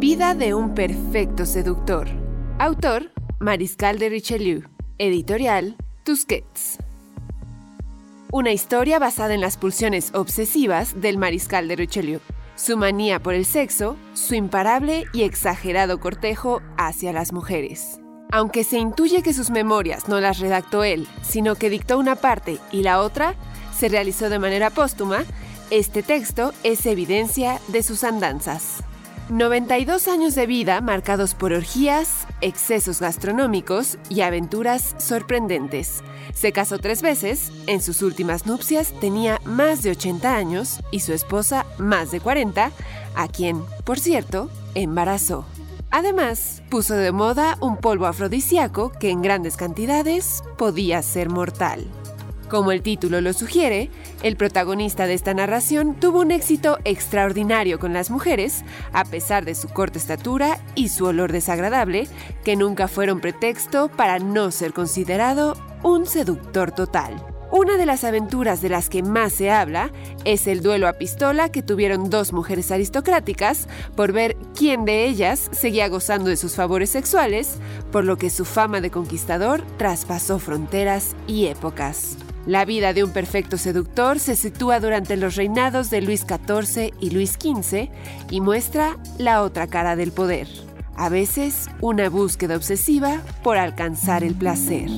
Vida 0.00 0.34
de 0.34 0.52
un 0.52 0.74
perfecto 0.74 1.46
seductor. 1.46 2.08
Autor, 2.58 3.10
Mariscal 3.40 3.98
de 3.98 4.10
Richelieu. 4.10 4.64
Editorial, 4.98 5.76
Tusquets. 6.04 6.76
Una 8.32 8.52
historia 8.52 8.98
basada 8.98 9.32
en 9.32 9.40
las 9.40 9.56
pulsiones 9.56 10.10
obsesivas 10.12 11.00
del 11.00 11.16
Mariscal 11.16 11.68
de 11.68 11.76
Richelieu, 11.76 12.20
su 12.54 12.76
manía 12.76 13.18
por 13.18 13.32
el 13.32 13.46
sexo, 13.46 13.96
su 14.12 14.34
imparable 14.34 15.04
y 15.14 15.22
exagerado 15.22 16.00
cortejo 16.00 16.60
hacia 16.76 17.14
las 17.14 17.32
mujeres. 17.32 17.98
Aunque 18.34 18.64
se 18.64 18.78
intuye 18.78 19.22
que 19.22 19.32
sus 19.32 19.50
memorias 19.50 20.08
no 20.08 20.18
las 20.18 20.40
redactó 20.40 20.82
él, 20.82 21.06
sino 21.22 21.54
que 21.54 21.70
dictó 21.70 22.00
una 22.00 22.16
parte 22.16 22.58
y 22.72 22.82
la 22.82 23.00
otra 23.00 23.36
se 23.78 23.88
realizó 23.88 24.28
de 24.28 24.40
manera 24.40 24.70
póstuma, 24.70 25.22
este 25.70 26.02
texto 26.02 26.52
es 26.64 26.84
evidencia 26.84 27.60
de 27.68 27.84
sus 27.84 28.02
andanzas. 28.02 28.82
92 29.28 30.08
años 30.08 30.34
de 30.34 30.48
vida 30.48 30.80
marcados 30.80 31.36
por 31.36 31.52
orgías, 31.52 32.26
excesos 32.40 32.98
gastronómicos 32.98 33.98
y 34.08 34.22
aventuras 34.22 34.96
sorprendentes. 34.98 36.02
Se 36.34 36.50
casó 36.50 36.78
tres 36.78 37.02
veces, 37.02 37.52
en 37.68 37.80
sus 37.80 38.02
últimas 38.02 38.46
nupcias 38.46 38.92
tenía 38.98 39.40
más 39.44 39.84
de 39.84 39.92
80 39.92 40.34
años 40.34 40.80
y 40.90 41.00
su 41.00 41.12
esposa 41.12 41.66
más 41.78 42.10
de 42.10 42.18
40, 42.18 42.72
a 43.14 43.28
quien, 43.28 43.62
por 43.84 44.00
cierto, 44.00 44.50
embarazó. 44.74 45.46
Además, 45.96 46.64
puso 46.70 46.94
de 46.94 47.12
moda 47.12 47.56
un 47.60 47.76
polvo 47.76 48.06
afrodisíaco 48.06 48.90
que 48.90 49.10
en 49.10 49.22
grandes 49.22 49.56
cantidades 49.56 50.42
podía 50.58 51.00
ser 51.02 51.28
mortal. 51.28 51.86
Como 52.48 52.72
el 52.72 52.82
título 52.82 53.20
lo 53.20 53.32
sugiere, 53.32 53.90
el 54.24 54.34
protagonista 54.34 55.06
de 55.06 55.14
esta 55.14 55.34
narración 55.34 55.94
tuvo 55.94 56.22
un 56.22 56.32
éxito 56.32 56.78
extraordinario 56.84 57.78
con 57.78 57.92
las 57.92 58.10
mujeres, 58.10 58.64
a 58.92 59.04
pesar 59.04 59.44
de 59.44 59.54
su 59.54 59.68
corta 59.68 60.00
estatura 60.00 60.58
y 60.74 60.88
su 60.88 61.04
olor 61.06 61.30
desagradable, 61.30 62.08
que 62.42 62.56
nunca 62.56 62.88
fueron 62.88 63.20
pretexto 63.20 63.86
para 63.86 64.18
no 64.18 64.50
ser 64.50 64.72
considerado 64.72 65.56
un 65.84 66.06
seductor 66.06 66.72
total. 66.72 67.33
Una 67.50 67.76
de 67.76 67.86
las 67.86 68.04
aventuras 68.04 68.62
de 68.62 68.68
las 68.68 68.88
que 68.88 69.02
más 69.02 69.32
se 69.32 69.50
habla 69.50 69.90
es 70.24 70.46
el 70.46 70.62
duelo 70.62 70.88
a 70.88 70.94
pistola 70.94 71.50
que 71.50 71.62
tuvieron 71.62 72.10
dos 72.10 72.32
mujeres 72.32 72.70
aristocráticas 72.70 73.68
por 73.96 74.12
ver 74.12 74.36
quién 74.56 74.84
de 74.84 75.06
ellas 75.06 75.50
seguía 75.52 75.88
gozando 75.88 76.30
de 76.30 76.36
sus 76.36 76.54
favores 76.54 76.90
sexuales, 76.90 77.58
por 77.92 78.04
lo 78.04 78.16
que 78.16 78.30
su 78.30 78.44
fama 78.44 78.80
de 78.80 78.90
conquistador 78.90 79.62
traspasó 79.76 80.38
fronteras 80.38 81.14
y 81.26 81.46
épocas. 81.46 82.16
La 82.46 82.64
vida 82.64 82.92
de 82.92 83.04
un 83.04 83.10
perfecto 83.10 83.56
seductor 83.56 84.18
se 84.18 84.36
sitúa 84.36 84.80
durante 84.80 85.16
los 85.16 85.36
reinados 85.36 85.90
de 85.90 86.02
Luis 86.02 86.26
XIV 86.26 86.92
y 87.00 87.10
Luis 87.10 87.38
XV 87.40 87.88
y 88.30 88.40
muestra 88.40 88.98
la 89.18 89.42
otra 89.42 89.66
cara 89.66 89.96
del 89.96 90.12
poder. 90.12 90.48
A 90.96 91.08
veces, 91.08 91.68
una 91.80 92.08
búsqueda 92.08 92.56
obsesiva 92.56 93.20
por 93.42 93.56
alcanzar 93.56 94.22
el 94.22 94.34
placer. 94.34 94.88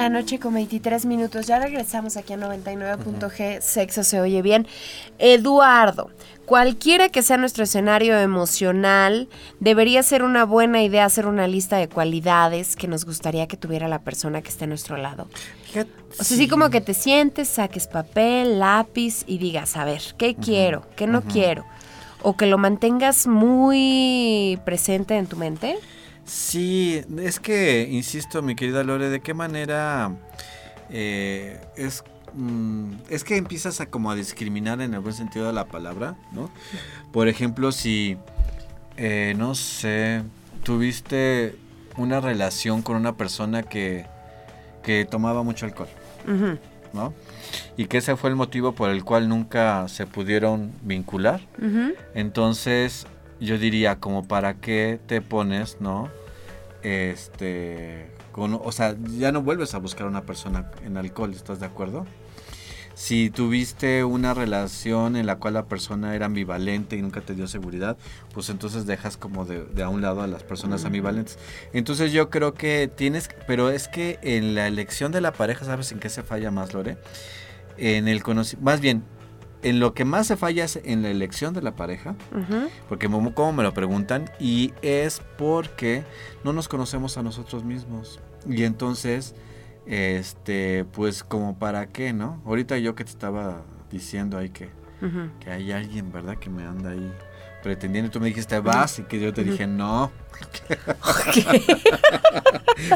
La 0.00 0.08
noche 0.08 0.38
con 0.38 0.54
23 0.54 1.04
minutos. 1.04 1.46
Ya 1.46 1.58
regresamos 1.58 2.16
aquí 2.16 2.32
a 2.32 2.38
99.g. 2.38 3.60
Sexo 3.60 4.02
se 4.02 4.18
oye 4.18 4.40
bien. 4.40 4.66
Eduardo, 5.18 6.10
cualquiera 6.46 7.10
que 7.10 7.22
sea 7.22 7.36
nuestro 7.36 7.64
escenario 7.64 8.18
emocional, 8.18 9.28
debería 9.58 10.02
ser 10.02 10.22
una 10.22 10.44
buena 10.44 10.82
idea 10.82 11.04
hacer 11.04 11.26
una 11.26 11.46
lista 11.46 11.76
de 11.76 11.88
cualidades 11.88 12.76
que 12.76 12.88
nos 12.88 13.04
gustaría 13.04 13.46
que 13.46 13.58
tuviera 13.58 13.88
la 13.88 13.98
persona 13.98 14.40
que 14.40 14.48
esté 14.48 14.64
a 14.64 14.68
nuestro 14.68 14.96
lado. 14.96 15.28
Fíjate, 15.64 15.90
O 16.18 16.24
sea, 16.24 16.34
así 16.34 16.48
como 16.48 16.70
que 16.70 16.80
te 16.80 16.94
sientes, 16.94 17.48
saques 17.48 17.86
papel, 17.86 18.58
lápiz 18.58 19.24
y 19.26 19.36
digas, 19.36 19.76
a 19.76 19.84
ver, 19.84 20.00
¿qué 20.16 20.34
quiero? 20.34 20.86
¿Qué 20.96 21.06
no 21.06 21.20
quiero? 21.20 21.66
O 22.22 22.38
que 22.38 22.46
lo 22.46 22.56
mantengas 22.56 23.26
muy 23.26 24.58
presente 24.64 25.18
en 25.18 25.26
tu 25.26 25.36
mente. 25.36 25.78
Sí, 26.24 27.02
es 27.18 27.40
que, 27.40 27.88
insisto, 27.90 28.42
mi 28.42 28.54
querida 28.54 28.84
Lore, 28.84 29.08
¿de 29.08 29.20
qué 29.20 29.34
manera 29.34 30.16
eh, 30.90 31.60
es, 31.76 32.04
mm, 32.34 32.92
es 33.08 33.24
que 33.24 33.36
empiezas 33.36 33.80
a 33.80 33.86
como 33.86 34.10
a 34.10 34.14
discriminar 34.14 34.80
en 34.80 34.94
el 34.94 35.00
buen 35.00 35.14
sentido 35.14 35.46
de 35.46 35.52
la 35.52 35.66
palabra, 35.66 36.16
¿no? 36.32 36.50
Por 37.12 37.28
ejemplo, 37.28 37.72
si, 37.72 38.16
eh, 38.96 39.34
no 39.36 39.54
sé, 39.54 40.22
tuviste 40.62 41.56
una 41.96 42.20
relación 42.20 42.82
con 42.82 42.96
una 42.96 43.16
persona 43.16 43.62
que, 43.62 44.06
que 44.82 45.04
tomaba 45.04 45.42
mucho 45.42 45.66
alcohol. 45.66 45.88
¿no? 46.92 47.14
Y 47.76 47.86
que 47.86 47.98
ese 47.98 48.16
fue 48.16 48.30
el 48.30 48.36
motivo 48.36 48.72
por 48.72 48.90
el 48.90 49.04
cual 49.04 49.28
nunca 49.28 49.88
se 49.88 50.06
pudieron 50.06 50.72
vincular. 50.82 51.40
Entonces, 52.14 53.06
yo 53.40 53.58
diría, 53.58 53.96
como 53.96 54.26
para 54.26 54.54
qué 54.54 55.00
te 55.06 55.20
pones, 55.20 55.78
¿no? 55.80 56.08
Este, 56.82 58.10
con, 58.32 58.54
o 58.54 58.72
sea, 58.72 58.96
ya 59.18 59.32
no 59.32 59.42
vuelves 59.42 59.74
a 59.74 59.78
buscar 59.78 60.06
a 60.06 60.10
una 60.10 60.22
persona 60.22 60.70
en 60.84 60.96
alcohol, 60.96 61.32
¿estás 61.32 61.60
de 61.60 61.66
acuerdo? 61.66 62.06
Si 62.94 63.30
tuviste 63.30 64.04
una 64.04 64.34
relación 64.34 65.16
en 65.16 65.24
la 65.24 65.36
cual 65.36 65.54
la 65.54 65.64
persona 65.64 66.14
era 66.14 66.26
ambivalente 66.26 66.96
y 66.96 67.02
nunca 67.02 67.22
te 67.22 67.34
dio 67.34 67.48
seguridad, 67.48 67.96
pues 68.34 68.50
entonces 68.50 68.84
dejas 68.84 69.16
como 69.16 69.46
de, 69.46 69.64
de 69.64 69.82
a 69.82 69.88
un 69.88 70.02
lado 70.02 70.20
a 70.20 70.26
las 70.26 70.42
personas 70.42 70.84
ambivalentes. 70.84 71.38
Entonces 71.72 72.12
yo 72.12 72.28
creo 72.28 72.52
que 72.52 72.90
tienes, 72.94 73.30
pero 73.46 73.70
es 73.70 73.88
que 73.88 74.18
en 74.22 74.54
la 74.54 74.66
elección 74.66 75.12
de 75.12 75.22
la 75.22 75.32
pareja, 75.32 75.64
¿sabes 75.64 75.92
en 75.92 75.98
qué 75.98 76.10
se 76.10 76.22
falla 76.22 76.50
más, 76.50 76.74
Lore? 76.74 76.98
En 77.78 78.06
el 78.06 78.22
conocimiento, 78.22 78.64
más 78.66 78.80
bien, 78.80 79.02
en 79.62 79.80
lo 79.80 79.94
que 79.94 80.04
más 80.04 80.26
se 80.26 80.36
falla 80.36 80.64
es 80.64 80.80
en 80.84 81.02
la 81.02 81.10
elección 81.10 81.54
de 81.54 81.62
la 81.62 81.76
pareja, 81.76 82.14
porque 82.88 83.08
como 83.08 83.52
me 83.52 83.62
lo 83.62 83.74
preguntan, 83.74 84.30
y 84.38 84.72
es 84.82 85.20
porque 85.36 86.04
no 86.44 86.52
nos 86.52 86.68
conocemos 86.68 87.18
a 87.18 87.22
nosotros 87.22 87.64
mismos. 87.64 88.20
Y 88.48 88.64
entonces, 88.64 89.34
este, 89.86 90.84
pues 90.92 91.22
como 91.22 91.58
para 91.58 91.86
qué, 91.86 92.12
¿no? 92.12 92.40
Ahorita 92.46 92.78
yo 92.78 92.94
que 92.94 93.04
te 93.04 93.10
estaba 93.10 93.62
diciendo 93.90 94.38
ahí 94.38 94.50
que, 94.50 94.70
que 95.40 95.50
hay 95.50 95.72
alguien, 95.72 96.10
¿verdad? 96.12 96.36
Que 96.36 96.48
me 96.50 96.62
anda 96.62 96.90
ahí 96.90 97.12
pretendiendo. 97.62 98.08
Y 98.08 98.12
tú 98.12 98.20
me 98.20 98.28
dijiste, 98.28 98.58
vas, 98.60 98.98
y 98.98 99.02
que 99.02 99.20
yo 99.20 99.32
te 99.32 99.44
dije, 99.44 99.66
no. 99.66 100.10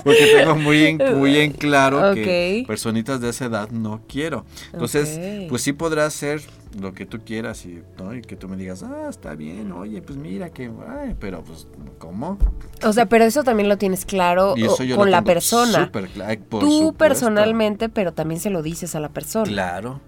Porque 0.03 0.27
tengo 0.39 0.57
muy 0.57 0.85
en, 0.87 1.19
muy 1.19 1.37
en 1.39 1.53
claro 1.53 2.15
que 2.15 2.65
personitas 2.67 3.21
de 3.21 3.29
esa 3.31 3.47
edad 3.47 3.71
no 3.71 4.01
quiero. 4.09 4.45
Entonces, 4.73 5.47
pues 5.49 5.63
sí 5.63 5.73
podrás 5.73 6.07
hacer 6.15 6.41
lo 6.81 6.93
que 6.93 7.07
tú 7.07 7.21
quieras 7.25 7.65
y, 7.67 7.83
¿no? 7.99 8.15
y 8.15 8.23
que 8.23 8.35
tú 8.37 8.49
me 8.49 8.57
digas, 8.57 8.83
ah, 8.83 9.07
está 9.09 9.35
bien, 9.35 9.71
oye, 9.73 10.03
pues 10.03 10.19
mira 10.19 10.51
que, 10.51 10.71
ay, 10.89 11.15
pero 11.21 11.45
pues, 11.45 11.69
¿cómo? 11.99 12.39
O 12.83 12.93
sea, 12.93 13.07
pero 13.07 13.25
eso 13.25 13.45
también 13.45 13.69
lo 13.69 13.79
tienes 13.79 14.05
claro 14.05 14.55
Y 14.57 14.65
eso 14.65 14.83
yo 14.83 14.97
con 14.97 15.11
la 15.11 15.23
persona. 15.23 15.91
por 15.93 16.09
Tú 16.09 16.19
supuesto. 16.19 16.93
personalmente, 16.95 17.89
pero 17.89 18.13
también 18.13 18.41
se 18.41 18.51
lo 18.51 18.63
dices 18.63 18.95
a 18.95 19.01
la 19.01 19.11
persona. 19.11 19.47
Claro. 19.47 20.01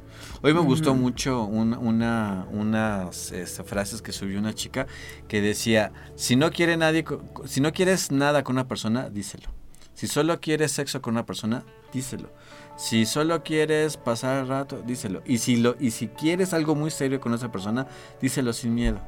Hoy 0.43 0.53
me 0.53 0.61
gustó 0.61 0.95
mucho 0.95 1.45
una, 1.45 2.47
unas 2.51 3.33
este, 3.33 3.65
frases 3.65 4.03
que 4.03 4.13
subió 4.13 4.39
una 4.39 4.55
chica 4.55 4.87
que 5.29 5.41
decía, 5.41 5.93
si 6.15 6.37
no 6.37 6.51
quiere 6.51 6.77
nadie, 6.77 7.05
si 7.47 7.61
no 7.61 7.73
quieres 7.73 8.13
nada 8.13 8.45
con 8.45 8.57
una 8.57 8.69
persona, 8.69 9.09
díselo. 9.09 9.49
Si 9.95 10.07
solo 10.07 10.39
quieres 10.41 10.73
sexo 10.73 11.01
con 11.01 11.15
una 11.15 11.25
persona, 11.25 11.65
díselo. 11.93 12.31
Si 12.77 13.07
solo 13.07 13.43
quieres 13.43 13.97
pasar 13.97 14.47
rato, 14.47 14.83
díselo. 14.87 15.23
Y 15.25 15.39
si 15.39 15.57
lo, 15.57 15.75
y 15.81 15.91
si 15.91 16.09
quieres 16.09 16.53
algo 16.53 16.75
muy 16.75 16.91
serio 16.91 17.19
con 17.19 17.33
esa 17.33 17.51
persona, 17.51 17.87
díselo 18.21 18.53
sin 18.53 18.75
miedo. 18.75 19.01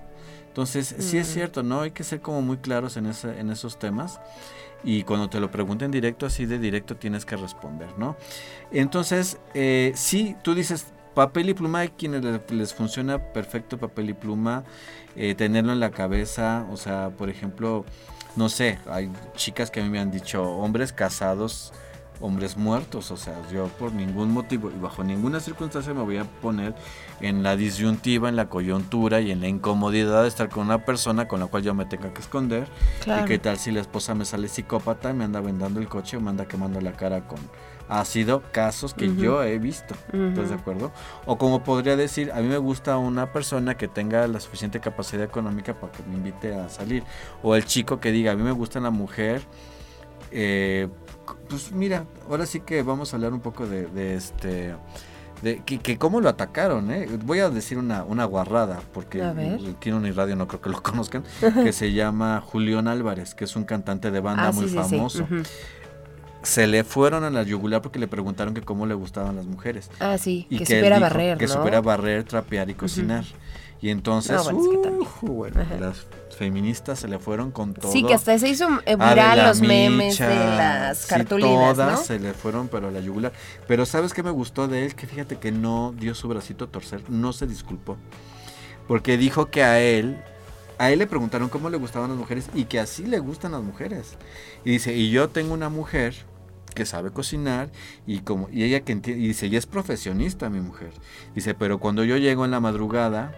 Entonces, 0.46 0.94
sí 0.98 1.18
es 1.18 1.28
cierto, 1.28 1.62
¿no? 1.62 1.82
Hay 1.82 1.90
que 1.90 2.04
ser 2.04 2.22
como 2.22 2.40
muy 2.40 2.56
claros 2.56 2.96
en, 2.96 3.04
ese, 3.04 3.38
en 3.38 3.50
esos 3.50 3.78
temas 3.78 4.18
y 4.82 5.02
cuando 5.02 5.28
te 5.28 5.40
lo 5.40 5.50
pregunten 5.50 5.90
directo, 5.90 6.24
así 6.24 6.46
de 6.46 6.58
directo 6.58 6.96
tienes 6.96 7.24
que 7.26 7.36
responder, 7.36 7.98
¿no? 7.98 8.16
Entonces, 8.72 9.38
eh, 9.54 9.92
sí, 9.94 10.36
tú 10.42 10.54
dices 10.54 10.86
papel 11.18 11.48
y 11.48 11.54
pluma, 11.54 11.80
hay 11.80 11.88
quienes 11.88 12.22
les, 12.48 12.74
funciona 12.74 13.18
perfecto 13.18 13.76
papel 13.76 14.10
y 14.10 14.12
pluma, 14.12 14.62
eh, 15.16 15.34
tenerlo 15.34 15.72
en 15.72 15.80
la 15.80 15.90
cabeza, 15.90 16.64
o 16.70 16.76
sea, 16.76 17.10
por 17.10 17.28
ejemplo, 17.28 17.84
no 18.36 18.48
sé, 18.48 18.78
hay 18.88 19.10
chicas 19.34 19.72
que 19.72 19.80
a 19.80 19.82
mí 19.82 19.90
me 19.90 19.98
han 19.98 20.12
dicho, 20.12 20.44
hombres 20.44 20.92
casados, 20.92 21.72
hombres 22.20 22.56
muertos, 22.56 23.10
o 23.10 23.16
sea, 23.16 23.34
yo 23.52 23.66
por 23.66 23.92
ningún 23.92 24.30
motivo 24.30 24.70
y 24.70 24.78
bajo 24.78 25.02
ninguna 25.02 25.40
circunstancia 25.40 25.92
me 25.92 26.02
voy 26.02 26.18
a 26.18 26.24
poner 26.24 26.76
en 27.20 27.42
la 27.42 27.56
disyuntiva, 27.56 28.28
en 28.28 28.36
la 28.36 28.48
coyuntura 28.48 29.20
y 29.20 29.32
en 29.32 29.40
la 29.40 29.48
incomodidad 29.48 30.22
de 30.22 30.28
estar 30.28 30.48
con 30.48 30.66
una 30.66 30.84
persona 30.84 31.26
con 31.26 31.40
la 31.40 31.46
cual 31.46 31.64
yo 31.64 31.74
me 31.74 31.84
tenga 31.84 32.14
que 32.14 32.20
esconder. 32.20 32.68
Y 33.06 33.24
qué 33.24 33.40
tal 33.40 33.58
si 33.58 33.72
la 33.72 33.80
esposa 33.80 34.14
me 34.14 34.24
sale 34.24 34.46
psicópata, 34.46 35.12
me 35.12 35.24
anda 35.24 35.40
vendando 35.40 35.80
el 35.80 35.88
coche 35.88 36.16
o 36.16 36.20
me 36.20 36.30
anda 36.30 36.46
quemando 36.46 36.80
la 36.80 36.92
cara 36.92 37.26
con 37.26 37.40
ha 37.88 38.04
sido 38.04 38.42
casos 38.52 38.92
que 38.92 39.14
yo 39.14 39.42
he 39.42 39.58
visto, 39.58 39.94
¿estás 40.12 40.50
de 40.50 40.54
acuerdo? 40.54 40.92
O 41.24 41.38
como 41.38 41.64
podría 41.64 41.96
decir, 41.96 42.30
a 42.32 42.40
mí 42.40 42.48
me 42.48 42.58
gusta 42.58 42.98
una 42.98 43.32
persona 43.32 43.76
que 43.76 43.88
tenga 43.88 44.26
la 44.28 44.40
suficiente 44.40 44.80
capacidad 44.80 45.24
económica 45.24 45.74
para 45.74 45.92
que 45.92 46.02
me 46.02 46.16
invite 46.16 46.54
a 46.54 46.68
salir. 46.68 47.02
O 47.42 47.56
el 47.56 47.64
chico 47.64 47.98
que 47.98 48.12
diga, 48.12 48.32
a 48.32 48.36
mí 48.36 48.42
me 48.42 48.52
gusta 48.52 48.78
la 48.80 48.90
mujer, 48.90 49.40
eh, 50.30 50.88
pues 51.48 51.72
mira, 51.72 52.04
ahora 52.28 52.44
sí 52.46 52.60
que 52.60 52.82
vamos 52.82 53.12
a 53.12 53.16
hablar 53.16 53.32
un 53.32 53.40
poco 53.40 53.66
de, 53.66 54.14
este... 54.14 54.74
De, 55.42 55.62
que, 55.62 55.98
cómo 55.98 56.20
lo 56.20 56.28
atacaron, 56.28 56.90
¿eh? 56.90 57.06
Voy 57.24 57.38
a 57.38 57.48
decir 57.48 57.78
una, 57.78 58.02
una 58.02 58.24
guarrada, 58.24 58.80
porque 58.92 59.22
tiene 59.78 59.96
un 59.96 60.14
radio, 60.14 60.34
no 60.34 60.48
creo 60.48 60.60
que 60.60 60.68
lo 60.68 60.82
conozcan, 60.82 61.22
que 61.64 61.72
se 61.72 61.92
llama 61.92 62.42
Julián 62.44 62.88
Álvarez, 62.88 63.34
que 63.34 63.44
es 63.44 63.56
un 63.56 63.64
cantante 63.64 64.10
de 64.10 64.20
banda 64.20 64.48
ah, 64.48 64.52
muy 64.52 64.68
famoso. 64.68 65.26
Se 66.48 66.66
le 66.66 66.82
fueron 66.82 67.24
a 67.24 67.30
la 67.30 67.42
yugular 67.42 67.82
porque 67.82 67.98
le 67.98 68.08
preguntaron 68.08 68.54
que 68.54 68.62
cómo 68.62 68.86
le 68.86 68.94
gustaban 68.94 69.36
las 69.36 69.44
mujeres. 69.44 69.90
Ah, 70.00 70.16
sí, 70.16 70.46
que, 70.48 70.60
supiera 70.60 70.98
barrer, 70.98 71.36
Que 71.36 71.46
supiera 71.46 71.82
barrer, 71.82 72.24
trapear 72.24 72.70
y 72.70 72.74
cocinar. 72.74 73.26
Y 73.82 73.90
entonces, 73.90 74.40
bueno, 75.20 75.60
las 75.78 76.06
feministas 76.38 77.00
se 77.00 77.06
le 77.06 77.18
fueron 77.18 77.50
con 77.50 77.74
todo. 77.74 77.92
Sí, 77.92 78.02
que 78.02 78.14
hasta 78.14 78.38
se 78.38 78.48
hizo 78.48 78.66
viral 78.86 79.46
los 79.46 79.60
memes 79.60 80.18
de 80.18 80.26
las 80.26 81.04
cartulinas, 81.04 81.76
todas 81.76 82.06
se 82.06 82.18
le 82.18 82.32
fueron, 82.32 82.68
pero 82.68 82.88
a 82.88 82.90
la 82.90 83.00
yugular. 83.00 83.32
Pero 83.66 83.84
¿sabes 83.84 84.14
qué 84.14 84.22
me 84.22 84.30
gustó 84.30 84.68
de 84.68 84.86
él? 84.86 84.94
Que 84.94 85.06
fíjate 85.06 85.36
que 85.36 85.52
no 85.52 85.94
dio 85.98 86.14
su 86.14 86.28
bracito 86.28 86.64
a 86.64 86.68
torcer, 86.68 87.02
no 87.10 87.34
se 87.34 87.46
disculpó. 87.46 87.98
Porque 88.86 89.18
dijo 89.18 89.50
que 89.50 89.64
a 89.64 89.80
él, 89.80 90.16
a 90.78 90.90
él 90.90 91.00
le 91.00 91.06
preguntaron 91.06 91.50
cómo 91.50 91.68
le 91.68 91.76
gustaban 91.76 92.08
las 92.08 92.18
mujeres 92.18 92.48
y 92.54 92.64
que 92.64 92.80
así 92.80 93.04
le 93.04 93.18
gustan 93.18 93.52
las 93.52 93.62
mujeres. 93.62 94.16
Y 94.64 94.70
dice, 94.70 94.94
y 94.94 95.10
yo 95.10 95.28
tengo 95.28 95.52
una 95.52 95.68
mujer 95.68 96.14
que 96.78 96.86
sabe 96.86 97.10
cocinar 97.10 97.72
y 98.06 98.20
como 98.20 98.48
y 98.52 98.62
ella 98.62 98.80
que 98.80 98.92
entiende, 98.92 99.20
y 99.20 99.26
dice, 99.26 99.46
ella 99.46 99.58
es 99.58 99.66
profesionista 99.66 100.48
mi 100.48 100.60
mujer. 100.60 100.92
Dice, 101.34 101.54
pero 101.54 101.80
cuando 101.80 102.04
yo 102.04 102.16
llego 102.16 102.44
en 102.44 102.52
la 102.52 102.60
madrugada, 102.60 103.34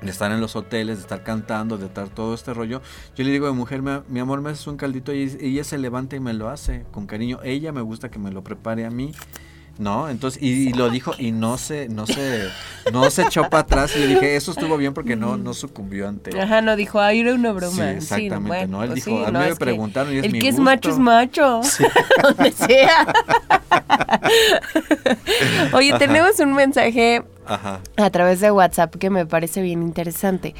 de 0.00 0.12
estar 0.12 0.30
en 0.30 0.40
los 0.40 0.54
hoteles, 0.54 0.98
de 0.98 1.02
estar 1.02 1.24
cantando, 1.24 1.76
de 1.76 1.86
estar 1.86 2.08
todo 2.08 2.32
este 2.32 2.54
rollo. 2.54 2.80
Yo 3.16 3.24
le 3.24 3.32
digo 3.32 3.50
mi 3.50 3.58
mujer, 3.58 3.82
mi, 3.82 4.20
amor, 4.20 4.40
me 4.40 4.50
haces 4.50 4.68
un 4.68 4.76
caldito 4.76 5.12
y 5.12 5.22
ella 5.40 5.64
se 5.64 5.76
levanta 5.76 6.14
y 6.14 6.20
me 6.20 6.34
lo 6.34 6.48
hace 6.50 6.84
con 6.92 7.08
cariño. 7.08 7.40
Ella 7.42 7.72
me 7.72 7.80
gusta 7.80 8.08
que 8.08 8.20
me 8.20 8.30
lo 8.30 8.44
prepare 8.44 8.84
a 8.84 8.90
mí. 8.90 9.12
¿No? 9.78 10.08
Entonces, 10.08 10.42
y, 10.42 10.72
lo 10.72 10.90
dijo 10.90 11.12
y 11.18 11.30
no 11.30 11.56
se, 11.56 11.88
no 11.88 12.06
se, 12.06 12.48
no 12.92 13.08
se 13.10 13.22
echó 13.22 13.48
para 13.48 13.62
atrás 13.62 13.94
y 13.94 14.00
le 14.00 14.06
dije, 14.08 14.34
eso 14.34 14.50
estuvo 14.50 14.76
bien 14.76 14.92
porque 14.92 15.14
no, 15.14 15.36
no 15.36 15.54
sucumbió 15.54 16.08
ante. 16.08 16.38
Ajá, 16.40 16.60
no 16.60 16.74
dijo, 16.74 17.00
ay, 17.00 17.20
era 17.20 17.34
una 17.34 17.52
broma. 17.52 17.76
Sí, 17.76 17.82
exactamente, 17.82 18.66
¿no? 18.66 18.82
Él 18.82 18.90
pues 18.90 19.04
dijo, 19.04 19.24
a 19.24 19.30
mí 19.30 19.38
me 19.38 19.54
preguntaron 19.54 20.12
y 20.12 20.18
es 20.18 20.24
El 20.24 20.32
mi 20.32 20.40
que 20.40 20.48
es 20.48 20.58
macho 20.58 20.90
es 20.90 20.98
macho. 20.98 21.60
Donde 22.22 22.52
sea. 22.52 23.06
Oye, 25.72 25.96
tenemos 25.98 26.38
un 26.40 26.54
mensaje 26.54 27.24
a 27.96 28.10
través 28.10 28.40
de 28.40 28.50
WhatsApp 28.50 28.94
que 28.96 29.10
me 29.10 29.26
parece 29.26 29.62
bien 29.62 29.82
interesante. 29.82 30.54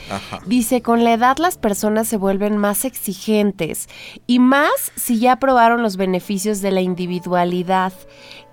Dice, 0.46 0.82
con 0.82 1.04
la 1.04 1.12
edad 1.12 1.36
las 1.38 1.58
personas 1.58 2.08
se 2.08 2.16
vuelven 2.16 2.56
más 2.56 2.84
exigentes 2.84 3.88
y 4.26 4.38
más 4.38 4.92
si 4.96 5.18
ya 5.18 5.36
probaron 5.36 5.82
los 5.82 5.96
beneficios 5.96 6.60
de 6.60 6.72
la 6.72 6.80
individualidad. 6.80 7.92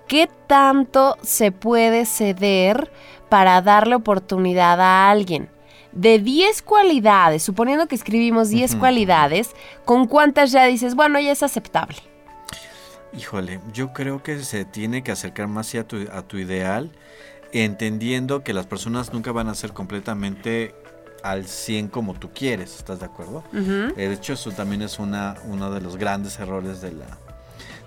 ¿Qué 0.08 0.28
tanto 0.46 1.16
se 1.22 1.50
puede 1.50 2.06
ceder 2.06 2.90
para 3.28 3.60
darle 3.60 3.96
oportunidad 3.96 4.80
a 4.80 5.10
alguien? 5.10 5.48
De 5.92 6.18
10 6.18 6.62
cualidades, 6.62 7.42
suponiendo 7.42 7.88
que 7.88 7.94
escribimos 7.94 8.50
10 8.50 8.76
cualidades, 8.76 9.50
¿con 9.84 10.06
cuántas 10.06 10.52
ya 10.52 10.64
dices, 10.66 10.94
bueno, 10.94 11.18
ya 11.18 11.32
es 11.32 11.42
aceptable? 11.42 11.96
Híjole, 13.18 13.60
yo 13.72 13.92
creo 13.92 14.22
que 14.22 14.40
se 14.44 14.64
tiene 14.64 15.02
que 15.02 15.10
acercar 15.10 15.48
más 15.48 15.74
a 15.74 15.84
tu, 15.84 16.06
a 16.12 16.22
tu 16.22 16.38
ideal 16.38 16.90
entendiendo 17.52 18.44
que 18.44 18.52
las 18.52 18.66
personas 18.66 19.12
nunca 19.12 19.32
van 19.32 19.48
a 19.48 19.54
ser 19.54 19.72
completamente 19.72 20.74
al 21.22 21.46
100 21.46 21.88
como 21.88 22.14
tú 22.14 22.30
quieres, 22.32 22.76
¿estás 22.76 23.00
de 23.00 23.06
acuerdo? 23.06 23.42
Eh, 23.52 23.92
de 23.96 24.12
hecho, 24.12 24.34
eso 24.34 24.52
también 24.52 24.82
es 24.82 24.98
una, 24.98 25.36
uno 25.44 25.70
de 25.70 25.80
los 25.80 25.96
grandes 25.96 26.38
errores 26.38 26.80
de, 26.80 26.92
la, 26.92 27.06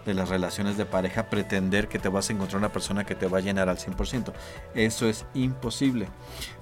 de 0.10 0.16
las 0.16 0.30
relaciones 0.30 0.76
de 0.76 0.86
pareja, 0.86 1.30
pretender 1.30 1.88
que 1.88 2.00
te 2.00 2.10
vas 2.10 2.30
a 2.30 2.34
encontrar 2.34 2.58
una 2.58 2.72
persona 2.72 3.06
que 3.06 3.16
te 3.16 3.28
va 3.28 3.38
a 3.38 3.42
llenar 3.42 3.70
al 3.70 3.78
100%. 3.78 4.34
Eso 4.74 5.08
es 5.08 5.26
imposible. 5.34 6.08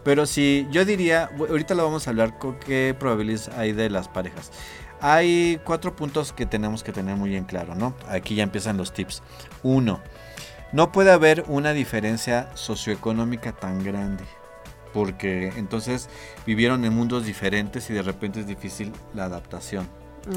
Pero 0.04 0.26
si 0.26 0.68
yo 0.70 0.86
diría, 0.86 1.30
ahorita 1.38 1.74
lo 1.74 1.84
vamos 1.84 2.08
a 2.08 2.12
hablar 2.12 2.38
con 2.38 2.60
qué 2.60 2.96
probabilidades 3.00 3.50
hay 3.58 3.72
de 3.72 3.90
las 3.90 4.08
parejas. 4.08 4.52
Hay 5.00 5.62
cuatro 5.64 5.96
puntos 5.96 6.34
que 6.34 6.46
tenemos 6.46 6.84
que 6.84 6.92
tener 6.92 7.16
muy 7.16 7.36
en 7.36 7.46
claro, 7.46 7.76
¿no? 7.76 7.96
Aquí 8.10 8.36
ya 8.36 8.44
empiezan 8.44 8.78
los 8.78 8.94
tips. 8.94 9.24
Uno, 9.64 10.02
no 10.74 10.92
puede 10.92 11.12
haber 11.12 11.46
una 11.48 11.72
diferencia 11.72 12.50
socioeconómica 12.56 13.54
tan 13.54 13.84
grande, 13.84 14.26
porque 14.94 15.54
entonces 15.56 16.10
vivieron 16.46 16.84
en 16.84 16.94
mundos 16.94 17.26
diferentes 17.26 17.90
y 17.90 17.94
de 17.94 18.02
repente 18.02 18.42
es 18.42 18.48
difícil 18.48 18.92
la 19.14 19.26
adaptación. 19.26 19.88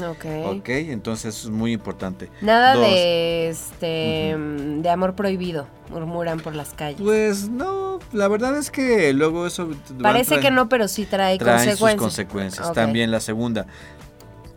Ok. 0.09 0.25
Ok, 0.45 0.69
entonces 0.69 1.43
es 1.43 1.49
muy 1.49 1.73
importante. 1.73 2.29
Nada 2.41 2.77
de 2.77 3.49
este 3.49 4.35
de 4.37 4.89
amor 4.89 5.15
prohibido, 5.15 5.67
murmuran 5.89 6.39
por 6.39 6.55
las 6.55 6.73
calles. 6.73 7.01
Pues 7.01 7.49
no, 7.49 7.99
la 8.13 8.27
verdad 8.27 8.57
es 8.57 8.71
que 8.71 9.11
luego 9.13 9.45
eso 9.45 9.69
parece 10.01 10.39
que 10.39 10.49
no, 10.49 10.69
pero 10.69 10.87
sí 10.87 11.05
trae, 11.05 11.37
consecuencias. 11.37 11.79
Sus 11.79 11.99
consecuencias. 11.99 12.73
También 12.73 13.11
la 13.11 13.19
segunda, 13.19 13.67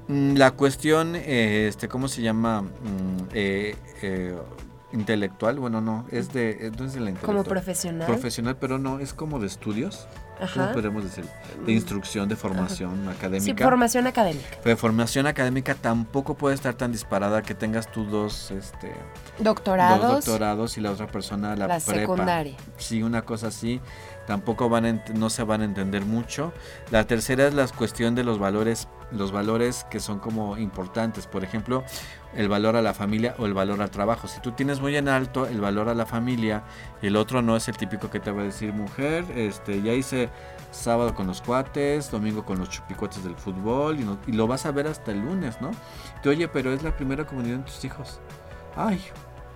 mm, 0.06 0.34
la 0.36 0.52
cuestión, 0.52 1.16
este, 1.16 1.88
¿cómo 1.88 2.06
se 2.08 2.22
llama? 2.22 2.62
Mm, 2.62 3.28
eh, 3.32 3.74
eh, 4.02 4.36
intelectual, 4.92 5.58
bueno, 5.58 5.80
no, 5.80 6.06
es 6.12 6.32
de, 6.32 6.70
no 6.78 6.84
es 6.84 6.94
de 6.94 7.00
la 7.00 7.10
intelectual. 7.10 7.36
Como 7.36 7.42
profesional. 7.42 8.06
Profesional, 8.06 8.56
pero 8.60 8.78
no, 8.78 9.00
es 9.00 9.12
como 9.12 9.40
de 9.40 9.48
estudios. 9.48 10.06
Ajá. 10.40 10.72
podemos 10.72 11.04
decir? 11.04 11.24
De 11.64 11.72
instrucción, 11.72 12.28
de 12.28 12.36
formación 12.36 13.08
académica. 13.08 13.56
Sí, 13.58 13.62
formación 13.62 14.06
académica. 14.06 14.58
De 14.64 14.76
formación 14.76 15.26
académica 15.26 15.74
tampoco 15.74 16.34
puede 16.34 16.54
estar 16.54 16.74
tan 16.74 16.92
disparada 16.92 17.42
que 17.42 17.54
tengas 17.54 17.90
tú 17.90 18.04
dos, 18.04 18.50
este... 18.50 18.92
Doctorados. 19.38 20.00
Dos 20.00 20.24
doctorados 20.24 20.76
y 20.78 20.80
la 20.80 20.90
otra 20.90 21.06
persona 21.06 21.56
la, 21.56 21.66
la 21.66 21.80
secundaria. 21.80 22.56
Sí, 22.76 23.02
una 23.02 23.22
cosa 23.22 23.48
así 23.48 23.80
tampoco 24.26 24.68
van 24.68 25.02
no 25.14 25.30
se 25.30 25.42
van 25.42 25.62
a 25.62 25.64
entender 25.64 26.04
mucho. 26.04 26.52
La 26.90 27.06
tercera 27.06 27.46
es 27.46 27.54
la 27.54 27.66
cuestión 27.68 28.14
de 28.14 28.24
los 28.24 28.38
valores, 28.38 28.88
los 29.10 29.32
valores 29.32 29.84
que 29.90 30.00
son 30.00 30.18
como 30.18 30.56
importantes. 30.56 31.26
Por 31.26 31.44
ejemplo, 31.44 31.84
el 32.36 32.48
valor 32.48 32.76
a 32.76 32.82
la 32.82 32.94
familia 32.94 33.34
o 33.38 33.46
el 33.46 33.54
valor 33.54 33.80
al 33.82 33.90
trabajo. 33.90 34.28
Si 34.28 34.40
tú 34.40 34.52
tienes 34.52 34.80
muy 34.80 34.96
en 34.96 35.08
alto 35.08 35.46
el 35.46 35.60
valor 35.60 35.88
a 35.88 35.94
la 35.94 36.06
familia 36.06 36.62
y 37.02 37.08
el 37.08 37.16
otro 37.16 37.42
no 37.42 37.56
es 37.56 37.68
el 37.68 37.76
típico 37.76 38.10
que 38.10 38.20
te 38.20 38.30
va 38.30 38.42
a 38.42 38.44
decir 38.44 38.72
mujer, 38.72 39.24
este, 39.34 39.82
ya 39.82 39.92
hice 39.92 40.30
sábado 40.70 41.14
con 41.14 41.26
los 41.26 41.40
cuates, 41.40 42.10
domingo 42.10 42.44
con 42.44 42.58
los 42.58 42.70
chupicuates 42.70 43.22
del 43.22 43.36
fútbol 43.36 43.98
y, 44.00 44.30
y 44.30 44.32
lo 44.32 44.46
vas 44.46 44.66
a 44.66 44.72
ver 44.72 44.86
hasta 44.86 45.12
el 45.12 45.20
lunes, 45.20 45.60
¿no? 45.60 45.70
Te 46.22 46.28
oye, 46.28 46.48
pero 46.48 46.72
es 46.72 46.82
la 46.82 46.96
primera 46.96 47.24
comunidad 47.24 47.58
de 47.58 47.64
tus 47.64 47.84
hijos. 47.84 48.20
Ay, 48.76 49.00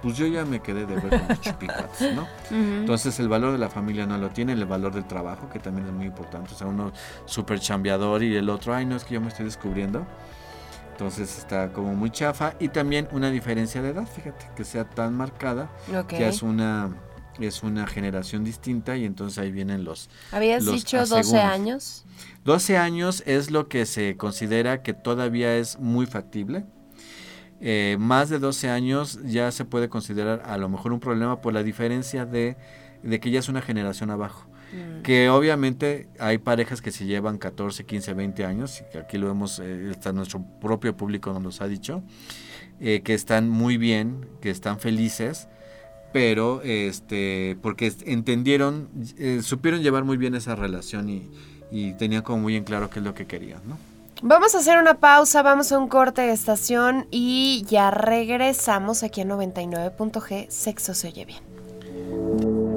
pues 0.03 0.17
yo 0.17 0.27
ya 0.27 0.45
me 0.45 0.61
quedé 0.61 0.87
de 0.87 0.95
ver 0.95 1.09
con 1.09 1.29
los 1.29 1.41
chupicuates, 1.41 2.15
¿no? 2.15 2.27
Entonces 2.51 3.19
el 3.19 3.29
valor 3.29 3.53
de 3.53 3.59
la 3.59 3.69
familia 3.69 4.07
no 4.07 4.17
lo 4.17 4.31
tiene, 4.31 4.53
el 4.53 4.65
valor 4.65 4.95
del 4.95 5.05
trabajo, 5.05 5.49
que 5.49 5.59
también 5.59 5.89
es 5.89 5.93
muy 5.93 6.07
importante. 6.07 6.55
O 6.55 6.57
sea, 6.57 6.69
uno 6.69 6.93
súper 7.25 7.59
chambeador 7.59 8.23
y 8.23 8.37
el 8.37 8.49
otro, 8.49 8.75
ay, 8.75 8.87
no, 8.87 8.97
es 8.97 9.05
que 9.05 9.15
yo 9.15 9.21
me 9.21 9.29
estoy 9.29 9.47
descubriendo. 9.47 10.07
Entonces 10.99 11.39
está 11.39 11.73
como 11.73 11.95
muy 11.95 12.11
chafa. 12.11 12.55
Y 12.59 12.71
también 12.71 13.07
una 13.13 13.31
diferencia 13.31 13.81
de 13.81 13.91
edad, 13.91 14.05
fíjate, 14.05 14.47
que 14.57 14.65
sea 14.65 14.83
tan 14.83 15.15
marcada, 15.15 15.71
que 16.09 16.27
es 16.27 16.43
una 16.43 16.91
es 17.39 17.63
una 17.63 17.87
generación 17.87 18.43
distinta 18.43 18.97
y 18.97 19.05
entonces 19.05 19.39
ahí 19.39 19.53
vienen 19.53 19.85
los... 19.85 20.11
¿Habías 20.33 20.65
los 20.65 20.75
dicho 20.75 20.99
12 20.99 21.15
asegúnes. 21.21 21.45
años? 21.45 22.05
12 22.45 22.79
años 22.79 23.23
es 23.27 23.53
lo 23.53 23.69
que 23.69 23.87
se 23.87 24.17
considera 24.17 24.83
que 24.83 24.93
todavía 24.93 25.57
es 25.57 25.79
muy 25.79 26.07
factible. 26.07 26.65
Eh, 27.61 27.97
más 28.01 28.29
de 28.29 28.41
12 28.41 28.69
años 28.69 29.21
ya 29.23 29.53
se 29.53 29.65
puede 29.65 29.89
considerar 29.89 30.43
a 30.47 30.59
lo 30.59 30.69
mejor 30.69 30.93
un 30.93 30.99
problema 30.99 31.41
por 31.41 31.53
la 31.53 31.63
diferencia 31.63 32.27
de, 32.27 32.57
de 33.05 33.21
que 33.21 33.31
ya 33.31 33.39
es 33.39 33.49
una 33.49 33.63
generación 33.63 34.11
abajo. 34.11 34.48
Que 35.03 35.31
obviamente 35.31 36.09
hay 36.19 36.39
parejas 36.39 36.83
que 36.83 36.91
se 36.91 37.07
llevan 37.07 37.39
14, 37.39 37.87
15, 37.87 38.15
20 38.15 38.45
años, 38.45 38.81
y 38.81 38.93
que 38.93 38.99
aquí 38.99 39.17
lo 39.17 39.29
vemos, 39.29 39.61
eh, 39.61 39.91
está 39.91 40.13
nuestro 40.13 40.45
propio 40.61 40.97
público 40.97 41.39
nos 41.41 41.61
ha 41.61 41.69
dicho, 41.69 42.03
eh, 42.81 43.01
que 43.03 43.15
están 43.15 43.49
muy 43.49 43.79
bien, 43.79 44.27
que 44.41 44.51
están 44.51 44.79
felices, 44.79 45.49
pero 46.13 46.63
este 46.63 47.57
porque 47.63 47.93
entendieron, 48.07 48.89
eh, 49.19 49.41
supieron 49.43 49.83
llevar 49.83 50.05
muy 50.05 50.17
bien 50.17 50.35
esa 50.35 50.55
relación 50.55 51.09
y, 51.09 51.31
y 51.71 51.95
tenían 51.95 52.23
como 52.23 52.43
muy 52.43 52.57
en 52.57 52.65
claro 52.65 52.91
qué 52.91 52.99
es 52.99 53.05
lo 53.05 53.15
que 53.15 53.27
querían, 53.27 53.61
¿no? 53.67 53.79
Vamos 54.21 54.55
a 54.57 54.59
hacer 54.59 54.79
una 54.79 54.95
pausa, 54.95 55.43
vamos 55.43 55.71
a 55.71 55.79
un 55.79 55.89
corte 55.89 56.23
de 56.23 56.33
estación 56.33 57.07
y 57.11 57.65
ya 57.69 57.93
regresamos 57.93 59.05
aquí 59.05 59.21
a 59.21 59.25
99.g. 59.25 60.49
Sexo 60.51 60.95
se 60.95 61.09
oye 61.09 61.25
bien. 61.25 62.68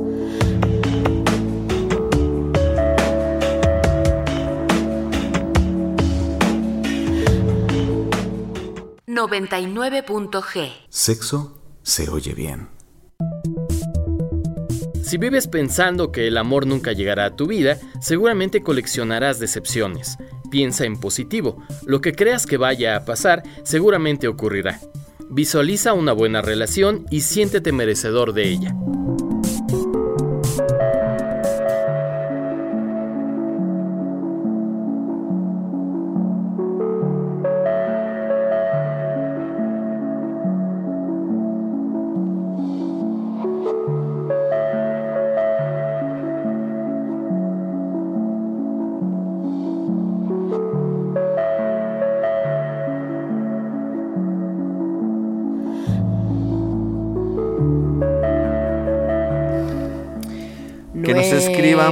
99.g. 9.12 10.72
Sexo 10.88 11.62
se 11.84 12.10
oye 12.10 12.34
bien. 12.34 12.70
Si 15.04 15.18
vives 15.18 15.50
pensando 15.50 16.14
que 16.14 16.28
el 16.28 16.38
amor 16.38 16.66
nunca 16.66 16.94
llegará 16.94 17.26
a 17.26 17.36
tu 17.36 17.46
vida, 17.46 17.78
seguramente 18.00 18.64
coleccionarás 18.64 19.40
decepciones. 19.40 20.18
Piensa 20.50 20.86
en 20.86 20.98
positivo. 20.98 21.62
Lo 21.86 22.00
que 22.00 22.14
creas 22.14 22.46
que 22.46 22.56
vaya 22.56 22.96
a 22.96 23.04
pasar, 23.04 23.44
seguramente 23.64 24.30
ocurrirá. 24.30 24.80
Visualiza 25.30 25.92
una 25.92 26.14
buena 26.14 26.42
relación 26.42 27.06
y 27.12 27.22
siéntete 27.22 27.74
merecedor 27.74 28.32
de 28.32 28.48
ella. 28.48 28.76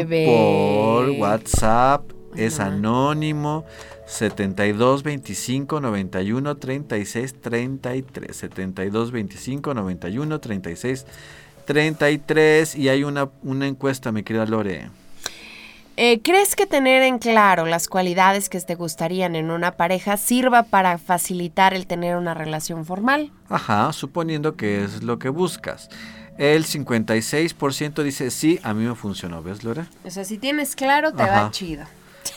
Por 0.06 1.10
WhatsApp, 1.12 2.04
es 2.36 2.60
anónimo 2.60 3.66
72 4.06 5.04
25 5.04 5.80
91 5.82 6.58
36 6.58 7.36
33 7.42 8.36
72 8.36 9.12
25 9.12 9.74
91 9.74 10.40
36 10.40 11.06
33 11.66 12.76
y 12.76 12.90
hay 12.90 13.04
una, 13.04 13.30
una 13.44 13.68
encuesta, 13.68 14.12
mi 14.12 14.24
querida 14.24 14.46
Lore. 14.48 14.90
Eh, 15.98 16.22
¿Crees 16.24 16.56
que 16.56 16.66
tener 16.66 17.04
en 17.04 17.20
claro 17.20 17.66
las 17.66 17.88
cualidades 17.88 18.48
que 18.48 18.60
te 18.62 18.74
gustarían 18.76 19.36
en 19.36 19.52
una 19.52 19.74
pareja 19.74 20.16
sirva 20.16 20.64
para 20.64 20.98
facilitar 20.98 21.74
el 21.74 21.86
tener 21.88 22.16
una 22.16 22.34
relación 22.34 22.86
formal? 22.86 23.32
Ajá, 23.50 23.92
suponiendo 23.92 24.56
que 24.56 24.84
es 24.84 25.04
lo 25.04 25.20
que 25.20 25.28
buscas. 25.28 25.90
El 26.40 26.66
56% 26.66 28.02
dice 28.02 28.32
sí, 28.32 28.62
a 28.64 28.74
mí 28.74 28.86
me 28.86 28.96
funcionó, 28.96 29.44
¿ves, 29.44 29.66
Lore? 29.66 29.84
O 30.06 30.10
sea, 30.10 30.24
si 30.24 30.38
tienes 30.38 30.74
claro, 30.74 31.12
te 31.12 31.22
Ajá. 31.24 31.44
va 31.44 31.52
chido. 31.52 31.84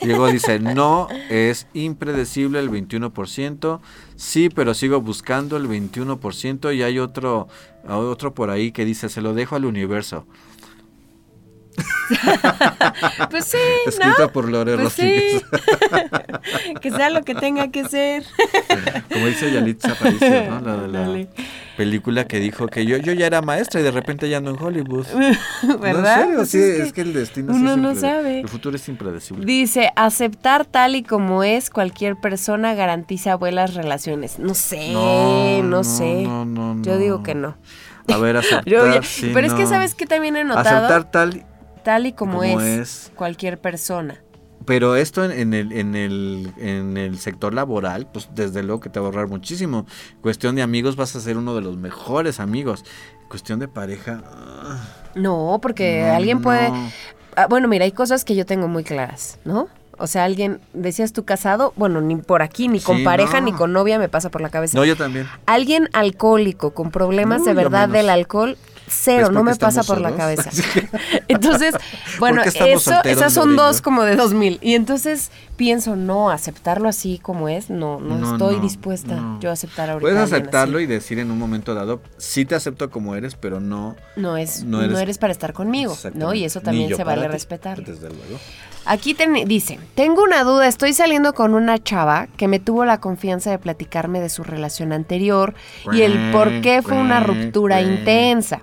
Diego 0.01 0.27
dice, 0.27 0.59
no, 0.61 1.07
es 1.31 1.69
impredecible 1.73 2.59
el 2.59 2.69
21%. 2.69 3.79
Sí, 4.17 4.49
pero 4.49 4.75
sigo 4.75 5.01
buscando 5.01 5.57
el 5.57 5.69
21%. 5.69 6.75
Y 6.75 6.83
hay 6.83 6.99
otro, 6.99 7.47
otro 7.87 8.35
por 8.35 8.51
ahí 8.51 8.73
que 8.73 8.85
dice, 8.85 9.09
se 9.09 9.21
lo 9.21 9.35
dejo 9.35 9.55
al 9.55 9.65
universo. 9.65 10.27
Pues 13.31 13.47
sí, 13.47 13.57
Escrita 13.87 14.15
¿no? 14.19 14.33
por 14.33 14.51
Lore 14.51 14.77
Pues 14.77 14.93
sí. 14.93 15.41
Que 16.83 16.91
sea 16.91 17.09
lo 17.09 17.23
que 17.23 17.35
tenga 17.35 17.69
que 17.71 17.89
ser. 17.89 18.25
Como 19.11 19.27
dice 19.27 19.51
Yalitza 19.51 19.93
Aparicio, 19.93 20.51
¿no? 20.51 20.61
La 20.61 20.77
de 20.77 20.89
la 20.89 21.01
Dale. 21.01 21.29
Película 21.83 22.27
que 22.29 22.39
dijo 22.39 22.69
que 22.69 22.87
yo, 22.87 22.97
yo 22.99 23.13
ya 23.13 23.27
era 23.27 23.43
maestra 23.43 23.81
y 23.81 23.83
de 23.83 23.91
repente 23.91 24.29
ya 24.29 24.37
ando 24.37 24.51
en 24.53 24.63
Hollywood. 24.63 25.07
¿Verdad? 25.81 26.27
No, 26.29 26.41
en 26.41 26.47
serio, 26.47 26.47
Pues 26.47 26.51
sí, 26.51 26.59
es 26.59 26.81
es, 26.81 26.93
que 26.93 27.01
el 27.01 27.13
destino 27.13 27.53
uno 27.53 27.73
es 27.73 27.79
no 27.79 27.95
sabe. 27.97 28.41
El 28.41 28.49
futuro 28.49 28.77
es 28.77 28.89
impredecible. 28.89 29.45
Dice, 29.45 29.91
aceptar 29.97 30.65
tal 30.65 30.95
y 30.95 31.03
como 31.03 31.43
es 31.43 31.71
cualquier 31.71 32.15
persona 32.17 32.75
garantiza 32.75 33.35
buenas 33.35 33.75
relaciones. 33.75 34.39
No 34.39 34.55
sé, 34.55 34.93
no, 34.93 35.63
No, 35.65 35.83
sé. 35.85 36.23
no, 36.23 36.45
no, 36.45 36.81
Yo 36.83 36.99
digo 36.99 37.23
que 37.25 37.35
no. 37.35 37.57
A 38.09 38.19
ver, 38.19 38.37
aceptar. 38.37 38.65
Yo 38.67 38.87
ya- 38.95 39.03
sí, 39.03 39.33
pero 39.35 39.49
es 39.49 39.55
que 39.55 39.67
sabes 39.67 39.95
que 39.97 40.07
también 40.07 40.37
he 40.37 40.45
notado 40.45 40.87
Aceptar 40.87 41.11
tal 41.11 41.45
tal 41.83 42.07
y 42.07 42.13
como, 42.13 42.39
como 42.39 42.61
es, 42.61 42.79
es. 43.09 43.13
cualquier 43.17 43.59
persona. 43.61 44.23
Pero 44.67 44.97
esto 44.97 45.25
en, 45.25 45.33
en 45.33 45.55
el, 45.55 45.73
en, 45.73 45.95
el, 45.95 46.53
en 46.59 46.97
el 46.97 47.19
sector 47.19 47.55
laboral, 47.55 48.07
pues 48.13 48.29
desde 48.35 48.63
luego 48.63 48.81
que 48.81 48.89
te 48.91 49.01
va 49.01 49.07
a 49.07 49.09
ahorrar 49.11 49.29
muchísimo. 49.29 49.87
Cuestión 50.21 50.55
de 50.57 50.63
amigos, 50.63 50.97
vas 50.97 51.15
a 51.17 51.21
ser 51.21 51.37
uno 51.37 51.55
de 51.55 51.61
los 51.63 51.77
mejores 51.77 52.41
amigos. 52.41 52.85
Cuestión 53.29 53.59
de 53.59 53.69
pareja. 53.69 54.23
ah, 54.27 54.81
No, 55.15 55.59
porque 55.63 56.05
no, 56.07 56.15
alguien 56.15 56.43
puede... 56.43 56.71
Ah, 57.35 57.47
bueno, 57.49 57.67
mira, 57.67 57.85
hay 57.87 57.93
cosas 57.93 58.25
que 58.25 58.35
yo 58.35 58.45
tengo 58.45 58.69
muy 58.69 58.85
claras, 58.85 59.39
¿no? 59.45 59.69
O 59.99 60.07
sea, 60.07 60.25
alguien, 60.25 60.61
decías 60.75 61.13
tú 61.13 61.25
casado, 61.25 61.73
bueno, 61.77 62.01
ni 62.01 62.17
por 62.17 62.43
aquí, 62.43 62.69
ni 62.69 62.81
con 62.81 62.99
Sí, 62.99 63.05
pareja, 63.05 63.41
no. 63.41 63.47
ni 63.47 63.53
con 63.53 63.73
novia 63.73 63.99
me 63.99 64.09
pasa 64.09 64.31
por 64.31 64.41
la 64.41 64.49
cabeza. 64.51 64.77
No, 64.77 64.85
yo 64.85 64.97
también. 64.97 65.27
Alguien 65.47 65.89
alcohólico 65.93 66.73
con 66.75 66.91
problemas 66.91 67.41
No, 67.41 67.47
de 67.47 67.55
verdad 67.55 67.89
del 67.89 68.11
alcohol, 68.11 68.57
cero, 68.93 69.29
¿Ves 69.29 69.35
no 69.35 69.43
me 69.43 69.57
pasa 69.57 69.83
por 69.83 70.01
la 70.01 70.15
cabeza. 70.15 70.51
Entonces, 71.29 71.75
bueno, 72.19 72.43
eso, 72.43 73.03
esas 73.05 73.33
son 73.33 73.57
dos 73.57 73.81
como 73.81 74.03
de 74.03 74.17
dos 74.17 74.35
mil. 74.35 74.59
Y 74.63 74.75
entonces 74.75 75.31
pienso, 75.57 75.97
no, 75.97 76.31
aceptarlo 76.31 76.89
así 76.89 77.19
como 77.23 77.49
es, 77.49 77.71
no, 77.71 78.01
no, 78.01 78.17
No, 78.19 78.33
estoy 78.33 78.57
no, 78.57 78.63
dispuesta 78.63 79.17
no. 79.17 79.41
yo 79.41 79.51
a 79.51 79.53
aceptar 79.53 79.91
ahorita. 79.91 80.11
Puedes 80.11 80.21
aceptarlo 80.23 80.81
y 80.81 80.87
decir 80.87 81.19
en 81.19 81.31
un 81.31 81.39
momento 81.39 81.75
dado, 81.75 82.01
sí 82.17 82.45
te 82.45 82.55
acepto 82.55 82.91
como 82.91 83.15
eres, 83.15 83.35
pero 83.37 83.61
no. 83.61 83.97
No 84.17 84.37
es, 84.37 84.65
no 84.65 84.83
eres- 84.83 84.99
eres, 84.99 85.19
para 85.19 85.33
estar 85.33 85.53
conmigo, 85.53 85.97
¿no? 86.15 86.35
Y 86.35 86.45
eso 86.45 86.61
también 86.61 86.95
se 86.97 87.05
vale 87.05 87.23
ti, 87.23 87.29
respetar. 87.29 87.85
Desde 87.85 88.09
luego. 88.09 88.39
Aquí 88.85 89.15
ten- 89.15 89.47
dice, 89.47 89.79
tengo 89.95 90.25
una 90.25 90.43
duda, 90.43 90.67
estoy 90.67 90.93
saliendo 90.93 91.35
con 91.35 91.55
una 91.55 91.79
chava 91.81 92.27
que 92.37 92.49
me 92.49 92.59
tuvo 92.59 92.85
la 92.85 92.99
confianza 92.99 93.51
de 93.51 93.59
platicarme 93.59 94.21
de 94.21 94.29
su 94.29 94.43
relación 94.43 94.93
anterior 94.93 95.55
y 95.93 96.01
el 96.03 96.33
por 96.33 96.61
qué 96.63 96.83
fue 96.83 96.97
una 96.97 97.21
ruptura 97.21 97.81
intensa. 97.81 98.63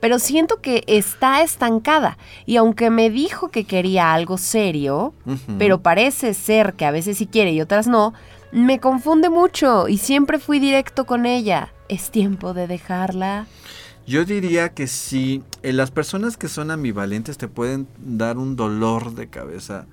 Pero 0.00 0.18
siento 0.18 0.60
que 0.60 0.82
está 0.88 1.42
estancada 1.42 2.18
y 2.44 2.56
aunque 2.56 2.90
me 2.90 3.08
dijo 3.10 3.50
que 3.50 3.62
quería 3.64 4.12
algo 4.12 4.36
serio, 4.36 5.14
pero 5.58 5.80
parece 5.80 6.29
ser 6.34 6.74
que 6.74 6.84
a 6.84 6.90
veces 6.90 7.18
sí 7.18 7.26
quiere 7.26 7.52
y 7.52 7.60
otras 7.60 7.86
no, 7.86 8.14
me 8.52 8.80
confunde 8.80 9.30
mucho 9.30 9.88
y 9.88 9.98
siempre 9.98 10.38
fui 10.38 10.58
directo 10.58 11.04
con 11.06 11.26
ella. 11.26 11.72
¿Es 11.88 12.10
tiempo 12.10 12.54
de 12.54 12.66
dejarla? 12.66 13.46
Yo 14.06 14.24
diría 14.24 14.70
que 14.70 14.86
sí. 14.86 15.42
eh, 15.62 15.72
las 15.72 15.90
personas 15.90 16.36
que 16.36 16.48
son 16.48 16.70
ambivalentes 16.70 17.38
te 17.38 17.48
pueden 17.48 17.86
dar 17.98 18.38
un 18.38 18.56
dolor 18.56 19.14
de 19.14 19.28
cabeza 19.28 19.86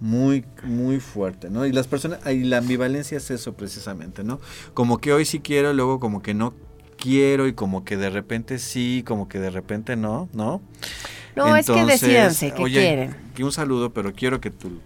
muy, 0.00 0.44
muy 0.62 1.00
fuerte, 1.00 1.50
¿no? 1.50 1.66
Y 1.66 1.72
las 1.72 1.86
personas, 1.86 2.20
y 2.26 2.44
la 2.44 2.58
ambivalencia 2.58 3.16
es 3.16 3.30
eso 3.30 3.54
precisamente, 3.54 4.24
¿no? 4.24 4.40
Como 4.74 4.98
que 4.98 5.12
hoy 5.12 5.24
sí 5.24 5.40
quiero, 5.40 5.72
luego 5.72 6.00
como 6.00 6.22
que 6.22 6.34
no 6.34 6.54
quiero 6.98 7.46
y 7.46 7.54
como 7.54 7.84
que 7.84 7.96
de 7.96 8.10
repente 8.10 8.58
sí, 8.58 9.02
como 9.06 9.28
que 9.28 9.38
de 9.38 9.50
repente 9.50 9.96
no, 9.96 10.28
¿no? 10.32 10.60
No, 11.34 11.56
es 11.56 11.66
que 11.66 11.72
Entonces, 11.72 12.00
decídanse 12.00 12.52
qué 12.52 12.62
oye, 12.62 12.80
quieren. 12.80 13.16
Que 13.34 13.44
un 13.44 13.52
saludo, 13.52 13.92
pero 13.92 14.12
quiero 14.12 14.40
que 14.40 14.50
tú. 14.50 14.80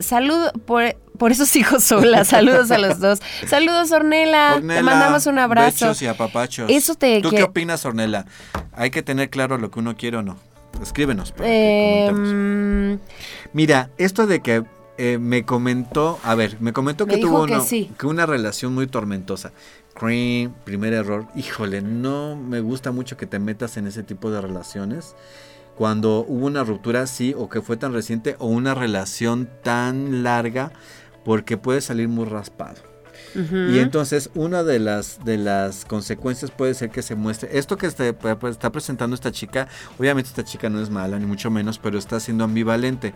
Saludo, 0.00 0.52
por, 0.64 0.94
por 1.18 1.32
eso 1.32 1.46
sigo 1.46 1.80
sola. 1.80 2.24
Saludos 2.24 2.70
a 2.70 2.78
los 2.78 2.98
dos. 3.00 3.20
Saludos, 3.46 3.92
Ornela. 3.92 4.50
Te 4.52 4.56
Ornela, 4.58 4.82
mandamos 4.82 5.26
un 5.26 5.38
abrazo. 5.38 5.86
Bechos 5.86 6.02
y 6.02 6.06
apapachos. 6.06 6.70
Eso 6.70 6.94
te- 6.94 7.20
¿Tú 7.20 7.30
que- 7.30 7.36
qué 7.36 7.42
opinas, 7.42 7.84
Ornela? 7.84 8.26
Hay 8.72 8.90
que 8.90 9.02
tener 9.02 9.30
claro 9.30 9.58
lo 9.58 9.70
que 9.70 9.78
uno 9.78 9.96
quiere 9.96 10.16
o 10.18 10.22
no. 10.22 10.36
Escríbenos. 10.82 11.32
para 11.32 11.44
que 11.46 12.06
comentemos. 12.10 12.30
Em, 12.30 12.98
Mira, 13.54 13.90
esto 13.96 14.26
de 14.26 14.40
que 14.40 14.64
eh, 14.98 15.18
me 15.18 15.44
comentó, 15.44 16.18
a 16.22 16.34
ver, 16.34 16.56
me 16.60 16.72
comentó 16.72 17.06
Me 17.06 17.14
que 17.14 17.20
tuvo 17.20 17.46
que 17.46 17.60
sí. 17.60 17.90
que 17.98 18.06
una 18.06 18.26
relación 18.26 18.74
muy 18.74 18.86
tormentosa. 18.86 19.52
Cream, 19.94 20.52
primer 20.64 20.92
error. 20.92 21.26
Híjole, 21.34 21.80
no 21.80 22.36
me 22.36 22.60
gusta 22.60 22.92
mucho 22.92 23.16
que 23.16 23.26
te 23.26 23.38
metas 23.38 23.76
en 23.78 23.86
ese 23.86 24.02
tipo 24.02 24.30
de 24.30 24.40
relaciones. 24.42 25.14
Cuando 25.76 26.24
hubo 26.26 26.46
una 26.46 26.64
ruptura 26.64 27.02
así 27.02 27.34
o 27.36 27.48
que 27.48 27.60
fue 27.60 27.76
tan 27.76 27.92
reciente 27.92 28.36
o 28.38 28.46
una 28.46 28.74
relación 28.74 29.48
tan 29.62 30.22
larga 30.22 30.72
porque 31.24 31.56
puede 31.56 31.80
salir 31.80 32.08
muy 32.08 32.24
raspado. 32.24 32.96
Y 33.34 33.80
entonces 33.80 34.30
una 34.34 34.62
de 34.62 34.78
las, 34.78 35.22
de 35.24 35.36
las 35.36 35.84
consecuencias 35.84 36.50
puede 36.50 36.72
ser 36.72 36.90
que 36.90 37.02
se 37.02 37.16
muestre, 37.16 37.58
esto 37.58 37.76
que 37.76 37.86
está, 37.86 38.10
pues, 38.14 38.52
está 38.52 38.72
presentando 38.72 39.14
esta 39.14 39.30
chica, 39.30 39.68
obviamente 39.98 40.30
esta 40.30 40.42
chica 40.44 40.70
no 40.70 40.80
es 40.80 40.88
mala, 40.88 41.18
ni 41.18 41.26
mucho 41.26 41.50
menos, 41.50 41.78
pero 41.78 41.98
está 41.98 42.18
siendo 42.18 42.44
ambivalente 42.44 43.12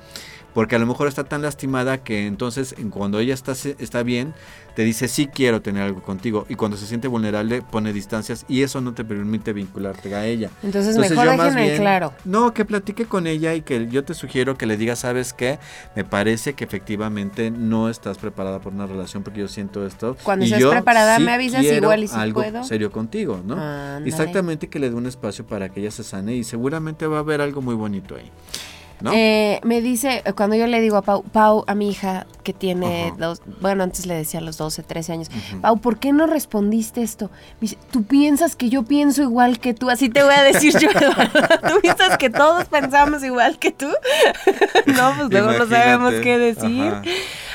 porque 0.55 0.77
a 0.77 0.79
lo 0.79 0.87
mejor 0.87 1.09
está 1.09 1.25
tan 1.25 1.43
lastimada 1.43 1.99
que 1.99 2.27
entonces 2.27 2.75
cuando 2.91 3.19
ella 3.19 3.35
está, 3.35 3.53
está 3.53 4.03
bien, 4.03 4.35
te 4.75 4.83
dice 4.83 5.09
sí 5.09 5.27
quiero 5.27 5.61
tener 5.63 5.83
algo 5.83 6.03
contigo 6.03 6.47
y 6.49 6.55
cuando 6.55 6.77
se 6.77 6.87
siente 6.87 7.09
vulnerable 7.09 7.63
pone 7.63 7.93
distancias 7.93 8.45
y 8.49 8.63
eso 8.63 8.81
no 8.81 8.95
te 8.95 9.05
permite 9.05 9.53
vincularte 9.53 10.15
a 10.15 10.27
ella. 10.27 10.51
Entonces, 10.63 10.97
mejor 10.97 11.29
déjenme 11.31 11.77
claro. 11.77 12.13
No, 12.25 12.55
que 12.55 12.65
platique 12.65 13.05
con 13.05 13.27
ella 13.27 13.55
y 13.55 13.63
que 13.63 13.89
yo 13.89 14.05
te 14.05 14.15
sugiero 14.15 14.57
que 14.57 14.67
le 14.67 14.77
digas, 14.77 15.01
¿sabes 15.01 15.33
qué? 15.33 15.59
Me 15.97 16.05
parece 16.05 16.55
que 16.55 16.65
efectivamente 16.65 17.51
no 17.51 17.89
estás 17.89 18.19
preparada 18.19 18.61
por 18.61 18.73
una 18.73 18.87
relación 18.87 19.23
porque 19.23 19.41
yo 19.41 19.49
siento 19.49 19.87
esto. 19.87 20.17
Cuando 20.23 20.45
estés 20.45 20.65
preparada 20.65 21.19
me 21.19 21.33
avisas 21.33 21.65
igual 21.65 22.05
y 22.05 22.09
si 22.09 22.17
algo 22.17 22.43
puedo. 22.43 22.65
serio 22.65 22.91
contigo, 22.91 23.41
¿no? 23.45 23.57
Exactamente 24.05 24.69
que 24.69 24.79
le 24.79 24.91
dé 24.91 24.97
un 24.97 25.07
espacio 25.07 25.47
para 25.47 25.69
que 25.69 25.81
ella 25.81 25.91
se 25.91 26.05
sane 26.05 26.35
y 26.35 26.45
seguramente 26.45 27.07
va 27.07 27.19
a 27.19 27.21
haber 27.21 27.41
algo 27.41 27.63
muy 27.63 27.75
bonito 27.75 28.17
ahí. 28.17 28.31
Eh, 29.13 29.61
me 29.63 29.81
dice, 29.81 30.23
cuando 30.37 30.57
yo 30.57 30.67
le 30.67 30.81
digo 30.81 30.97
a 30.97 31.03
Pau, 31.03 31.23
Pau, 31.23 31.65
a 31.67 31.75
mi 31.75 31.91
hija 31.91 32.27
que 32.43 32.53
tiene 32.53 33.13
dos, 33.19 33.43
bueno, 33.61 33.83
antes 33.83 34.07
le 34.07 34.15
decía 34.15 34.41
a 34.41 34.43
los 34.43 34.57
12, 34.59 34.83
13 34.83 35.13
años, 35.13 35.31
Pau, 35.61 35.79
¿por 35.79 35.99
qué 35.99 36.13
no 36.13 36.27
respondiste 36.27 37.03
esto? 37.03 37.31
Me 37.55 37.63
dice, 37.63 37.79
tú 37.91 38.05
piensas 38.05 38.57
que 38.57 38.69
yo 38.69 38.83
pienso 38.83 39.23
igual 39.23 39.59
que 39.61 39.75
tú, 39.75 39.91
así 39.91 40.09
te 40.09 40.23
voy 40.23 40.35
a 40.35 40.43
decir 40.43 40.75
yo, 40.79 40.89
¿Tú 41.69 41.81
piensas 41.81 42.19
que 42.19 42.31
todos 42.31 42.65
pensamos 42.67 43.23
igual 43.25 43.59
que 43.59 43.71
tú? 43.71 43.89
no, 44.87 45.15
pues 45.17 45.31
luego 45.31 45.53
no 45.53 45.67
sabemos 45.67 46.15
qué 46.23 46.39
decir. 46.39 46.93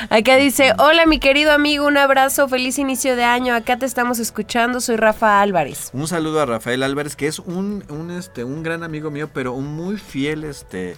Acá 0.10 0.36
dice, 0.36 0.74
hola 0.78 1.06
mi 1.06 1.20
querido 1.20 1.52
amigo, 1.52 1.86
un 1.88 1.98
abrazo, 1.98 2.48
feliz 2.48 2.78
inicio 2.80 3.16
de 3.16 3.24
año, 3.24 3.54
acá 3.54 3.78
te 3.78 3.86
estamos 3.86 4.20
escuchando, 4.20 4.82
soy 4.82 4.98
Rafa 4.98 5.42
Álvarez. 5.42 5.90
Un 5.94 6.08
saludo 6.08 6.42
a 6.42 6.46
Rafael 6.46 6.84
Álvarez, 6.84 7.16
que 7.16 7.28
es 7.28 7.40
un, 7.40 7.84
un, 7.90 8.12
este, 8.12 8.44
un 8.44 8.64
gran 8.64 8.84
amigo 8.84 9.12
mío, 9.12 9.30
pero 9.34 9.54
un 9.54 9.76
muy 9.76 9.98
fiel, 9.98 10.44
este 10.44 10.98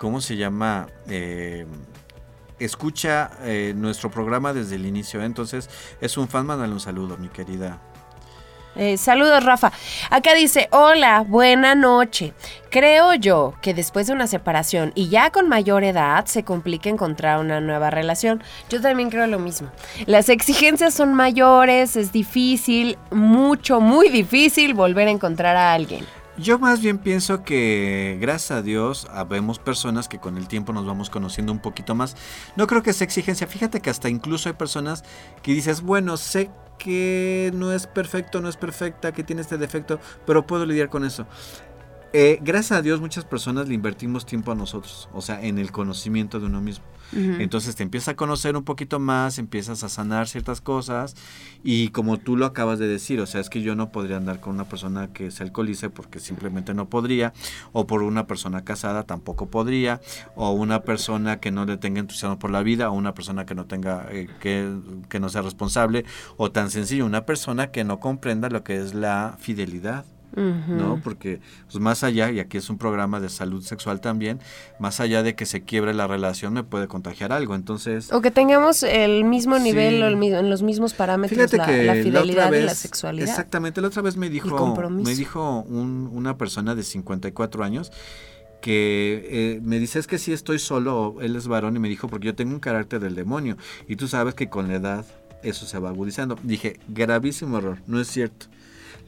¿cómo 0.00 0.22
se 0.22 0.34
llama? 0.36 0.88
Eh, 1.08 1.66
escucha 2.58 3.32
eh, 3.42 3.74
nuestro 3.76 4.10
programa 4.10 4.54
desde 4.54 4.76
el 4.76 4.86
inicio. 4.86 5.22
Entonces, 5.22 5.68
es 6.00 6.16
un 6.16 6.26
fan, 6.26 6.46
mándale 6.46 6.72
un 6.72 6.80
saludo, 6.80 7.18
mi 7.18 7.28
querida. 7.28 7.78
Eh, 8.76 8.96
saludos, 8.96 9.44
Rafa. 9.44 9.72
Acá 10.08 10.32
dice, 10.34 10.68
hola, 10.72 11.22
buena 11.26 11.74
noche. 11.74 12.32
Creo 12.70 13.12
yo 13.14 13.52
que 13.60 13.74
después 13.74 14.06
de 14.06 14.14
una 14.14 14.26
separación 14.26 14.92
y 14.94 15.10
ya 15.10 15.30
con 15.30 15.50
mayor 15.50 15.84
edad 15.84 16.24
se 16.24 16.44
complica 16.44 16.88
encontrar 16.88 17.38
una 17.38 17.60
nueva 17.60 17.90
relación. 17.90 18.42
Yo 18.70 18.80
también 18.80 19.10
creo 19.10 19.26
lo 19.26 19.38
mismo. 19.38 19.68
Las 20.06 20.30
exigencias 20.30 20.94
son 20.94 21.12
mayores, 21.12 21.96
es 21.96 22.10
difícil, 22.10 22.96
mucho, 23.10 23.80
muy 23.80 24.08
difícil 24.08 24.72
volver 24.72 25.08
a 25.08 25.10
encontrar 25.10 25.56
a 25.56 25.74
alguien. 25.74 26.06
Yo 26.40 26.58
más 26.58 26.80
bien 26.80 26.96
pienso 26.96 27.42
que 27.44 28.16
gracias 28.18 28.52
a 28.52 28.62
Dios 28.62 29.06
habemos 29.10 29.58
personas 29.58 30.08
que 30.08 30.18
con 30.18 30.38
el 30.38 30.48
tiempo 30.48 30.72
nos 30.72 30.86
vamos 30.86 31.10
conociendo 31.10 31.52
un 31.52 31.58
poquito 31.58 31.94
más. 31.94 32.16
No 32.56 32.66
creo 32.66 32.82
que 32.82 32.94
sea 32.94 33.04
exigencia. 33.04 33.46
Fíjate 33.46 33.80
que 33.80 33.90
hasta 33.90 34.08
incluso 34.08 34.48
hay 34.48 34.54
personas 34.54 35.04
que 35.42 35.52
dices, 35.52 35.82
bueno, 35.82 36.16
sé 36.16 36.50
que 36.78 37.50
no 37.54 37.72
es 37.72 37.86
perfecto, 37.86 38.40
no 38.40 38.48
es 38.48 38.56
perfecta, 38.56 39.12
que 39.12 39.22
tiene 39.22 39.42
este 39.42 39.58
defecto, 39.58 40.00
pero 40.24 40.46
puedo 40.46 40.64
lidiar 40.64 40.88
con 40.88 41.04
eso. 41.04 41.26
Eh, 42.14 42.38
gracias 42.40 42.78
a 42.78 42.82
Dios 42.82 43.00
muchas 43.00 43.24
personas 43.24 43.68
le 43.68 43.74
invertimos 43.74 44.24
tiempo 44.24 44.50
a 44.50 44.54
nosotros, 44.54 45.10
o 45.12 45.20
sea, 45.20 45.42
en 45.42 45.58
el 45.58 45.70
conocimiento 45.70 46.40
de 46.40 46.46
uno 46.46 46.62
mismo. 46.62 46.84
Entonces 47.12 47.74
te 47.76 47.82
empiezas 47.82 48.10
a 48.10 48.16
conocer 48.16 48.56
un 48.56 48.64
poquito 48.64 49.00
más, 49.00 49.38
empiezas 49.38 49.82
a 49.82 49.88
sanar 49.88 50.28
ciertas 50.28 50.60
cosas 50.60 51.16
y 51.64 51.88
como 51.88 52.18
tú 52.18 52.36
lo 52.36 52.46
acabas 52.46 52.78
de 52.78 52.86
decir, 52.86 53.20
o 53.20 53.26
sea, 53.26 53.40
es 53.40 53.50
que 53.50 53.62
yo 53.62 53.74
no 53.74 53.90
podría 53.90 54.16
andar 54.16 54.40
con 54.40 54.54
una 54.54 54.64
persona 54.64 55.12
que 55.12 55.30
se 55.30 55.42
alcoholice 55.42 55.90
porque 55.90 56.20
simplemente 56.20 56.74
no 56.74 56.88
podría, 56.88 57.32
o 57.72 57.86
por 57.86 58.02
una 58.02 58.26
persona 58.26 58.64
casada 58.64 59.04
tampoco 59.04 59.50
podría, 59.50 60.00
o 60.36 60.52
una 60.52 60.82
persona 60.82 61.40
que 61.40 61.50
no 61.50 61.64
le 61.64 61.76
tenga 61.76 62.00
entusiasmo 62.00 62.38
por 62.38 62.50
la 62.50 62.62
vida, 62.62 62.90
o 62.90 62.92
una 62.92 63.14
persona 63.14 63.46
que 63.46 63.54
no 63.54 63.66
tenga, 63.66 64.06
eh, 64.10 64.28
que, 64.40 64.72
que 65.08 65.20
no 65.20 65.28
sea 65.28 65.42
responsable, 65.42 66.04
o 66.36 66.50
tan 66.50 66.70
sencillo, 66.70 67.06
una 67.06 67.26
persona 67.26 67.70
que 67.70 67.84
no 67.84 68.00
comprenda 68.00 68.48
lo 68.48 68.62
que 68.64 68.76
es 68.76 68.94
la 68.94 69.36
fidelidad. 69.38 70.04
¿No? 70.34 71.00
Porque 71.02 71.40
pues, 71.70 71.80
más 71.80 72.04
allá, 72.04 72.30
y 72.30 72.40
aquí 72.40 72.58
es 72.58 72.70
un 72.70 72.78
programa 72.78 73.20
de 73.20 73.28
salud 73.28 73.62
sexual 73.62 74.00
también, 74.00 74.40
más 74.78 75.00
allá 75.00 75.22
de 75.22 75.34
que 75.34 75.46
se 75.46 75.62
quiebre 75.62 75.94
la 75.94 76.06
relación 76.06 76.52
me 76.52 76.62
puede 76.62 76.88
contagiar 76.88 77.32
algo, 77.32 77.54
entonces... 77.54 78.12
O 78.12 78.20
que 78.20 78.30
tengamos 78.30 78.82
el 78.82 79.24
mismo 79.24 79.58
nivel, 79.58 80.02
en 80.02 80.50
los 80.50 80.62
mismos 80.62 80.94
parámetros, 80.94 81.52
la, 81.52 81.66
fidelidad 81.94 82.52
y 82.52 82.62
la 82.62 82.74
sexualidad. 82.74 83.28
Exactamente, 83.28 83.80
la 83.80 83.88
otra 83.88 84.02
vez 84.02 84.16
me 84.16 84.30
dijo, 84.30 84.76
me 84.90 85.14
dijo 85.14 85.62
una 85.68 86.36
persona 86.36 86.74
de 86.74 86.82
54 86.82 87.64
años 87.64 87.92
que 88.60 89.26
eh, 89.30 89.60
me 89.62 89.78
dice 89.78 89.98
es 89.98 90.06
que 90.06 90.18
si 90.18 90.32
estoy 90.32 90.58
solo, 90.58 91.16
él 91.20 91.34
es 91.34 91.48
varón 91.48 91.76
y 91.76 91.78
me 91.78 91.88
dijo 91.88 92.08
porque 92.08 92.26
yo 92.26 92.34
tengo 92.34 92.52
un 92.52 92.60
carácter 92.60 93.00
del 93.00 93.14
demonio 93.14 93.56
y 93.88 93.96
tú 93.96 94.06
sabes 94.06 94.34
que 94.34 94.50
con 94.50 94.68
la 94.68 94.74
edad 94.74 95.06
eso 95.42 95.66
se 95.66 95.78
va 95.78 95.88
agudizando. 95.88 96.36
Dije, 96.42 96.78
gravísimo 96.88 97.58
error, 97.58 97.78
no 97.86 98.00
es 98.00 98.08
cierto. 98.08 98.46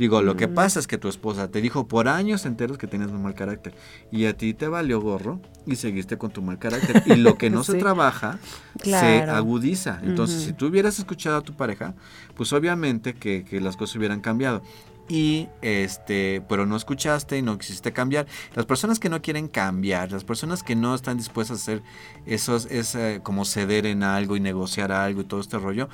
Digo, 0.02 0.20
lo 0.20 0.34
que 0.34 0.48
mm. 0.48 0.54
pasa 0.54 0.80
es 0.80 0.88
que 0.88 0.98
tu 0.98 1.06
esposa 1.06 1.48
te 1.48 1.60
dijo 1.60 1.86
por 1.86 2.08
años 2.08 2.44
enteros 2.44 2.76
que 2.76 2.88
tienes 2.88 3.12
un 3.12 3.22
mal 3.22 3.36
carácter 3.36 3.72
y 4.10 4.24
a 4.24 4.36
ti 4.36 4.52
te 4.52 4.66
valió 4.66 5.00
gorro 5.00 5.38
y 5.64 5.76
seguiste 5.76 6.18
con 6.18 6.32
tu 6.32 6.42
mal 6.42 6.58
carácter. 6.58 7.04
Y 7.06 7.14
lo 7.14 7.38
que 7.38 7.50
no 7.50 7.62
se 7.64 7.74
trabaja 7.74 8.40
se 8.82 9.22
agudiza. 9.22 10.00
Entonces, 10.02 10.42
si 10.42 10.54
tú 10.54 10.66
hubieras 10.66 10.98
escuchado 10.98 11.36
a 11.36 11.42
tu 11.42 11.54
pareja, 11.54 11.94
pues 12.34 12.52
obviamente 12.52 13.14
que, 13.14 13.44
que 13.44 13.60
las 13.60 13.76
cosas 13.76 13.94
hubieran 13.94 14.20
cambiado 14.20 14.64
y 15.12 15.50
este, 15.60 16.42
pero 16.48 16.64
no 16.64 16.74
escuchaste 16.74 17.36
y 17.36 17.42
no 17.42 17.58
quisiste 17.58 17.92
cambiar. 17.92 18.26
Las 18.54 18.64
personas 18.64 18.98
que 18.98 19.10
no 19.10 19.20
quieren 19.20 19.46
cambiar, 19.46 20.10
las 20.10 20.24
personas 20.24 20.62
que 20.62 20.74
no 20.74 20.94
están 20.94 21.18
dispuestas 21.18 21.58
a 21.58 21.60
hacer 21.60 21.82
esos, 22.24 22.64
es 22.64 22.96
como 23.22 23.44
ceder 23.44 23.84
en 23.84 24.04
algo 24.04 24.36
y 24.36 24.40
negociar 24.40 24.90
algo 24.90 25.20
y 25.20 25.24
todo 25.24 25.40
este 25.40 25.58
rollo, 25.58 25.90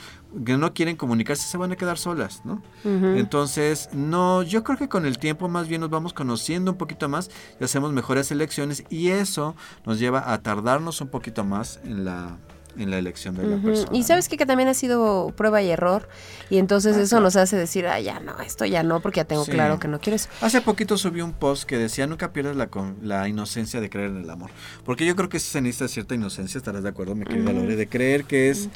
que 0.47 0.57
no 0.57 0.73
quieren 0.73 0.95
comunicarse, 0.95 1.49
se 1.49 1.59
van 1.59 1.73
a 1.73 1.77
quedar 1.77 1.99
solas, 1.99 2.43
¿no? 2.45 2.63
Entonces, 2.85 3.89
no, 3.93 4.45
yo 4.45 4.63
creo 4.63 4.79
que 4.79 4.89
con 4.89 5.05
el 5.05 5.19
tiempo 5.19 5.49
más 5.49 5.67
bien 5.67 5.81
nos 5.81 5.91
vamos 5.91 6.13
conociendo 6.13 6.71
un 6.71 6.79
poquito 6.79 7.09
más 7.09 7.29
y 7.61 7.65
hacemos 7.65 7.93
mejores 7.93 8.31
elecciones 8.31 8.85
y 8.89 9.09
eso 9.09 9.57
nos 9.85 9.99
lleva 9.99 10.33
a 10.33 10.43
tardarnos 10.43 11.01
un 11.01 11.09
poquito 11.09 11.43
más 11.43 11.81
en 11.83 12.05
la 12.05 12.39
en 12.77 12.91
la 12.91 12.99
elección 12.99 13.35
de 13.37 13.47
la 13.47 13.57
persona. 13.57 13.97
Y 13.97 14.03
sabes 14.03 14.29
que, 14.29 14.37
que 14.37 14.47
también 14.47 14.69
ha 14.69 14.75
sido 14.75 15.33
prueba 15.37 15.63
y 15.63 15.71
error 15.71 16.09
y 16.51 16.59
entonces 16.59 16.97
ah, 16.97 17.03
eso 17.03 17.21
nos 17.21 17.37
hace 17.37 17.57
decir, 17.57 17.87
ah, 17.87 18.01
ya 18.01 18.21
no, 18.21 18.41
esto 18.41 18.65
ya 18.65 18.83
no, 18.83 19.01
porque 19.01 19.19
ya 19.19 19.25
tengo 19.25 19.45
claro 19.45 19.79
que 19.79 19.89
no 19.89 20.01
quiero 20.01 20.17
eso. 20.17 20.29
Hace 20.41 20.61
poquito 20.61 20.97
subí 20.97 21.21
un 21.21 21.33
post 21.33 21.65
que 21.65 21.77
decía, 21.77 22.07
nunca 22.07 22.33
pierdas 22.33 22.57
la, 22.57 22.69
la 23.03 23.29
inocencia 23.29 23.81
de 23.81 23.91
creer 23.91 24.11
en 24.11 24.23
el 24.23 24.31
amor, 24.31 24.51
porque 24.85 25.05
yo 25.05 25.15
creo 25.15 25.29
que 25.29 25.41
se 25.41 25.61
necesita 25.61 25.89
cierta 25.89 26.15
inocencia, 26.15 26.59
estarás 26.59 26.83
de 26.83 26.89
acuerdo, 26.89 27.15
mi 27.15 27.25
querida 27.25 27.53
Lore, 27.53 27.77
de 27.77 27.89
creer 27.89 28.25
que 28.25 28.51
es 28.51 28.69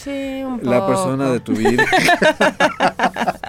la 0.62 0.86
persona 0.86 1.30
de 1.30 1.40
tu 1.40 1.52
vida. 1.52 1.84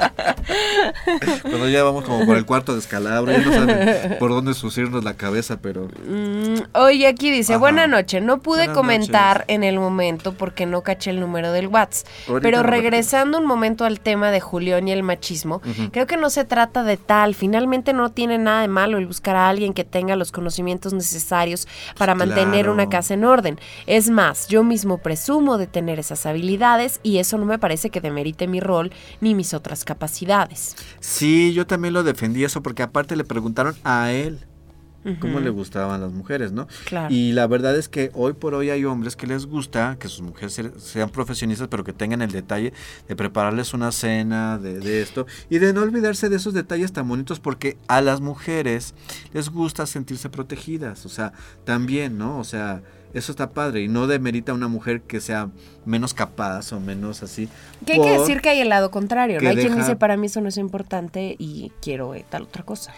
Cuando 1.42 1.70
ya 1.70 1.84
vamos 1.84 2.06
como 2.06 2.26
por 2.26 2.38
el 2.38 2.46
cuarto 2.46 2.74
de 2.74 2.80
escalabro, 2.80 3.32
ya 3.32 3.40
no 3.40 3.54
saben 3.54 4.18
por 4.20 4.32
dónde 4.32 4.54
sucirnos 4.54 5.04
la 5.04 5.16
cabeza, 5.16 5.60
pero... 5.62 5.88
Mm, 6.08 6.62
oye, 6.74 7.08
aquí 7.08 7.32
dice, 7.32 7.58
buena 7.58 7.88
noche, 7.88 8.22
no 8.22 8.40
pude 8.40 8.72
comentar 8.72 9.46
en 9.48 9.64
el 9.64 9.80
momento 9.80 10.33
porque 10.34 10.66
no 10.66 10.82
caché 10.82 11.12
el 11.12 11.20
número 11.20 11.52
del 11.52 11.68
WhatsApp, 11.68 12.08
pero 12.42 12.64
regresando 12.64 13.38
un 13.38 13.46
momento 13.46 13.86
al 13.86 14.00
tema 14.00 14.32
de 14.32 14.40
Julián 14.40 14.88
y 14.88 14.92
el 14.92 15.04
machismo, 15.04 15.62
creo 15.92 16.08
que 16.08 16.18
no 16.18 16.30
se 16.30 16.46
trata 16.46 16.84
de 16.84 16.98
tal, 16.98 17.36
finalmente 17.36 17.94
no 17.94 18.12
tiene 18.12 18.38
nada 18.38 18.62
de 18.62 18.68
malo 18.68 18.98
el 18.98 19.08
buscar 19.08 19.36
a 19.36 19.50
alguien 19.50 19.74
que 19.74 19.84
tenga 19.84 20.16
los 20.16 20.32
conocimientos 20.32 20.94
necesarios 20.94 21.68
para 21.98 22.16
mantener 22.16 22.70
una 22.70 22.90
casa 22.90 23.14
en 23.14 23.26
orden. 23.26 23.60
Es 23.86 24.10
más, 24.10 24.48
yo 24.48 24.64
mismo 24.64 24.98
presumo 24.98 25.58
de 25.58 25.68
tener 25.68 26.00
esas 26.00 26.26
habilidades 26.26 27.00
y 27.04 27.18
eso 27.18 27.38
no 27.38 27.46
me 27.46 27.60
parece 27.60 27.90
que 27.90 28.02
demerite 28.02 28.48
mi 28.48 28.60
rol 28.60 28.92
ni 29.22 29.36
mis 29.36 29.54
otras 29.54 29.84
capacidades. 29.86 30.76
Sí, 31.00 31.54
yo 31.54 31.68
también 31.68 31.94
lo 31.94 32.04
defendí 32.04 32.44
eso 32.44 32.62
porque 32.62 32.84
aparte 32.84 33.16
le 33.16 33.24
preguntaron 33.24 33.76
a 33.84 34.12
él. 34.12 34.40
Cómo 35.20 35.40
le 35.40 35.50
gustaban 35.50 36.02
las 36.02 36.12
mujeres, 36.12 36.52
¿no? 36.52 36.68
Y 37.10 37.34
la 37.34 37.48
verdad 37.48 37.76
es 37.76 37.90
que 37.90 38.12
hoy 38.14 38.34
por 38.34 38.54
hoy 38.54 38.70
hay 38.70 38.86
hombres 38.86 39.16
que 39.16 39.28
les 39.28 39.46
gusta 39.46 39.98
que 40.00 40.08
sus 40.08 40.22
mujeres 40.22 40.60
sean 40.78 41.10
profesionistas, 41.10 41.68
pero 41.68 41.84
que 41.84 41.94
tengan 41.94 42.22
el 42.22 42.32
detalle 42.32 42.74
de 43.08 43.16
prepararles 43.16 43.74
una 43.74 43.92
cena, 43.92 44.58
de, 44.58 44.80
de 44.80 45.02
esto, 45.02 45.26
y 45.50 45.60
de 45.60 45.74
no 45.74 45.82
olvidarse 45.82 46.30
de 46.30 46.38
esos 46.38 46.54
detalles 46.54 46.94
tan 46.94 47.08
bonitos, 47.08 47.40
porque 47.40 47.78
a 47.88 48.02
las 48.02 48.22
mujeres 48.22 48.94
les 49.34 49.50
gusta 49.50 49.86
sentirse 49.86 50.30
protegidas, 50.30 51.06
o 51.06 51.10
sea, 51.10 51.34
también, 51.66 52.18
¿no? 52.18 52.40
O 52.40 52.44
sea, 52.44 52.82
eso 53.14 53.32
está 53.32 53.52
padre 53.52 53.82
y 53.82 53.88
no 53.88 54.08
demerita 54.08 54.52
a 54.52 54.56
una 54.56 54.68
mujer 54.68 55.02
que 55.02 55.22
sea 55.22 55.50
menos 55.86 56.14
capaz 56.14 56.74
o 56.74 56.80
menos 56.80 57.22
así. 57.22 57.48
Que 57.86 57.94
hay 57.94 58.02
que 58.02 58.20
decir 58.20 58.42
que 58.42 58.50
hay 58.50 58.62
el 58.62 58.70
lado 58.70 58.92
contrario, 58.92 59.40
¿no? 59.40 59.50
Hay 59.50 59.56
quien 59.56 59.76
dice, 59.76 59.96
para 59.96 60.18
mí 60.18 60.28
eso 60.28 60.42
no 60.42 60.50
es 60.50 60.58
importante 60.58 61.36
y 61.38 61.72
quiero 61.82 62.16
eh, 62.16 62.26
tal 62.28 62.44
otra 62.44 62.64
cosa. 62.64 62.94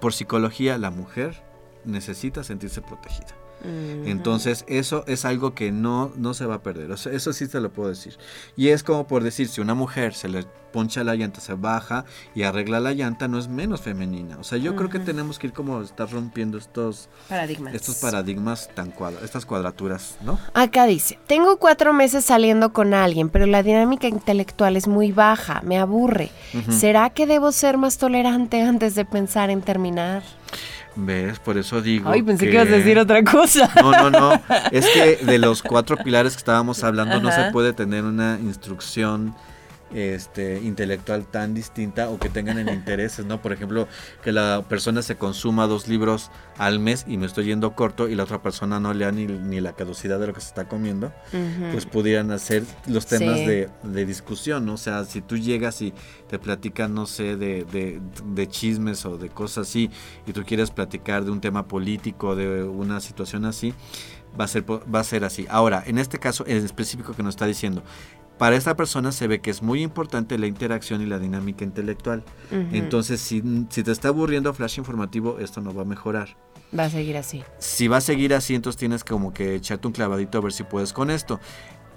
Por 0.00 0.12
psicología, 0.12 0.78
la 0.78 0.90
mujer 0.90 1.42
necesita 1.84 2.44
sentirse 2.44 2.82
protegida. 2.82 3.37
Entonces, 3.64 4.64
eso 4.68 5.04
es 5.06 5.24
algo 5.24 5.54
que 5.54 5.72
no, 5.72 6.12
no 6.16 6.34
se 6.34 6.46
va 6.46 6.56
a 6.56 6.62
perder. 6.62 6.90
eso 6.90 7.32
sí 7.32 7.48
te 7.48 7.60
lo 7.60 7.72
puedo 7.72 7.88
decir. 7.88 8.16
Y 8.56 8.68
es 8.68 8.82
como 8.82 9.06
por 9.06 9.22
decir, 9.22 9.48
si 9.48 9.60
una 9.60 9.74
mujer 9.74 10.14
se 10.14 10.28
le 10.28 10.44
poncha 10.72 11.02
la 11.04 11.14
llanta, 11.14 11.40
se 11.40 11.54
baja 11.54 12.04
y 12.34 12.42
arregla 12.42 12.80
la 12.80 12.92
llanta, 12.92 13.28
no 13.28 13.38
es 13.38 13.48
menos 13.48 13.80
femenina. 13.80 14.36
O 14.38 14.44
sea, 14.44 14.58
yo 14.58 14.76
creo 14.76 14.90
que 14.90 14.98
tenemos 14.98 15.38
que 15.38 15.48
ir 15.48 15.52
como 15.52 15.80
estar 15.82 16.10
rompiendo 16.10 16.58
estos 16.58 17.08
paradigmas, 17.28 17.74
estos 17.74 17.96
paradigmas 17.96 18.68
tan 18.74 18.90
cuadra, 18.90 19.20
estas 19.24 19.46
cuadraturas, 19.46 20.16
¿no? 20.22 20.38
Acá 20.54 20.86
dice, 20.86 21.18
tengo 21.26 21.58
cuatro 21.58 21.92
meses 21.92 22.24
saliendo 22.24 22.72
con 22.72 22.94
alguien, 22.94 23.28
pero 23.28 23.46
la 23.46 23.62
dinámica 23.62 24.08
intelectual 24.08 24.76
es 24.76 24.86
muy 24.86 25.12
baja, 25.12 25.62
me 25.64 25.78
aburre. 25.78 26.30
¿Será 26.70 27.10
que 27.10 27.26
debo 27.26 27.52
ser 27.52 27.78
más 27.78 27.98
tolerante 27.98 28.60
antes 28.62 28.94
de 28.94 29.04
pensar 29.04 29.50
en 29.50 29.62
terminar? 29.62 30.22
¿Ves? 31.00 31.38
Por 31.38 31.56
eso 31.56 31.80
digo. 31.80 32.10
Ay, 32.10 32.22
pensé 32.22 32.46
que, 32.46 32.54
ibas 32.54 32.66
a 32.66 32.72
decir 32.72 32.98
otra 32.98 33.22
cosa. 33.22 33.70
No, 33.80 33.92
no, 33.92 34.10
no. 34.10 34.42
Es 34.72 34.86
que 34.88 35.24
de 35.24 35.38
los 35.38 35.62
cuatro 35.62 35.96
pilares 35.96 36.32
que 36.32 36.38
estábamos 36.38 36.82
hablando 36.82 37.20
no 37.20 37.30
se 37.30 37.52
puede 37.52 37.72
tener 37.72 38.04
una 38.04 38.38
instrucción 38.40 39.34
este, 39.92 40.60
intelectual 40.62 41.26
tan 41.26 41.54
distinta 41.54 42.10
o 42.10 42.18
que 42.18 42.28
tengan 42.28 42.58
en 42.58 42.68
intereses, 42.68 43.24
¿no? 43.26 43.40
Por 43.40 43.52
ejemplo, 43.52 43.88
que 44.22 44.32
la 44.32 44.64
persona 44.68 45.02
se 45.02 45.16
consuma 45.16 45.66
dos 45.66 45.88
libros 45.88 46.30
al 46.56 46.78
mes 46.78 47.04
y 47.08 47.16
me 47.16 47.26
estoy 47.26 47.46
yendo 47.46 47.74
corto 47.74 48.08
y 48.08 48.14
la 48.14 48.24
otra 48.24 48.42
persona 48.42 48.80
no 48.80 48.92
lea 48.92 49.12
ni, 49.12 49.26
ni 49.26 49.60
la 49.60 49.72
caducidad 49.72 50.18
de 50.18 50.26
lo 50.26 50.34
que 50.34 50.40
se 50.40 50.48
está 50.48 50.68
comiendo, 50.68 51.12
pues 51.72 51.86
pudieran 51.86 52.30
hacer 52.30 52.64
los 52.86 53.06
temas 53.06 53.38
de, 53.38 53.68
discusión, 54.08 54.64
¿no? 54.64 54.74
O 54.74 54.78
sea, 54.78 55.04
si 55.04 55.20
tú 55.20 55.36
llegas 55.36 55.82
y 55.82 55.92
te 56.28 56.38
platican, 56.38 56.94
no 56.94 57.06
sé, 57.06 57.36
de, 57.36 57.64
de, 57.64 58.00
de, 58.24 58.48
chismes 58.48 59.04
o 59.04 59.18
de 59.18 59.28
cosas 59.28 59.68
así 59.68 59.90
y 60.26 60.32
tú 60.32 60.44
quieres 60.44 60.70
platicar 60.70 61.24
de 61.24 61.30
un 61.30 61.40
tema 61.40 61.66
político, 61.66 62.36
de 62.36 62.62
una 62.62 63.00
situación 63.00 63.44
así, 63.44 63.74
va 64.38 64.44
a 64.44 64.48
ser, 64.48 64.64
va 64.70 65.00
a 65.00 65.04
ser 65.04 65.24
así. 65.24 65.46
Ahora, 65.50 65.82
en 65.86 65.98
este 65.98 66.18
caso 66.18 66.44
en 66.46 66.64
específico 66.64 67.12
que 67.14 67.22
nos 67.22 67.34
está 67.34 67.46
diciendo, 67.46 67.82
para 68.38 68.56
esta 68.56 68.76
persona 68.76 69.12
se 69.12 69.26
ve 69.26 69.40
que 69.40 69.50
es 69.50 69.62
muy 69.62 69.82
importante 69.82 70.38
la 70.38 70.46
interacción 70.46 71.02
y 71.02 71.06
la 71.06 71.18
dinámica 71.18 71.64
intelectual. 71.64 72.24
Entonces, 72.50 73.20
si, 73.20 73.42
si, 73.68 73.82
te 73.82 73.90
está 73.90 74.08
aburriendo 74.08 74.54
flash 74.54 74.78
informativo, 74.78 75.38
esto 75.38 75.60
no 75.60 75.74
va 75.74 75.82
a 75.82 75.84
mejorar. 75.84 76.36
Va 76.76 76.84
a 76.84 76.90
seguir 76.90 77.16
así. 77.16 77.42
Si 77.58 77.88
va 77.88 77.96
a 77.96 78.00
seguir 78.00 78.34
así, 78.34 78.54
entonces 78.54 78.78
tienes 78.78 79.02
como 79.02 79.32
que 79.32 79.54
echarte 79.54 79.86
un 79.86 79.92
clavadito 79.92 80.38
a 80.38 80.40
ver 80.40 80.52
si 80.52 80.64
puedes 80.64 80.92
con 80.92 81.10
esto. 81.10 81.40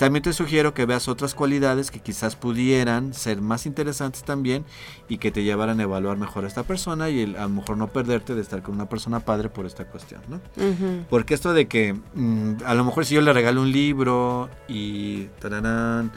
También 0.02 0.24
te 0.24 0.34
sugiero 0.34 0.74
que 0.74 0.88
veas 0.88 1.08
otras 1.08 1.36
cualidades 1.36 1.92
que 1.92 2.00
quizás 2.00 2.36
pudieran 2.36 3.14
ser 3.14 3.40
más 3.40 3.68
interesantes 3.68 4.24
también 4.24 4.66
y 5.08 5.20
que 5.20 5.30
te 5.30 5.44
llevaran 5.44 5.80
a 5.80 5.84
evaluar 5.84 6.18
mejor 6.18 6.44
a 6.44 6.48
esta 6.48 6.64
persona 6.64 7.12
y 7.12 7.22
a 7.36 7.44
lo 7.44 7.50
mejor 7.50 7.78
no 7.78 7.88
perderte 7.90 8.34
de 8.34 8.42
estar 8.42 8.64
con 8.64 8.74
una 8.74 8.90
persona 8.90 9.20
padre 9.20 9.50
por 9.50 9.68
esta 9.68 9.86
cuestión, 9.86 10.24
¿no? 10.28 10.42
Porque 11.08 11.36
esto 11.36 11.54
de 11.54 11.68
que 11.68 11.94
mm, 12.16 12.64
a 12.66 12.74
lo 12.74 12.84
mejor 12.84 13.06
si 13.06 13.14
yo 13.14 13.22
le 13.22 13.32
regalo 13.32 13.62
un 13.62 13.72
libro 13.72 14.50
y 14.68 15.26
tararán, 15.40 16.12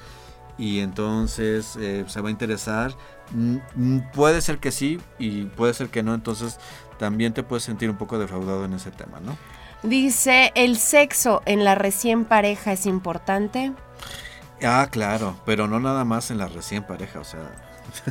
y 0.57 0.79
entonces 0.79 1.77
eh, 1.77 2.07
se 2.07 2.23
va 2.23 2.29
a 2.29 2.33
interesar, 2.33 2.95
mm, 3.33 3.57
mm, 3.75 4.13
puede 4.15 4.41
ser 4.41 4.61
que 4.61 4.73
sí 4.73 4.99
y 5.19 5.43
puede 5.45 5.75
ser 5.75 5.91
que 5.91 6.03
no, 6.03 6.15
entonces 6.15 6.59
también 6.99 7.35
te 7.35 7.43
puedes 7.43 7.65
sentir 7.65 7.91
un 7.91 7.99
poco 7.99 8.19
defraudado 8.19 8.65
en 8.65 8.73
ese 8.73 8.91
tema, 8.91 9.21
¿no? 9.21 9.37
Dice, 9.85 10.51
¿el 10.55 10.79
sexo 10.79 11.43
en 11.45 11.63
la 11.63 11.75
recién 11.75 12.25
pareja 12.25 12.73
es 12.73 12.87
importante? 12.87 13.73
Ah, 14.63 14.89
claro, 14.91 15.37
pero 15.45 15.69
no 15.69 15.79
nada 15.79 16.07
más 16.07 16.31
en 16.31 16.39
la 16.39 16.49
recién 16.49 16.85
pareja, 16.85 17.21
o 17.21 17.25
sea... 17.25 17.41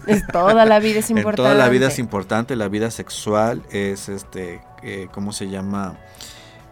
Es 0.06 0.26
toda 0.28 0.66
la 0.66 0.80
vida 0.80 1.00
es 1.00 1.10
importante. 1.10 1.38
toda 1.38 1.56
la 1.56 1.70
vida 1.70 1.88
es 1.88 1.98
importante, 1.98 2.56
la 2.56 2.68
vida 2.68 2.92
sexual 2.92 3.64
es, 3.72 4.08
este, 4.08 4.62
eh, 4.84 5.08
¿cómo 5.12 5.34
se 5.34 5.50
llama? 5.50 5.98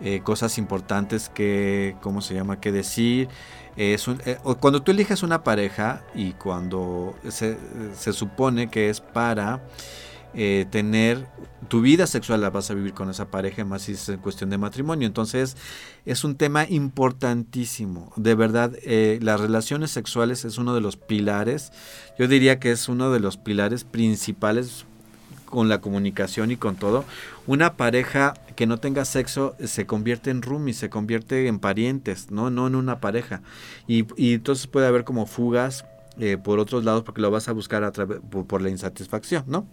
Eh, 0.01 0.21
cosas 0.23 0.59
importantes 0.59 1.29
que, 1.29 1.95
¿cómo 2.01 2.21
se 2.21 2.35
llama? 2.35 2.59
Que 2.59 2.71
decir. 2.71 3.27
Es 3.75 4.07
eh, 4.07 4.37
cuando 4.59 4.81
tú 4.83 4.91
eliges 4.91 5.23
una 5.23 5.43
pareja 5.43 6.01
y 6.13 6.33
cuando 6.33 7.15
se, 7.27 7.57
se 7.97 8.13
supone 8.13 8.69
que 8.69 8.89
es 8.89 9.01
para 9.01 9.61
eh, 10.33 10.65
tener 10.69 11.27
tu 11.67 11.81
vida 11.81 12.07
sexual 12.07 12.41
la 12.41 12.49
vas 12.49 12.69
a 12.71 12.73
vivir 12.73 12.93
con 12.93 13.09
esa 13.09 13.31
pareja, 13.31 13.63
más 13.65 13.83
si 13.83 13.93
es 13.93 14.11
cuestión 14.21 14.49
de 14.49 14.57
matrimonio. 14.57 15.07
Entonces, 15.07 15.55
es 16.05 16.23
un 16.23 16.35
tema 16.35 16.65
importantísimo. 16.67 18.11
De 18.15 18.35
verdad, 18.35 18.73
eh, 18.83 19.19
las 19.21 19.39
relaciones 19.39 19.91
sexuales 19.91 20.43
es 20.45 20.57
uno 20.57 20.73
de 20.73 20.81
los 20.81 20.97
pilares, 20.97 21.71
yo 22.19 22.27
diría 22.27 22.59
que 22.59 22.71
es 22.71 22.89
uno 22.89 23.11
de 23.11 23.19
los 23.19 23.37
pilares 23.37 23.83
principales 23.83 24.85
con 25.45 25.69
la 25.69 25.81
comunicación 25.81 26.49
y 26.51 26.57
con 26.57 26.75
todo. 26.75 27.05
Una 27.45 27.73
pareja 27.73 28.33
que 28.55 28.65
no 28.65 28.77
tenga 28.79 29.05
sexo 29.05 29.55
se 29.63 29.85
convierte 29.85 30.29
en 30.29 30.41
roomies, 30.41 30.77
se 30.77 30.89
convierte 30.89 31.47
en 31.47 31.59
parientes, 31.59 32.31
no, 32.31 32.49
no 32.49 32.67
en 32.67 32.75
una 32.75 32.99
pareja. 32.99 33.41
Y, 33.87 34.05
y 34.15 34.33
entonces 34.33 34.67
puede 34.67 34.87
haber 34.87 35.03
como 35.03 35.25
fugas 35.25 35.85
eh, 36.21 36.37
por 36.37 36.59
otros 36.59 36.85
lados 36.85 37.01
porque 37.01 37.19
lo 37.19 37.31
vas 37.31 37.47
a 37.49 37.51
buscar 37.51 37.83
a 37.83 37.91
través 37.91 38.19
por, 38.47 38.61
la 38.61 38.69
insatisfacción, 38.69 39.43
¿no? 39.47 39.65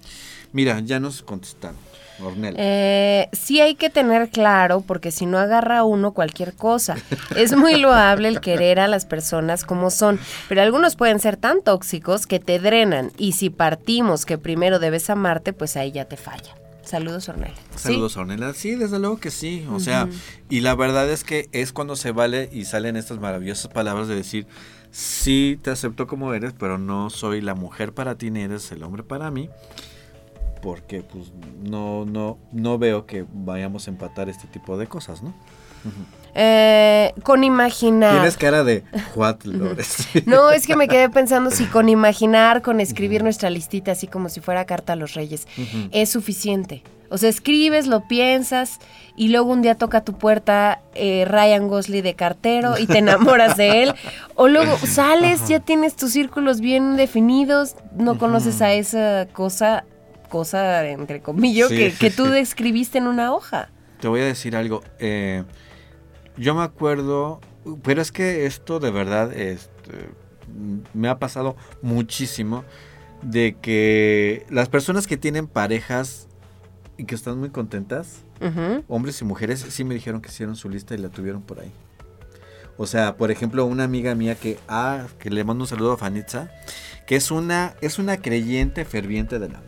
Mira, 0.53 0.81
ya 0.81 0.99
nos 0.99 1.23
contestaron. 1.23 1.77
Ornella. 2.25 2.57
Eh, 2.59 3.29
sí 3.33 3.61
hay 3.61 3.75
que 3.75 3.91
tener 3.91 4.31
claro, 4.31 4.81
porque 4.81 5.13
si 5.13 5.27
no 5.27 5.39
agarra 5.39 5.85
uno 5.85 6.13
cualquier 6.13 6.55
cosa. 6.55 6.97
Es 7.37 7.55
muy 7.55 7.77
loable 7.77 8.29
el 8.29 8.41
querer 8.41 8.81
a 8.81 8.89
las 8.89 9.05
personas 9.05 9.65
como 9.65 9.91
son, 9.91 10.19
pero 10.49 10.63
algunos 10.63 10.97
pueden 10.97 11.21
ser 11.21 11.37
tan 11.37 11.63
tóxicos 11.63 12.27
que 12.27 12.41
te 12.41 12.59
drenan 12.59 13.13
y 13.19 13.33
si 13.33 13.51
partimos 13.51 14.25
que 14.25 14.39
primero 14.39 14.79
debes 14.79 15.11
amarte, 15.11 15.53
pues 15.53 15.77
ahí 15.77 15.93
ya 15.93 16.07
te 16.07 16.17
falla. 16.17 16.55
Saludos, 16.89 17.29
Ornella. 17.29 17.55
Saludos, 17.77 18.17
Ornella. 18.17 18.55
Sí, 18.55 18.75
desde 18.75 18.99
luego 18.99 19.19
que 19.19 19.31
sí. 19.31 19.67
O 19.71 19.79
sea, 19.79 20.09
y 20.49 20.61
la 20.61 20.75
verdad 20.75 21.11
es 21.11 21.23
que 21.23 21.51
es 21.53 21.75
cuando 21.75 21.97
se 21.97 22.13
vale 22.13 22.49
y 22.51 22.65
salen 22.65 22.97
estas 22.97 23.21
maravillosas 23.21 23.71
palabras 23.71 24.09
de 24.09 24.15
decir, 24.15 24.47
sí 24.91 25.61
te 25.61 25.71
acepto 25.71 26.07
como 26.07 26.33
eres, 26.33 26.55
pero 26.59 26.79
no 26.79 27.11
soy 27.11 27.43
la 27.43 27.55
mujer 27.55 27.93
para 27.93 28.17
ti 28.17 28.31
ni 28.31 28.41
eres 28.41 28.73
el 28.73 28.83
hombre 28.83 29.03
para 29.03 29.31
mí. 29.31 29.51
Porque 30.63 31.03
pues 31.03 31.31
no, 31.63 32.07
no, 32.07 32.39
no 32.53 32.79
veo 32.79 33.05
que 33.05 33.27
vayamos 33.35 33.87
a 33.87 33.91
empatar 33.91 34.31
este 34.31 34.47
tipo 34.47 34.79
de 34.79 34.87
cosas, 34.87 35.23
¿no? 35.23 35.35
Eh, 36.41 37.15
con 37.25 37.43
imaginar. 37.43 38.13
Tienes 38.13 38.37
cara 38.37 38.63
de 38.63 38.85
what, 39.17 39.39
No, 40.25 40.53
es 40.53 40.69
que 40.69 40.77
me 40.77 40.87
quedé 40.87 41.11
pensando 41.11 41.51
si 41.51 41.65
con 41.65 41.89
imaginar, 41.89 42.63
con 42.63 42.81
escribir 42.81 43.25
nuestra 43.25 43.51
listita 43.51 43.91
así 43.91 44.07
como 44.07 44.29
si 44.29 44.41
fuera 44.41 44.65
carta 44.65 44.93
a 44.93 44.97
los 44.97 45.15
reyes, 45.15 45.49
es 45.91 46.11
suficiente. 46.11 46.85
O 47.11 47.19
sea, 47.19 47.29
escribes, 47.29 47.89
lo 47.89 48.07
piensas 48.07 48.79
y 49.17 49.29
luego 49.29 49.51
un 49.51 49.63
día 49.63 49.75
toca 49.75 50.05
tu 50.05 50.17
puerta 50.17 50.81
eh, 50.95 51.25
Ryan 51.27 51.67
Gosling 51.67 52.05
de 52.05 52.15
cartero 52.15 52.79
y 52.79 52.87
te 52.87 52.99
enamoras 52.99 53.57
de 53.57 53.83
él. 53.83 53.95
O 54.37 54.47
luego 54.47 54.79
sales, 54.87 55.49
ya 55.49 55.59
tienes 55.59 55.97
tus 55.97 56.13
círculos 56.13 56.61
bien 56.61 56.97
definidos, 56.97 57.75
no 57.97 58.17
conoces 58.17 58.63
a 58.63 58.75
esa 58.75 59.27
cosa, 59.33 59.85
cosa 60.29 60.87
entre 60.87 61.21
comillas, 61.21 61.69
que, 61.69 62.13
tú 62.15 62.27
describiste 62.27 62.99
en 62.99 63.09
una 63.09 63.33
hoja. 63.33 63.71
Te 64.01 64.07
voy 64.07 64.21
a 64.21 64.27
decir 64.27 64.55
algo. 64.55 64.85
Eh, 65.01 65.43
yo 66.39 66.55
me 66.55 66.63
acuerdo, 66.63 67.41
pero 67.83 68.01
es 68.01 68.13
que 68.13 68.47
esto 68.47 68.81
de 68.81 68.91
verdad 68.91 69.33
este, 69.33 70.11
me 70.95 71.09
ha 71.09 71.19
pasado 71.19 71.57
muchísimo 71.83 72.65
de 73.23 73.57
que 73.61 74.47
las 74.49 74.69
personas 74.69 75.07
que 75.07 75.17
tienen 75.17 75.47
parejas 75.47 76.29
y 76.97 77.05
que 77.05 77.15
están 77.15 77.39
muy 77.39 77.51
contentas, 77.51 78.23
hombres 78.89 79.21
y 79.21 79.25
mujeres, 79.25 79.61
sí 79.69 79.85
me 79.85 79.95
dijeron 79.95 80.21
que 80.21 80.29
hicieron 80.29 80.57
su 80.57 80.69
lista 80.69 80.95
y 80.95 80.99
la 80.99 81.09
tuvieron 81.09 81.43
por 81.43 81.61
ahí. 81.61 81.73
O 82.79 82.87
sea, 82.87 83.17
por 83.17 83.31
ejemplo, 83.33 83.67
una 83.67 83.85
amiga 83.85 84.15
mía 84.15 84.37
que, 84.37 84.57
ah, 84.69 85.07
que 85.19 85.31
le 85.31 85.43
mando 85.43 85.65
un 85.65 85.69
saludo 85.69 85.93
a 85.93 85.97
Fanitza, 85.97 86.49
que 87.07 87.17
es 87.17 87.33
una, 87.33 87.75
es 87.81 87.99
una 87.99 88.19
creyente 88.19 88.85
ferviente 88.85 89.41
de 89.41 89.49
la 89.49 89.61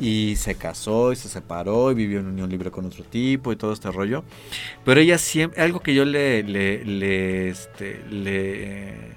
Y 0.00 0.36
se 0.36 0.54
casó 0.54 1.12
y 1.12 1.16
se 1.16 1.28
separó 1.28 1.92
y 1.92 1.94
vivió 1.94 2.20
en 2.20 2.26
unión 2.26 2.48
libre 2.48 2.70
con 2.70 2.86
otro 2.86 3.04
tipo 3.04 3.52
y 3.52 3.56
todo 3.56 3.74
este 3.74 3.90
rollo. 3.90 4.24
Pero 4.86 5.00
ella 5.00 5.18
siempre, 5.18 5.60
algo 5.62 5.80
que 5.80 5.94
yo 5.94 6.06
le, 6.06 6.42
le, 6.42 6.82
le, 6.84 7.48
este, 7.50 8.02
le 8.10 9.14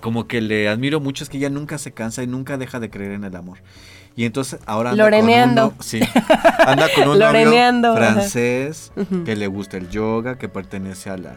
como 0.00 0.26
que 0.26 0.40
le 0.40 0.68
admiro 0.68 1.00
mucho 1.00 1.24
es 1.24 1.30
que 1.30 1.36
ella 1.36 1.50
nunca 1.50 1.78
se 1.78 1.92
cansa 1.92 2.22
y 2.22 2.26
nunca 2.26 2.58
deja 2.58 2.80
de 2.80 2.90
creer 2.90 3.12
en 3.12 3.24
el 3.24 3.36
amor. 3.36 3.58
Y 4.16 4.24
entonces 4.24 4.58
ahora 4.66 4.90
anda 4.90 5.04
Loreneando. 5.04 5.62
con 5.62 5.74
uno, 5.74 5.82
sí, 5.82 6.00
anda 6.66 6.88
con 6.94 7.08
un 7.08 7.18
novio 7.18 7.94
francés 7.94 8.92
que 9.24 9.36
le 9.36 9.46
gusta 9.46 9.76
el 9.76 9.90
yoga, 9.90 10.38
que 10.38 10.48
pertenece 10.48 11.10
a 11.10 11.18
la, 11.18 11.36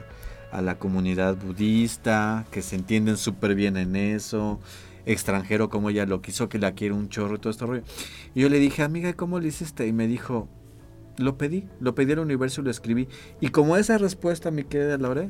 a 0.51 0.61
la 0.61 0.79
comunidad 0.79 1.35
budista, 1.37 2.45
que 2.51 2.61
se 2.61 2.75
entienden 2.75 3.17
súper 3.17 3.55
bien 3.55 3.77
en 3.77 3.95
eso, 3.95 4.59
extranjero 5.05 5.69
como 5.69 5.89
ella 5.89 6.05
lo 6.05 6.21
quiso, 6.21 6.49
que 6.49 6.59
la 6.59 6.73
quiere 6.73 6.93
un 6.93 7.09
chorro 7.09 7.35
y 7.35 7.39
todo 7.39 7.51
este 7.51 7.65
rollo. 7.65 7.83
Y 8.35 8.41
yo 8.41 8.49
le 8.49 8.59
dije, 8.59 8.83
amiga, 8.83 9.13
¿cómo 9.13 9.39
le 9.39 9.47
hiciste? 9.47 9.87
Y 9.87 9.93
me 9.93 10.07
dijo, 10.07 10.47
lo 11.17 11.37
pedí, 11.37 11.67
lo 11.79 11.95
pedí 11.95 12.13
al 12.13 12.19
universo 12.19 12.61
y 12.61 12.65
lo 12.65 12.71
escribí. 12.71 13.07
Y 13.41 13.49
como 13.49 13.77
esa 13.77 13.97
respuesta, 13.97 14.51
mi 14.51 14.63
querida 14.63 14.97
Laura, 14.97 15.29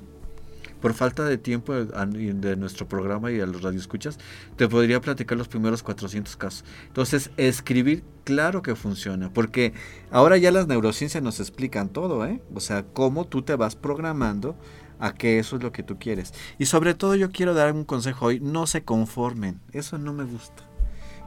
por 0.81 0.93
falta 0.93 1.25
de 1.25 1.37
tiempo 1.37 1.73
de 1.73 2.55
nuestro 2.55 2.87
programa 2.87 3.31
y 3.31 3.41
a 3.41 3.45
los 3.45 3.61
radioescuchas, 3.61 4.17
te 4.55 4.69
podría 4.69 5.01
platicar 5.01 5.37
los 5.37 5.49
primeros 5.49 5.83
400 5.83 6.37
casos. 6.37 6.63
Entonces, 6.87 7.31
escribir, 7.35 8.03
claro 8.23 8.61
que 8.61 8.75
funciona, 8.75 9.33
porque 9.33 9.73
ahora 10.09 10.37
ya 10.37 10.51
las 10.51 10.67
neurociencias 10.67 11.21
nos 11.21 11.41
explican 11.41 11.89
todo, 11.89 12.25
¿eh? 12.25 12.41
O 12.53 12.61
sea, 12.61 12.83
cómo 12.83 13.25
tú 13.25 13.41
te 13.41 13.55
vas 13.55 13.75
programando 13.75 14.55
a 14.99 15.13
que 15.13 15.39
eso 15.39 15.55
es 15.57 15.63
lo 15.63 15.71
que 15.71 15.83
tú 15.83 15.97
quieres. 15.97 16.33
Y 16.57 16.65
sobre 16.65 16.93
todo 16.93 17.15
yo 17.15 17.31
quiero 17.31 17.53
dar 17.53 17.71
un 17.73 17.85
consejo 17.85 18.27
hoy, 18.27 18.39
no 18.39 18.67
se 18.67 18.83
conformen, 18.83 19.59
eso 19.73 19.97
no 19.97 20.13
me 20.13 20.23
gusta. 20.25 20.63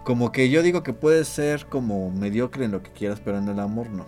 Como 0.05 0.33
que 0.33 0.51
yo 0.51 0.63
digo 0.63 0.83
que 0.83 0.93
puedes 0.93 1.29
ser 1.29 1.67
como 1.67 2.11
mediocre 2.11 2.65
en 2.65 2.73
lo 2.73 2.83
que 2.83 2.91
quieras, 2.91 3.21
pero 3.25 3.39
en 3.39 3.49
el 3.49 3.61
amor 3.61 3.89
no. 3.91 4.05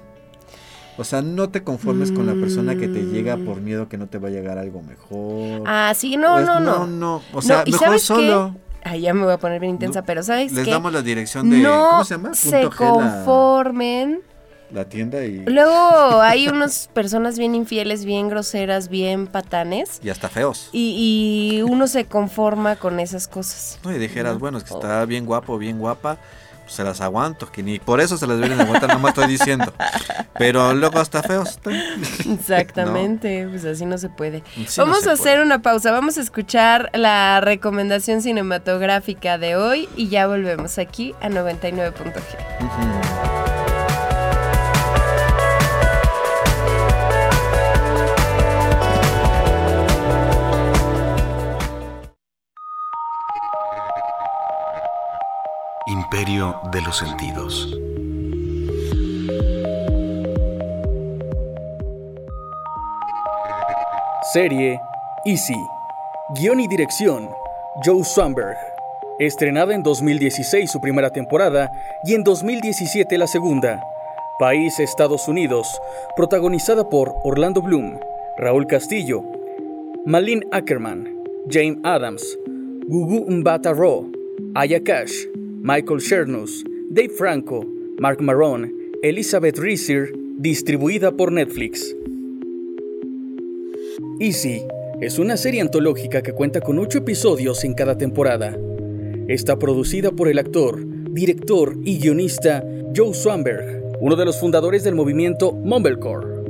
O 0.97 1.03
sea, 1.05 1.23
no 1.23 1.49
te 1.51 1.65
conformes 1.65 2.13
con 2.13 2.27
la 2.27 2.35
persona 2.35 2.77
que 2.77 2.87
te 2.87 3.03
llega 3.07 3.37
por 3.37 3.61
miedo 3.61 3.89
que 3.89 3.97
no 3.99 4.07
te 4.07 4.19
va 4.19 4.29
a 4.29 4.31
llegar 4.31 4.59
algo 4.59 4.81
mejor. 4.83 5.63
Ah, 5.67 5.93
sí, 5.97 6.17
no, 6.17 6.35
Pues 6.35 6.47
no, 6.47 6.61
no. 6.61 6.79
no, 6.81 6.87
no. 6.87 7.23
O 7.33 7.43
sea, 7.43 7.65
¿y 7.67 7.73
mejor 7.73 7.87
sabes 7.87 8.03
qué? 8.03 8.07
solo. 8.07 8.57
Ay, 8.85 9.01
ya 9.01 9.15
me 9.15 9.25
voy 9.25 9.33
a 9.33 9.39
poner 9.39 9.61
bien 9.61 9.71
intensa, 9.73 10.01
No, 10.01 10.07
pero 10.07 10.23
¿sabes 10.23 10.53
Les 10.53 10.65
qué? 10.65 10.71
damos 10.71 10.93
la 10.93 11.01
dirección 11.03 11.49
de. 11.51 11.59
no 11.59 11.87
¿Cómo 11.91 12.05
se 12.05 12.15
llama? 12.15 12.35
se 12.35 12.61
Punto 12.63 12.71
G, 12.77 12.81
la- 13.01 13.15
conformen. 13.25 14.21
La, 14.75 14.85
tienda 14.85 15.25
y. 15.25 15.45
Luego 15.47 16.21
hay 16.21 16.49
unas 16.49 16.89
personas 16.93 17.39
bien 17.39 17.55
infieles, 17.55 18.05
bien 18.05 18.29
groseras, 18.29 18.89
bien 18.89 19.27
patanes. 19.27 20.01
Y 20.03 20.11
hasta 20.11 20.29
feos. 20.29 20.69
Y, 20.73 21.55
y 21.59 21.63
uno 21.63 21.87
se 21.87 22.05
conforma 22.07 22.77
con 22.77 23.01
esas 23.01 23.29
cosas. 23.29 23.79
No, 23.85 23.93
y 23.95 23.99
dijeras, 23.99 24.35
No. 24.35 24.39
bueno, 24.41 24.59
es 24.59 24.65
que 24.65 24.75
está 24.75 25.05
bien 25.05 25.25
guapo, 25.27 25.57
bien 25.59 25.79
guapa. 25.79 26.19
Pues 26.65 26.77
se 26.77 26.83
las 26.85 27.03
aguanto, 27.03 27.53
que 27.53 27.63
ni 27.63 27.79
por 27.79 28.01
eso 28.01 28.17
se 28.17 28.27
las 28.27 28.39
vienen 28.39 28.59
a 28.59 28.63
aguantar, 28.63 28.89
no 28.95 28.99
me 28.99 29.11
estoy 29.11 29.27
diciendo. 29.29 29.71
Pero 30.39 30.73
luego 30.73 30.99
hasta 30.99 31.23
feos. 31.23 31.59
Exactamente, 32.27 33.47
pues 33.51 33.67
así 33.67 33.85
no 33.85 33.99
se 33.99 34.09
puede. 34.09 34.43
Sí, 34.67 34.81
no 34.81 34.87
vamos 34.87 35.01
se 35.03 35.11
a 35.11 35.13
hacer 35.13 35.35
puede. 35.35 35.43
una 35.45 35.61
pausa, 35.61 35.93
vamos 35.93 36.17
a 36.17 36.23
escuchar 36.23 36.91
la 36.95 37.43
recomendación 37.43 38.23
cinematográfica 38.23 39.37
de 39.37 39.57
hoy 39.57 39.91
y 39.95 40.09
ya 40.09 40.27
volvemos 40.27 40.79
aquí 40.79 41.15
a 41.21 41.29
99.g. 41.29 42.65
Ujú. 42.65 43.54
De 56.15 56.81
los 56.81 56.97
sentidos. 56.97 57.77
Serie 64.33 64.81
Easy. 65.25 65.57
Guión 66.37 66.61
y 66.61 66.69
dirección 66.69 67.29
Joe 67.85 68.05
Swanberg. 68.05 68.57
Estrenada 69.19 69.75
en 69.75 69.83
2016 69.83 70.71
su 70.71 70.81
primera 70.81 71.11
temporada 71.11 71.73
y 72.05 72.15
en 72.15 72.23
2017 72.23 73.19
la 73.19 73.27
segunda. 73.27 73.83
País 74.39 74.79
Estados 74.79 75.27
Unidos. 75.27 75.81
Protagonizada 76.15 76.89
por 76.89 77.13
Orlando 77.25 77.61
Bloom, 77.61 77.99
Raúl 78.39 78.69
Castillo, 78.69 79.25
Malin 80.07 80.45
Ackerman, 80.53 81.25
James 81.51 81.79
Adams, 81.83 82.39
Gugu 82.87 83.29
Mbata 83.29 83.73
Raw, 83.73 84.09
Aya 84.55 84.81
Cash, 84.81 85.25
Michael 85.67 85.99
Chernus, 85.99 86.63
Dave 86.91 87.09
Franco, 87.09 87.65
Mark 87.99 88.21
Maron, 88.21 88.71
Elizabeth 89.03 89.57
Reeser, 89.57 90.13
distribuida 90.37 91.13
por 91.13 91.33
Netflix. 91.33 91.97
Easy 94.21 94.61
es 95.01 95.19
una 95.19 95.39
serie 95.39 95.63
antológica 95.63 96.21
que 96.21 96.35
cuenta 96.35 96.61
con 96.61 96.79
8 96.79 96.99
episodios 96.99 97.65
en 97.65 97.73
cada 97.73 97.97
temporada. 97.97 98.55
Está 99.27 99.59
producida 99.59 100.11
por 100.11 100.29
el 100.29 100.39
actor, 100.39 100.85
director 101.15 101.79
y 101.83 101.99
guionista 101.99 102.63
Joe 102.95 103.15
Swanberg, 103.15 103.97
uno 104.03 104.17
de 104.17 104.27
los 104.27 104.39
fundadores 104.39 104.85
del 104.85 104.95
movimiento 104.95 105.53
Mumblecore, 105.53 106.43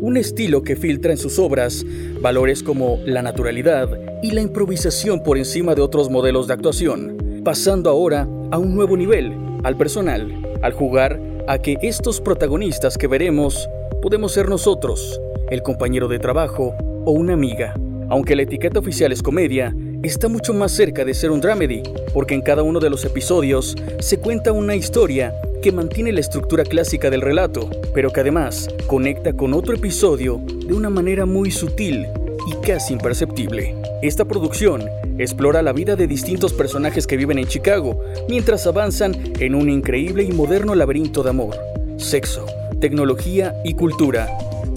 un 0.00 0.16
estilo 0.16 0.62
que 0.62 0.76
filtra 0.76 1.10
en 1.10 1.18
sus 1.18 1.40
obras 1.40 1.84
valores 2.20 2.62
como 2.62 3.00
la 3.04 3.22
naturalidad 3.22 3.88
y 4.22 4.30
la 4.30 4.42
improvisación 4.42 5.24
por 5.24 5.38
encima 5.38 5.74
de 5.74 5.82
otros 5.82 6.08
modelos 6.08 6.46
de 6.46 6.54
actuación, 6.54 7.42
pasando 7.42 7.90
ahora 7.90 8.28
a 8.50 8.58
un 8.58 8.74
nuevo 8.74 8.96
nivel, 8.96 9.36
al 9.62 9.76
personal, 9.76 10.42
al 10.62 10.72
jugar 10.72 11.20
a 11.46 11.58
que 11.58 11.78
estos 11.82 12.20
protagonistas 12.20 12.98
que 12.98 13.06
veremos 13.06 13.68
podemos 14.02 14.32
ser 14.32 14.48
nosotros, 14.48 15.20
el 15.50 15.62
compañero 15.62 16.08
de 16.08 16.18
trabajo 16.18 16.74
o 17.04 17.12
una 17.12 17.34
amiga. 17.34 17.74
Aunque 18.08 18.34
la 18.34 18.42
etiqueta 18.42 18.80
oficial 18.80 19.12
es 19.12 19.22
comedia, 19.22 19.74
está 20.02 20.28
mucho 20.28 20.52
más 20.52 20.72
cerca 20.72 21.04
de 21.04 21.14
ser 21.14 21.30
un 21.30 21.40
dramedy, 21.40 21.82
porque 22.12 22.34
en 22.34 22.42
cada 22.42 22.62
uno 22.62 22.80
de 22.80 22.90
los 22.90 23.04
episodios 23.04 23.76
se 24.00 24.18
cuenta 24.18 24.52
una 24.52 24.74
historia 24.74 25.34
que 25.62 25.72
mantiene 25.72 26.12
la 26.12 26.20
estructura 26.20 26.64
clásica 26.64 27.10
del 27.10 27.20
relato, 27.20 27.68
pero 27.94 28.10
que 28.10 28.20
además 28.20 28.68
conecta 28.86 29.32
con 29.32 29.54
otro 29.54 29.74
episodio 29.74 30.40
de 30.66 30.74
una 30.74 30.90
manera 30.90 31.26
muy 31.26 31.50
sutil 31.50 32.06
y 32.48 32.66
casi 32.66 32.94
imperceptible. 32.94 33.76
Esta 34.02 34.24
producción 34.24 34.82
explora 35.22 35.62
la 35.62 35.72
vida 35.72 35.96
de 35.96 36.06
distintos 36.06 36.52
personajes 36.52 37.06
que 37.06 37.16
viven 37.16 37.38
en 37.38 37.46
Chicago 37.46 38.00
mientras 38.28 38.66
avanzan 38.66 39.14
en 39.38 39.54
un 39.54 39.68
increíble 39.68 40.22
y 40.22 40.32
moderno 40.32 40.74
laberinto 40.74 41.22
de 41.22 41.30
amor, 41.30 41.56
sexo, 41.98 42.46
tecnología 42.80 43.54
y 43.64 43.74
cultura, 43.74 44.28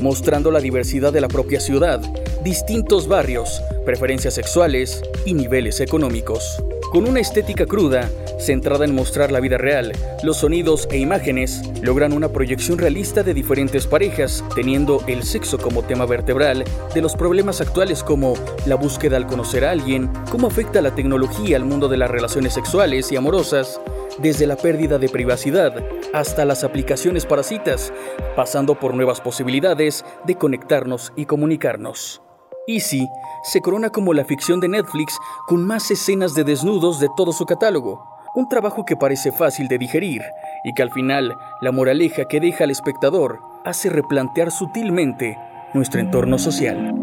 mostrando 0.02 0.52
la 0.52 0.60
diversidad 0.60 1.14
de 1.14 1.22
la 1.22 1.30
propia 1.30 1.60
ciudad, 1.60 2.02
distintos 2.44 3.08
barrios, 3.08 3.62
preferencias 3.86 4.34
sexuales 4.34 5.02
y 5.26 5.34
niveles 5.34 5.80
económicos. 5.80 6.62
Con 6.94 7.08
una 7.08 7.22
estética 7.22 7.66
cruda, 7.66 8.08
centrada 8.38 8.86
en 8.86 8.94
mostrar 8.94 9.32
la 9.32 9.40
vida 9.40 9.58
real, 9.58 9.94
los 10.22 10.38
sonidos 10.38 10.88
e 10.92 11.00
imágenes 11.00 11.64
logran 11.82 12.14
una 12.14 12.30
proyección 12.30 12.78
realista 12.78 13.24
de 13.24 13.34
diferentes 13.34 13.88
parejas, 13.88 14.44
teniendo 14.54 15.04
el 15.08 15.24
sexo 15.24 15.58
como 15.58 15.82
tema 15.82 16.06
vertebral 16.06 16.64
de 16.94 17.02
los 17.02 17.16
problemas 17.16 17.62
actuales 17.62 18.04
como 18.04 18.36
la 18.68 18.76
búsqueda 18.76 19.18
al 19.18 19.26
conocer 19.26 19.66
a 19.66 19.72
alguien, 19.72 20.08
cómo 20.30 20.46
afecta 20.46 20.84
la 20.84 20.94
tecnología 20.94 21.58
al 21.58 21.66
mundo 21.66 21.88
de 21.88 21.98
las 21.98 22.12
relaciones 22.12 22.54
sexuales 22.54 23.12
y 23.12 23.16
amorosas, 23.16 23.82
desde 24.20 24.46
la 24.46 24.56
pérdida 24.56 25.00
de 25.00 25.10
privacidad 25.10 25.84
hasta 26.14 26.46
las 26.46 26.64
aplicaciones 26.64 27.26
para 27.26 27.42
citas, 27.42 27.92
pasando 28.36 28.80
por 28.80 28.94
nuevas 28.94 29.20
posibilidades 29.20 30.06
de 30.26 30.36
conectarnos 30.36 31.12
y 31.16 31.26
comunicarnos. 31.26 32.22
Easy 32.68 33.10
se 33.44 33.62
corona 33.62 33.90
como 33.90 34.14
la 34.14 34.24
ficción 34.24 34.60
de 34.60 34.70
Netflix 34.70 35.18
con 35.48 35.66
más 35.66 35.92
escenas 35.92 36.34
de 36.34 36.44
desnudos 36.44 37.00
de 37.00 37.10
todo 37.16 37.34
su 37.34 37.46
catálogo. 37.46 38.06
Un 38.36 38.48
trabajo 38.50 38.86
que 38.86 38.96
parece 38.96 39.32
fácil 39.32 39.68
de 39.68 39.78
digerir 39.78 40.22
y 40.64 40.74
que 40.74 40.82
al 40.82 40.92
final 40.92 41.38
la 41.62 41.72
moraleja 41.72 42.26
que 42.26 42.40
deja 42.40 42.64
al 42.64 42.72
espectador 42.72 43.42
hace 43.66 43.90
replantear 43.90 44.52
sutilmente 44.52 45.38
nuestro 45.74 46.00
entorno 46.00 46.40
social. 46.40 47.03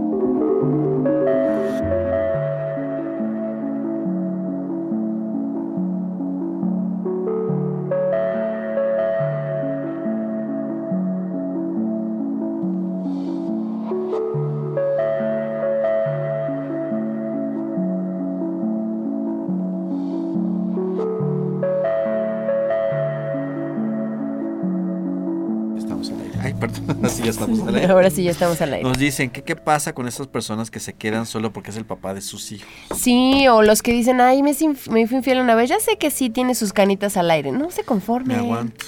Ya 27.37 27.41
estamos 27.41 27.68
al 27.68 27.74
aire. 27.74 27.93
Ahora 27.93 28.11
sí 28.11 28.22
ya 28.22 28.31
estamos 28.31 28.61
al 28.61 28.72
aire. 28.74 28.89
Nos 28.89 28.99
dicen 28.99 29.31
que 29.31 29.43
qué 29.43 29.57
pasa 29.57 29.93
con 29.93 30.07
esas 30.09 30.26
personas 30.26 30.70
que 30.70 30.81
se 30.81 30.93
quedan 30.93 31.26
solo 31.26 31.53
porque 31.53 31.70
es 31.70 31.76
el 31.76 31.85
papá 31.85 32.14
de 32.14 32.20
sus 32.20 32.53
hijos. 32.53 32.68
Sí, 32.97 33.47
o 33.49 33.62
los 33.62 33.83
que 33.83 33.93
dicen, 33.93 34.20
ay, 34.20 34.43
me, 34.43 34.53
me 34.91 35.07
fui 35.07 35.16
infiel 35.16 35.41
una 35.41 35.55
vez. 35.55 35.68
Ya 35.70 35.81
sé 35.81 35.97
que 35.99 36.11
sí 36.11 36.31
tiene 36.31 36.55
sus 36.55 36.72
canitas 36.72 37.16
al 37.16 37.31
aire. 37.31 37.53
No 37.53 37.70
se 37.70 37.83
Me 37.83 37.87
conforme. 37.87 38.35
aguanto. 38.35 38.87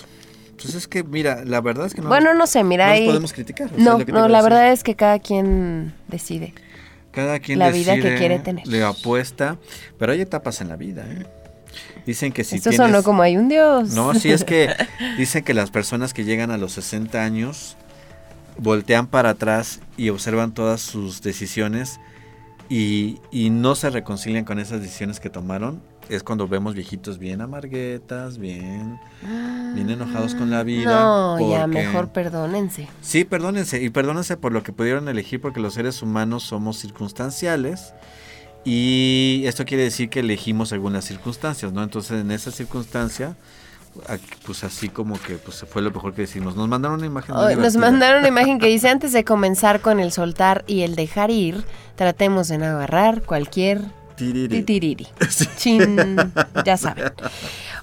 Pues 0.61 0.74
es 0.74 0.86
que, 0.86 1.03
mira, 1.03 1.45
la 1.45 1.61
verdad 1.61 1.86
es 1.86 1.95
que 1.95 2.03
no, 2.03 2.09
Bueno, 2.09 2.34
no 2.34 2.47
sé, 2.47 2.62
mira, 2.62 2.88
no 2.88 2.95
los 2.95 3.07
podemos 3.07 3.32
criticar. 3.32 3.70
No, 3.76 3.99
no, 3.99 4.28
la 4.28 4.38
decir. 4.38 4.51
verdad 4.51 4.72
es 4.72 4.84
que 4.84 4.95
cada 4.95 5.18
quien 5.18 5.93
decide. 6.09 6.55
Cada 7.11 7.40
quien 7.40 7.59
la 7.59 7.70
vida 7.70 7.95
que 7.95 8.03
decide, 8.03 8.16
quiere 8.18 8.38
tener. 8.38 8.66
Le 8.66 8.82
apuesta, 8.84 9.59
pero 9.99 10.12
hay 10.12 10.20
etapas 10.20 10.61
en 10.61 10.68
la 10.68 10.76
vida, 10.76 11.05
¿eh? 11.09 11.26
Dicen 12.07 12.32
que 12.32 12.45
si 12.45 12.57
Esto 12.57 12.70
tienes... 12.70 12.86
sonó 12.86 13.03
como 13.03 13.22
hay 13.22 13.36
un 13.36 13.49
Dios. 13.49 13.90
No, 13.90 14.14
sí 14.14 14.30
es 14.30 14.45
que 14.45 14.70
dicen 15.18 15.45
que 15.45 15.55
las 15.55 15.70
personas 15.70 16.14
que 16.14 16.24
llegan 16.24 16.51
a 16.51 16.59
los 16.59 16.72
60 16.72 17.22
años 17.22 17.76
voltean 18.59 19.07
para 19.07 19.30
atrás 19.30 19.80
y 19.96 20.09
observan 20.11 20.53
todas 20.55 20.80
sus 20.80 21.22
decisiones 21.22 21.98
y, 22.68 23.18
y 23.30 23.50
no 23.50 23.74
se 23.74 23.90
reconcilian 23.90 24.44
con 24.44 24.59
esas 24.59 24.80
decisiones 24.80 25.20
que 25.20 25.30
tomaron. 25.30 25.82
Es 26.09 26.22
cuando 26.24 26.48
vemos 26.48 26.74
viejitos 26.74 27.18
bien 27.18 27.40
amarguetas, 27.40 28.36
bien, 28.38 28.98
bien 29.74 29.88
enojados 29.88 30.34
con 30.34 30.50
la 30.50 30.62
vida. 30.64 31.00
No, 31.03 31.38
ya 31.50 31.62
porque- 31.62 31.66
mejor 31.78 32.09
perdónense. 32.12 32.88
Sí, 33.00 33.24
perdónense. 33.24 33.80
Y 33.82 33.88
perdónense 33.90 34.36
por 34.36 34.53
lo 34.53 34.62
que 34.62 34.72
pudieron 34.72 35.09
elegir, 35.09 35.40
porque 35.40 35.61
los 35.61 35.74
seres 35.74 36.03
humanos 36.03 36.42
somos 36.42 36.78
circunstanciales. 36.78 37.94
Y 38.64 39.42
esto 39.46 39.64
quiere 39.64 39.84
decir 39.84 40.09
que 40.09 40.20
elegimos 40.20 40.72
algunas 40.72 41.05
circunstancias, 41.05 41.72
¿no? 41.72 41.82
Entonces, 41.82 42.20
en 42.20 42.30
esa 42.30 42.50
circunstancia, 42.50 43.36
pues 44.47 44.64
así 44.64 44.88
como 44.88 45.20
que 45.20 45.34
pues 45.36 45.64
fue 45.70 45.82
lo 45.82 45.90
mejor 45.90 46.14
que 46.14 46.22
decimos. 46.22 46.57
Nos 46.57 46.68
mandaron 46.68 46.99
una 46.99 47.07
imagen. 47.07 47.34
Oh, 47.36 47.51
nos 47.55 47.76
mandaron 47.76 48.20
una 48.20 48.28
imagen 48.36 48.59
que 48.59 48.66
dice, 48.66 48.88
antes 48.88 49.12
de 49.12 49.24
comenzar 49.24 49.80
con 49.80 50.01
el 50.01 50.12
soltar 50.12 50.64
y 50.66 50.82
el 50.82 50.95
dejar 50.97 51.30
ir, 51.30 51.64
tratemos 51.97 52.49
de 52.49 52.59
no 52.59 52.66
agarrar 52.66 53.22
cualquier 53.22 53.80
Tiriri. 54.16 54.49
titiriri. 54.62 55.07
Chin, 55.57 56.32
ya 56.64 56.76
saben. 56.76 57.12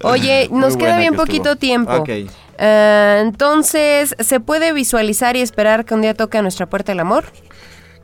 Oye, 0.04 0.48
Muy 0.50 0.62
nos 0.62 0.78
queda 0.78 0.98
bien 0.98 1.12
que 1.12 1.18
poquito 1.18 1.50
estuvo. 1.52 1.56
tiempo. 1.58 1.94
Ok. 1.94 2.10
Ah, 2.58 3.20
entonces, 3.22 4.16
¿se 4.20 4.40
puede 4.40 4.74
visualizar 4.74 5.36
y 5.36 5.42
esperar 5.42 5.86
que 5.86 5.94
un 5.94 6.02
día 6.02 6.14
toque 6.14 6.38
a 6.38 6.42
nuestra 6.42 6.66
puerta 6.68 6.92
el 6.92 7.00
amor? 7.00 7.26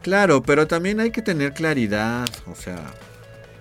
Claro, 0.02 0.44
pero 0.44 0.68
también 0.68 1.00
hay 1.00 1.12
que 1.12 1.22
tener 1.22 1.54
claridad, 1.54 2.26
o 2.52 2.56
sea, 2.56 2.78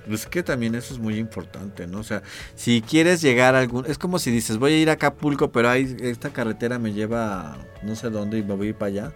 es 0.09 0.27
que 0.27 0.43
también 0.43 0.75
eso 0.75 0.95
es 0.95 1.01
muy 1.01 1.19
importante, 1.19 1.87
¿no? 1.87 2.01
O 2.01 2.05
sea, 2.05 2.23
si 2.55 2.83
quieres 2.83 3.23
llegar 3.23 3.55
a 3.55 3.61
algún, 3.61 3.87
es 3.87 3.99
como 3.99 4.19
si 4.19 4.31
dices, 4.31 4.59
voy 4.59 4.73
a 4.73 4.79
ir 4.79 4.91
a 4.91 4.95
Acapulco, 4.95 5.51
pero 5.51 5.71
hay, 5.71 5.97
esta 6.01 6.31
carretera 6.31 6.79
me 6.79 6.93
lleva 6.93 7.53
a 7.53 7.57
no 7.83 7.97
sé 7.97 8.11
dónde 8.11 8.39
y 8.39 8.43
me 8.43 8.55
voy 8.55 8.69
a 8.69 8.71
ir 8.71 8.77
para 8.77 8.89
allá. 8.89 9.13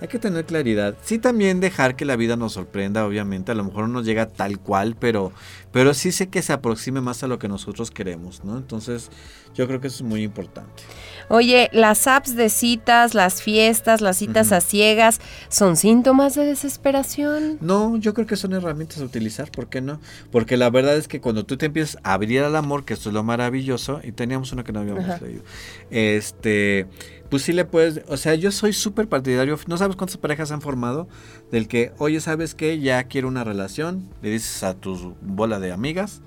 Hay 0.00 0.06
que 0.06 0.20
tener 0.20 0.44
claridad. 0.44 0.94
Sí 1.02 1.18
también 1.18 1.58
dejar 1.58 1.96
que 1.96 2.04
la 2.04 2.14
vida 2.14 2.36
nos 2.36 2.52
sorprenda, 2.52 3.04
obviamente. 3.04 3.50
A 3.50 3.56
lo 3.56 3.64
mejor 3.64 3.88
no 3.88 3.94
nos 3.94 4.06
llega 4.06 4.26
tal 4.26 4.60
cual, 4.60 4.96
pero, 4.98 5.32
pero 5.72 5.92
sí 5.92 6.12
sé 6.12 6.28
que 6.28 6.40
se 6.40 6.52
aproxime 6.52 7.00
más 7.00 7.24
a 7.24 7.26
lo 7.26 7.40
que 7.40 7.48
nosotros 7.48 7.90
queremos, 7.90 8.44
¿no? 8.44 8.56
Entonces, 8.56 9.10
yo 9.54 9.66
creo 9.66 9.80
que 9.80 9.88
eso 9.88 10.04
es 10.04 10.08
muy 10.08 10.22
importante. 10.22 10.82
Oye, 11.30 11.68
las 11.72 12.06
apps 12.06 12.34
de 12.36 12.48
citas, 12.48 13.14
las 13.14 13.42
fiestas, 13.42 14.00
las 14.00 14.16
citas 14.16 14.50
a 14.50 14.62
ciegas, 14.62 15.20
¿son 15.50 15.76
síntomas 15.76 16.34
de 16.34 16.46
desesperación? 16.46 17.58
No, 17.60 17.98
yo 17.98 18.14
creo 18.14 18.26
que 18.26 18.36
son 18.36 18.54
herramientas 18.54 19.00
a 19.00 19.04
utilizar, 19.04 19.50
¿por 19.50 19.68
qué 19.68 19.82
no? 19.82 20.00
Porque 20.30 20.56
la 20.56 20.70
verdad 20.70 20.96
es 20.96 21.06
que 21.06 21.20
cuando 21.20 21.44
tú 21.44 21.58
te 21.58 21.66
empiezas 21.66 21.98
a 22.02 22.14
abrir 22.14 22.40
al 22.40 22.56
amor, 22.56 22.86
que 22.86 22.94
esto 22.94 23.10
es 23.10 23.14
lo 23.14 23.24
maravilloso, 23.24 24.00
y 24.02 24.12
teníamos 24.12 24.52
una 24.52 24.64
que 24.64 24.72
no 24.72 24.80
habíamos 24.80 25.04
Ajá. 25.04 25.20
leído, 25.22 25.42
este, 25.90 26.86
pues 27.28 27.42
sí 27.42 27.52
le 27.52 27.66
puedes, 27.66 28.00
o 28.08 28.16
sea, 28.16 28.34
yo 28.34 28.50
soy 28.50 28.72
súper 28.72 29.06
partidario, 29.06 29.58
no 29.66 29.76
sabes 29.76 29.96
cuántas 29.96 30.16
parejas 30.16 30.50
han 30.50 30.62
formado, 30.62 31.08
del 31.52 31.68
que, 31.68 31.92
oye, 31.98 32.20
¿sabes 32.20 32.54
qué? 32.54 32.80
Ya 32.80 33.04
quiero 33.04 33.28
una 33.28 33.44
relación, 33.44 34.08
le 34.22 34.30
dices 34.30 34.62
a 34.62 34.72
tu 34.72 35.14
bola 35.20 35.60
de 35.60 35.72
amigas, 35.72 36.22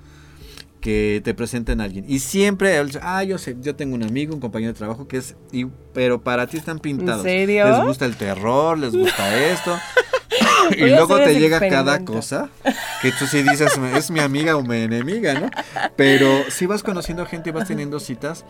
que 0.81 1.21
te 1.23 1.33
presenten 1.33 1.79
a 1.79 1.85
alguien. 1.85 2.05
Y 2.07 2.19
siempre, 2.19 2.83
ah, 3.01 3.23
yo 3.23 3.37
sé, 3.37 3.55
yo 3.61 3.75
tengo 3.75 3.95
un 3.95 4.03
amigo, 4.03 4.33
un 4.33 4.41
compañero 4.41 4.73
de 4.73 4.77
trabajo 4.77 5.07
que 5.07 5.17
es, 5.17 5.35
y, 5.51 5.65
pero 5.93 6.21
para 6.21 6.47
ti 6.47 6.57
están 6.57 6.79
pintados. 6.79 7.23
serio? 7.23 7.65
Les 7.69 7.85
gusta 7.85 8.05
el 8.05 8.15
terror, 8.17 8.77
les 8.77 8.93
gusta 8.93 9.37
esto. 9.37 9.77
y 10.75 10.89
luego 10.89 11.17
te 11.17 11.39
llega 11.39 11.59
cada 11.59 12.03
cosa 12.03 12.49
que 13.01 13.11
tú 13.11 13.25
sí 13.25 13.43
dices, 13.43 13.77
es 13.95 14.11
mi 14.11 14.19
amiga 14.19 14.55
o 14.55 14.63
mi 14.63 14.77
enemiga, 14.77 15.33
¿no? 15.33 15.49
Pero 15.95 16.49
si 16.49 16.65
vas 16.65 16.83
conociendo 16.83 17.25
gente 17.25 17.49
y 17.49 17.53
vas 17.53 17.67
teniendo 17.67 17.99
citas. 17.99 18.45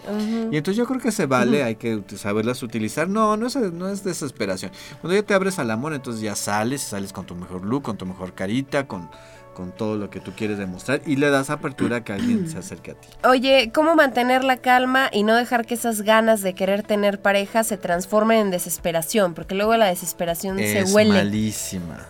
Y 0.52 0.58
entonces 0.58 0.78
yo 0.78 0.86
creo 0.86 1.00
que 1.00 1.12
se 1.12 1.26
vale, 1.26 1.64
hay 1.64 1.76
que 1.76 2.02
saberlas 2.16 2.64
utilizar. 2.64 3.08
No, 3.08 3.38
no 3.38 3.48
es, 3.48 3.56
no 3.56 3.90
es 3.90 4.04
desesperación. 4.04 4.72
Cuando 5.02 5.20
ya 5.20 5.26
te 5.26 5.34
abres 5.34 5.60
al 5.60 5.72
amor, 5.72 5.94
entonces 5.94 6.22
ya 6.22 6.36
sales, 6.36 6.82
sales 6.82 7.14
con 7.14 7.26
tu 7.26 7.36
mejor 7.36 7.66
look, 7.66 7.84
con 7.84 7.98
tu 7.98 8.06
mejor 8.06 8.34
carita, 8.34 8.88
con, 8.88 9.10
con 9.54 9.72
todo 9.72 9.97
lo 9.97 10.10
que 10.10 10.20
tú 10.20 10.32
quieres 10.36 10.58
demostrar 10.58 11.02
y 11.06 11.16
le 11.18 11.30
das 11.30 11.49
apertura 11.49 11.97
a 11.97 12.04
que 12.04 12.14
alguien 12.14 12.49
se 12.49 12.58
acerque 12.58 12.91
a 12.91 12.93
ti. 12.95 13.08
Oye, 13.28 13.72
¿cómo 13.74 13.95
mantener 13.95 14.43
la 14.43 14.58
calma 14.58 15.10
y 15.12 15.24
no 15.24 15.36
dejar 15.36 15.66
que 15.66 15.74
esas 15.74 16.02
ganas 16.02 16.41
de 16.41 16.54
querer 16.54 16.84
tener 16.84 17.20
pareja 17.22 17.64
se 17.64 17.78
transformen 17.78 18.38
en 18.39 18.52
desesperación? 18.52 19.34
Porque 19.34 19.56
luego 19.56 19.76
la 19.78 19.88
desesperación 19.88 20.60
Es 20.60 20.89
se 20.89 20.95
huele. 20.95 21.14
malísima. 21.14 22.08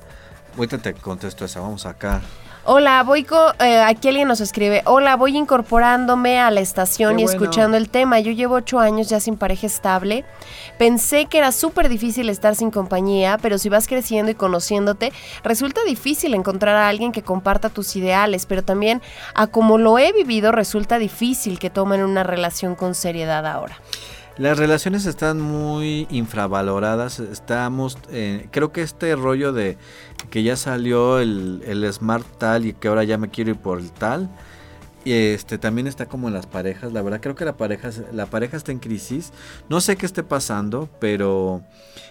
Ahorita 0.57 0.77
te 0.77 0.93
contesto 0.93 1.45
esa, 1.45 1.59
vamos 1.61 1.85
acá. 1.85 2.21
Hola, 2.63 3.01
voy 3.01 3.23
co- 3.23 3.53
eh, 3.59 3.81
aquí 3.81 4.07
alguien 4.09 4.27
nos 4.27 4.39
escribe, 4.39 4.83
hola, 4.85 5.15
voy 5.15 5.35
incorporándome 5.35 6.39
a 6.39 6.51
la 6.51 6.59
estación 6.61 7.15
Qué 7.15 7.23
y 7.23 7.25
bueno. 7.25 7.31
escuchando 7.41 7.75
el 7.75 7.89
tema. 7.89 8.19
Yo 8.19 8.31
llevo 8.31 8.53
ocho 8.55 8.79
años 8.79 9.09
ya 9.09 9.19
sin 9.19 9.35
pareja 9.35 9.65
estable. 9.65 10.25
Pensé 10.77 11.25
que 11.25 11.39
era 11.39 11.51
súper 11.51 11.89
difícil 11.89 12.29
estar 12.29 12.55
sin 12.55 12.69
compañía, 12.69 13.39
pero 13.41 13.57
si 13.57 13.67
vas 13.69 13.87
creciendo 13.87 14.31
y 14.31 14.35
conociéndote, 14.35 15.11
resulta 15.43 15.81
difícil 15.87 16.35
encontrar 16.35 16.75
a 16.75 16.87
alguien 16.87 17.11
que 17.11 17.23
comparta 17.23 17.69
tus 17.69 17.95
ideales, 17.95 18.45
pero 18.45 18.63
también 18.63 19.01
a 19.33 19.47
como 19.47 19.79
lo 19.79 19.97
he 19.97 20.11
vivido, 20.13 20.51
resulta 20.51 20.99
difícil 20.99 21.57
que 21.57 21.71
tomen 21.71 22.03
una 22.03 22.21
relación 22.21 22.75
con 22.75 22.93
seriedad 22.93 23.47
ahora. 23.47 23.79
Las 24.41 24.57
relaciones 24.57 25.05
están 25.05 25.39
muy 25.39 26.07
infravaloradas. 26.09 27.19
Estamos, 27.19 27.99
eh, 28.09 28.47
creo 28.49 28.71
que 28.71 28.81
este 28.81 29.15
rollo 29.15 29.53
de 29.53 29.77
que 30.31 30.41
ya 30.41 30.55
salió 30.55 31.19
el, 31.19 31.61
el 31.67 31.93
smart 31.93 32.25
tal 32.39 32.65
y 32.65 32.73
que 32.73 32.87
ahora 32.87 33.03
ya 33.03 33.19
me 33.19 33.29
quiero 33.29 33.51
ir 33.51 33.57
por 33.57 33.77
el 33.77 33.91
tal. 33.91 34.31
Y 35.03 35.13
este 35.13 35.57
también 35.57 35.87
está 35.87 36.05
como 36.05 36.27
en 36.27 36.33
las 36.33 36.45
parejas. 36.45 36.93
La 36.93 37.01
verdad 37.01 37.21
creo 37.21 37.33
que 37.33 37.45
la 37.45 37.57
pareja, 37.57 37.89
la 38.13 38.27
pareja 38.27 38.55
está 38.55 38.71
en 38.71 38.79
crisis. 38.79 39.33
No 39.67 39.81
sé 39.81 39.95
qué 39.95 40.05
esté 40.05 40.21
pasando, 40.21 40.89
pero 40.99 41.63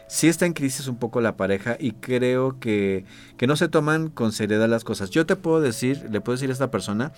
sí 0.09 0.26
está 0.26 0.45
en 0.45 0.55
crisis 0.55 0.88
un 0.88 0.97
poco 0.97 1.20
la 1.20 1.36
pareja 1.36 1.76
y 1.78 1.93
creo 1.93 2.59
que, 2.59 3.05
que 3.36 3.47
no 3.47 3.55
se 3.55 3.68
toman 3.68 4.09
con 4.09 4.32
seriedad 4.32 4.68
las 4.68 4.82
cosas. 4.82 5.11
Yo 5.11 5.24
te 5.24 5.36
puedo 5.36 5.61
decir, 5.61 6.09
le 6.11 6.20
puedo 6.20 6.34
decir 6.34 6.51
a 6.51 6.53
esta 6.53 6.72
persona 6.72 7.12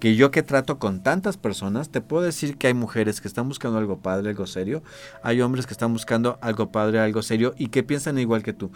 que 0.00 0.16
yo 0.16 0.30
que 0.30 0.42
trato 0.42 0.78
con 0.78 1.02
tantas 1.02 1.36
personas, 1.36 1.90
te 1.90 2.00
puedo 2.00 2.22
decir 2.22 2.56
que 2.56 2.68
hay 2.68 2.74
mujeres 2.74 3.20
que 3.20 3.28
están 3.28 3.48
buscando 3.48 3.76
algo 3.76 3.98
padre, 3.98 4.30
algo 4.30 4.46
serio. 4.46 4.82
Hay 5.22 5.42
hombres 5.42 5.66
que 5.66 5.74
están 5.74 5.92
buscando 5.92 6.38
algo 6.40 6.72
padre, 6.72 7.00
algo 7.00 7.20
serio 7.20 7.54
y 7.58 7.68
que 7.68 7.82
piensan 7.82 8.18
igual 8.18 8.42
que 8.42 8.54
tú. 8.54 8.70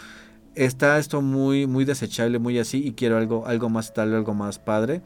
Está 0.54 0.98
esto 0.98 1.22
muy, 1.22 1.66
muy 1.66 1.84
desechable, 1.84 2.38
muy 2.38 2.58
así, 2.58 2.86
y 2.86 2.92
quiero 2.92 3.16
algo, 3.16 3.46
algo 3.46 3.70
más 3.70 3.94
tal, 3.94 4.14
algo 4.14 4.34
más 4.34 4.58
padre. 4.58 5.00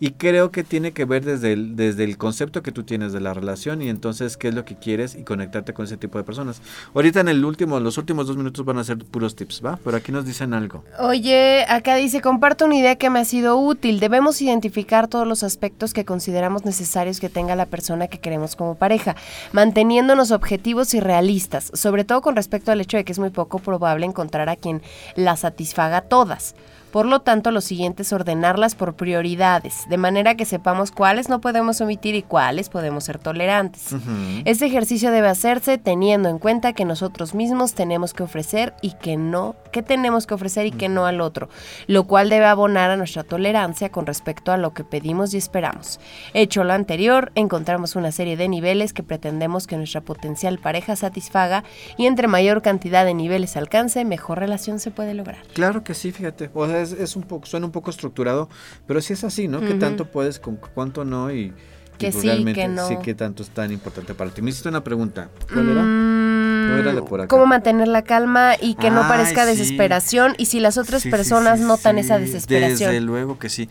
Y 0.00 0.10
creo 0.10 0.50
que 0.50 0.64
tiene 0.64 0.92
que 0.92 1.04
ver 1.04 1.24
desde 1.24 1.52
el, 1.52 1.76
desde 1.76 2.04
el 2.04 2.18
concepto 2.18 2.62
que 2.62 2.72
tú 2.72 2.82
tienes 2.82 3.12
de 3.12 3.20
la 3.20 3.32
relación 3.32 3.80
y 3.80 3.88
entonces 3.88 4.36
qué 4.36 4.48
es 4.48 4.54
lo 4.54 4.64
que 4.64 4.76
quieres 4.76 5.14
y 5.14 5.22
conectarte 5.22 5.72
con 5.72 5.86
ese 5.86 5.96
tipo 5.96 6.18
de 6.18 6.24
personas. 6.24 6.60
Ahorita 6.94 7.20
en 7.20 7.28
el 7.28 7.44
último, 7.44 7.80
los 7.80 7.96
últimos 7.96 8.26
dos 8.26 8.36
minutos 8.36 8.64
van 8.64 8.78
a 8.78 8.84
ser 8.84 8.98
puros 8.98 9.34
tips, 9.34 9.62
¿va? 9.64 9.78
Pero 9.82 9.96
aquí 9.96 10.12
nos 10.12 10.26
dicen 10.26 10.52
algo. 10.52 10.84
Oye, 10.98 11.64
acá 11.68 11.94
dice, 11.96 12.20
comparto 12.20 12.66
una 12.66 12.76
idea 12.76 12.96
que 12.96 13.08
me 13.08 13.20
ha 13.20 13.24
sido 13.24 13.56
útil. 13.56 14.00
Debemos 14.00 14.42
identificar 14.42 15.08
todos 15.08 15.26
los 15.26 15.42
aspectos 15.42 15.92
que 15.92 16.04
consideramos 16.04 16.64
necesarios 16.64 17.20
que 17.20 17.28
tenga 17.28 17.56
la 17.56 17.66
persona 17.66 18.08
que 18.08 18.18
queremos 18.18 18.56
como 18.56 18.74
pareja, 18.74 19.16
manteniéndonos 19.52 20.32
objetivos 20.32 20.92
y 20.94 21.00
realistas, 21.00 21.70
sobre 21.72 22.04
todo 22.04 22.20
con 22.20 22.36
respecto 22.36 22.72
al 22.72 22.80
hecho 22.80 22.96
de 22.96 23.04
que 23.04 23.12
es 23.12 23.18
muy 23.18 23.30
poco 23.30 23.58
probable 23.58 24.06
encontrar 24.06 24.48
a 24.48 24.56
quien 24.56 24.82
las 25.14 25.40
satisfaga 25.40 26.02
todas. 26.02 26.54
Por 26.94 27.06
lo 27.06 27.22
tanto, 27.22 27.50
lo 27.50 27.60
siguiente 27.60 28.02
es 28.02 28.12
ordenarlas 28.12 28.76
por 28.76 28.94
prioridades, 28.94 29.82
de 29.88 29.96
manera 29.96 30.36
que 30.36 30.44
sepamos 30.44 30.92
cuáles 30.92 31.28
no 31.28 31.40
podemos 31.40 31.80
omitir 31.80 32.14
y 32.14 32.22
cuáles 32.22 32.68
podemos 32.68 33.02
ser 33.02 33.18
tolerantes. 33.18 33.96
Este 34.44 34.66
ejercicio 34.66 35.10
debe 35.10 35.26
hacerse 35.26 35.76
teniendo 35.76 36.28
en 36.28 36.38
cuenta 36.38 36.72
que 36.72 36.84
nosotros 36.84 37.34
mismos 37.34 37.74
tenemos 37.74 38.14
que 38.14 38.22
ofrecer 38.22 38.74
y 38.80 38.92
que 38.92 39.16
no, 39.16 39.56
que 39.72 39.82
tenemos 39.82 40.28
que 40.28 40.34
ofrecer 40.34 40.66
y 40.66 40.70
que 40.70 40.88
no 40.88 41.04
al 41.04 41.20
otro, 41.20 41.48
lo 41.88 42.04
cual 42.04 42.28
debe 42.28 42.44
abonar 42.44 42.92
a 42.92 42.96
nuestra 42.96 43.24
tolerancia 43.24 43.90
con 43.90 44.06
respecto 44.06 44.52
a 44.52 44.56
lo 44.56 44.72
que 44.72 44.84
pedimos 44.84 45.34
y 45.34 45.38
esperamos. 45.38 45.98
Hecho 46.32 46.62
lo 46.62 46.74
anterior, 46.74 47.32
encontramos 47.34 47.96
una 47.96 48.12
serie 48.12 48.36
de 48.36 48.46
niveles 48.46 48.92
que 48.92 49.02
pretendemos 49.02 49.66
que 49.66 49.76
nuestra 49.76 50.00
potencial 50.00 50.60
pareja 50.60 50.94
satisfaga 50.94 51.64
y 51.96 52.06
entre 52.06 52.28
mayor 52.28 52.62
cantidad 52.62 53.04
de 53.04 53.14
niveles 53.14 53.56
alcance, 53.56 54.04
mejor 54.04 54.38
relación 54.38 54.78
se 54.78 54.92
puede 54.92 55.12
lograr. 55.14 55.42
Claro 55.54 55.82
que 55.82 55.94
sí, 55.94 56.12
fíjate. 56.12 56.50
O 56.54 56.68
sea, 56.68 56.83
es, 56.84 56.92
es 56.92 57.16
un 57.16 57.22
poco, 57.24 57.46
suena 57.46 57.66
un 57.66 57.72
poco 57.72 57.90
estructurado, 57.90 58.48
pero 58.86 59.00
sí 59.00 59.12
es 59.12 59.24
así, 59.24 59.48
¿no? 59.48 59.60
¿Qué 59.60 59.70
Ujú. 59.70 59.78
tanto 59.78 60.10
puedes, 60.10 60.38
con 60.38 60.56
cuánto 60.56 61.04
no? 61.04 61.32
Y, 61.32 61.40
y 61.46 61.52
Que 61.98 62.10
pues 62.10 62.22
sí, 62.22 62.28
realmente 62.28 62.60
que 62.62 62.68
no. 62.68 62.86
sí, 62.88 62.96
qué 63.02 63.14
tanto 63.14 63.42
es 63.42 63.50
tan 63.50 63.72
importante 63.72 64.14
para 64.14 64.30
ti. 64.30 64.42
Me 64.42 64.50
hiciste 64.50 64.68
una 64.68 64.82
pregunta. 64.84 65.30
¿Cuál 65.52 65.68
era? 65.68 65.82
No 65.82 66.78
era 66.78 66.92
de 66.94 67.02
por 67.02 67.20
acá. 67.20 67.26
Mm, 67.26 67.28
¿Cómo 67.28 67.46
mantener 67.46 67.88
la 67.88 68.02
calma 68.02 68.54
y 68.60 68.74
que 68.74 68.90
no 68.90 69.02
Ay, 69.02 69.08
parezca 69.08 69.44
sí. 69.44 69.50
desesperación? 69.56 70.34
Y 70.38 70.46
si 70.46 70.60
las 70.60 70.78
otras 70.78 71.02
Sí, 71.02 71.10
personas 71.10 71.58
sí, 71.60 71.66
notan 71.66 71.98
esa 71.98 72.18
desesperación. 72.18 72.90
Desde 72.90 73.00
luego 73.00 73.38
que 73.38 73.48
sí. 73.48 73.68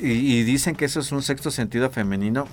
Y, 0.00 0.10
y 0.12 0.44
dicen 0.44 0.76
que 0.76 0.84
eso 0.84 1.00
es 1.00 1.10
un 1.12 1.22
sexto 1.22 1.50
sentido 1.50 1.90
femenino. 1.90 2.46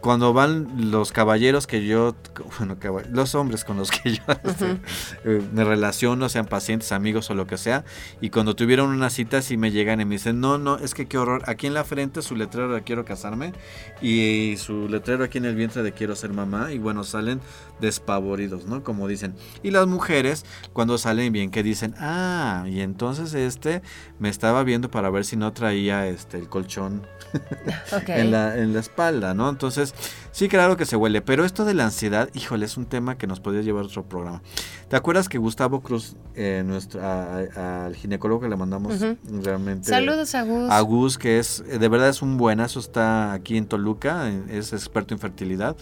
Cuando 0.00 0.32
van 0.32 0.90
los 0.90 1.12
caballeros 1.12 1.66
que 1.66 1.86
yo, 1.86 2.14
bueno, 2.58 2.76
los 3.10 3.34
hombres 3.34 3.64
con 3.64 3.76
los 3.76 3.90
que 3.90 4.14
yo 4.14 4.22
este, 4.44 4.78
eh, 5.24 5.42
me 5.52 5.64
relaciono, 5.64 6.28
sean 6.28 6.46
pacientes, 6.46 6.92
amigos 6.92 7.30
o 7.30 7.34
lo 7.34 7.46
que 7.46 7.58
sea, 7.58 7.84
y 8.20 8.30
cuando 8.30 8.56
tuvieron 8.56 8.90
una 8.90 9.10
cita, 9.10 9.42
si 9.42 9.56
me 9.56 9.70
llegan 9.70 10.00
y 10.00 10.04
me 10.04 10.14
dicen, 10.14 10.40
no, 10.40 10.58
no, 10.58 10.78
es 10.78 10.94
que 10.94 11.06
qué 11.06 11.18
horror, 11.18 11.42
aquí 11.46 11.66
en 11.66 11.74
la 11.74 11.84
frente 11.84 12.22
su 12.22 12.36
letrero 12.36 12.74
de 12.74 12.82
quiero 12.82 13.04
casarme 13.04 13.52
y 14.00 14.54
su 14.58 14.88
letrero 14.88 15.24
aquí 15.24 15.38
en 15.38 15.44
el 15.44 15.54
vientre 15.54 15.82
de 15.82 15.92
quiero 15.92 16.16
ser 16.16 16.32
mamá, 16.32 16.72
y 16.72 16.78
bueno, 16.78 17.04
salen 17.04 17.40
despavoridos, 17.80 18.66
¿no? 18.66 18.82
Como 18.82 19.06
dicen. 19.08 19.34
Y 19.62 19.70
las 19.70 19.86
mujeres, 19.86 20.44
cuando 20.72 20.96
salen 20.98 21.32
bien, 21.32 21.50
que 21.50 21.62
dicen, 21.62 21.94
ah, 21.98 22.64
y 22.66 22.80
entonces 22.80 23.34
este 23.34 23.82
me 24.18 24.28
estaba 24.28 24.62
viendo 24.64 24.90
para 24.90 25.10
ver 25.10 25.24
si 25.24 25.36
no 25.36 25.52
traía 25.52 26.06
este 26.06 26.38
el 26.38 26.48
colchón 26.48 27.06
en, 28.06 28.30
la, 28.30 28.56
en 28.56 28.72
la 28.72 28.80
espalda, 28.80 29.34
¿no? 29.34 29.48
Entonces, 29.48 29.65
sí, 29.70 30.48
claro 30.48 30.76
que 30.76 30.86
se 30.86 30.96
huele, 30.96 31.22
pero 31.22 31.44
esto 31.44 31.64
de 31.64 31.74
la 31.74 31.84
ansiedad, 31.84 32.28
híjole, 32.34 32.66
es 32.66 32.76
un 32.76 32.86
tema 32.86 33.18
que 33.18 33.26
nos 33.26 33.40
podría 33.40 33.62
llevar 33.62 33.84
a 33.84 33.86
otro 33.86 34.04
programa. 34.04 34.42
¿Te 34.88 34.96
acuerdas 34.96 35.28
que 35.28 35.38
Gustavo 35.38 35.80
Cruz, 35.80 36.16
eh, 36.34 36.62
nuestro, 36.64 37.00
al 37.02 37.94
ginecólogo 37.96 38.42
que 38.42 38.48
le 38.48 38.56
mandamos 38.56 39.00
realmente... 39.28 39.90
Saludos 39.90 40.34
a 40.34 40.42
Gus. 40.42 40.70
A 40.70 40.80
Gus, 40.80 41.18
que 41.18 41.38
es, 41.38 41.64
de 41.66 41.88
verdad 41.88 42.08
es 42.08 42.22
un 42.22 42.36
buenazo, 42.36 42.78
está 42.78 43.32
aquí 43.32 43.56
en 43.56 43.66
Toluca, 43.66 44.30
es 44.48 44.72
experto 44.72 45.14
en 45.14 45.20
fertilidad, 45.20 45.76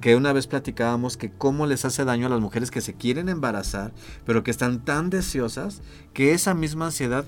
que 0.00 0.16
una 0.16 0.32
vez 0.32 0.46
platicábamos 0.46 1.16
que 1.16 1.30
cómo 1.30 1.66
les 1.66 1.84
hace 1.84 2.04
daño 2.04 2.26
a 2.26 2.30
las 2.30 2.40
mujeres 2.40 2.70
que 2.70 2.80
se 2.80 2.94
quieren 2.94 3.28
embarazar, 3.28 3.92
pero 4.24 4.42
que 4.42 4.50
están 4.50 4.84
tan 4.84 5.10
deseosas 5.10 5.82
que 6.12 6.34
esa 6.34 6.54
misma 6.54 6.86
ansiedad 6.86 7.24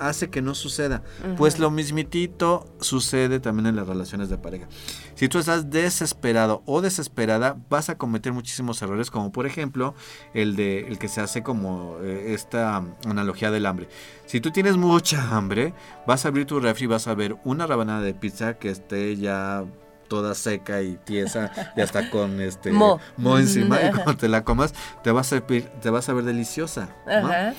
hace 0.00 0.30
que 0.30 0.42
no 0.42 0.54
suceda. 0.54 1.02
Pues 1.36 1.58
lo 1.58 1.70
mismitito 1.70 2.66
sucede 2.80 3.40
también 3.40 3.66
en 3.66 3.76
las 3.76 3.86
relaciones 3.86 4.28
de 4.28 4.38
pareja. 4.38 4.66
Si 5.14 5.28
tú 5.28 5.38
estás 5.38 5.70
desesperado 5.70 6.62
o 6.66 6.80
desesperada, 6.80 7.56
vas 7.68 7.88
a 7.88 7.98
cometer 7.98 8.32
muchísimos 8.32 8.80
errores, 8.82 9.10
como 9.10 9.32
por 9.32 9.46
ejemplo 9.46 9.94
el 10.34 10.56
de 10.56 10.86
el 10.88 10.98
que 10.98 11.08
se 11.08 11.20
hace 11.20 11.42
como 11.42 11.98
eh, 12.02 12.34
esta 12.34 12.84
analogía 13.06 13.50
del 13.50 13.66
hambre. 13.66 13.88
Si 14.26 14.40
tú 14.40 14.50
tienes 14.50 14.76
mucha 14.76 15.36
hambre, 15.36 15.74
vas 16.06 16.24
a 16.24 16.28
abrir 16.28 16.46
tu 16.46 16.60
refri 16.60 16.84
y 16.84 16.86
vas 16.86 17.08
a 17.08 17.14
ver 17.14 17.36
una 17.44 17.66
rabanada 17.66 18.00
de 18.00 18.14
pizza 18.14 18.54
que 18.54 18.70
esté 18.70 19.16
ya 19.16 19.64
toda 20.08 20.34
seca 20.34 20.82
y 20.82 20.96
tiesa 20.96 21.52
y 21.76 21.80
hasta 21.80 22.10
con 22.10 22.40
este 22.40 22.72
mo, 22.72 22.98
encima 23.38 23.80
y 23.82 23.90
cuando 23.90 24.16
te 24.16 24.28
la 24.28 24.42
comas 24.42 24.74
te 25.02 25.10
vas 25.10 25.32
a 25.32 25.40
te 25.40 25.90
vas 25.90 26.08
a 26.08 26.12
ver 26.14 26.24
deliciosa 26.24 26.88
Ajá. 27.06 27.52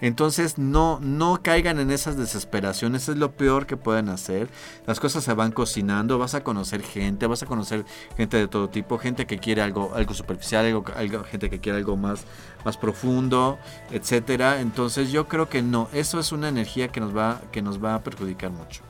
Entonces 0.00 0.58
no, 0.58 0.98
no 1.00 1.40
caigan 1.42 1.78
en 1.80 1.90
esas 1.90 2.16
desesperaciones, 2.16 3.08
es 3.08 3.16
lo 3.16 3.32
peor 3.32 3.66
que 3.66 3.76
pueden 3.76 4.08
hacer. 4.08 4.48
Las 4.86 5.00
cosas 5.00 5.24
se 5.24 5.32
van 5.32 5.52
cocinando, 5.52 6.18
vas 6.18 6.34
a 6.34 6.44
conocer 6.44 6.82
gente, 6.82 7.26
vas 7.26 7.42
a 7.42 7.46
conocer 7.46 7.84
gente 8.16 8.36
de 8.36 8.48
todo 8.48 8.68
tipo, 8.68 8.98
gente 8.98 9.26
que 9.26 9.38
quiere 9.38 9.62
algo, 9.62 9.92
algo 9.94 10.14
superficial, 10.14 10.66
algo, 10.96 11.24
gente 11.24 11.48
que 11.48 11.60
quiere 11.60 11.78
algo 11.78 11.96
más, 11.96 12.24
más 12.64 12.76
profundo, 12.76 13.58
etcétera. 13.90 14.60
Entonces 14.60 15.10
yo 15.10 15.28
creo 15.28 15.48
que 15.48 15.62
no, 15.62 15.88
eso 15.92 16.20
es 16.20 16.32
una 16.32 16.48
energía 16.48 16.88
que 16.88 17.00
nos 17.00 17.16
va, 17.16 17.40
que 17.50 17.62
nos 17.62 17.82
va 17.82 17.94
a 17.94 18.02
perjudicar 18.02 18.50
mucho. 18.50 18.82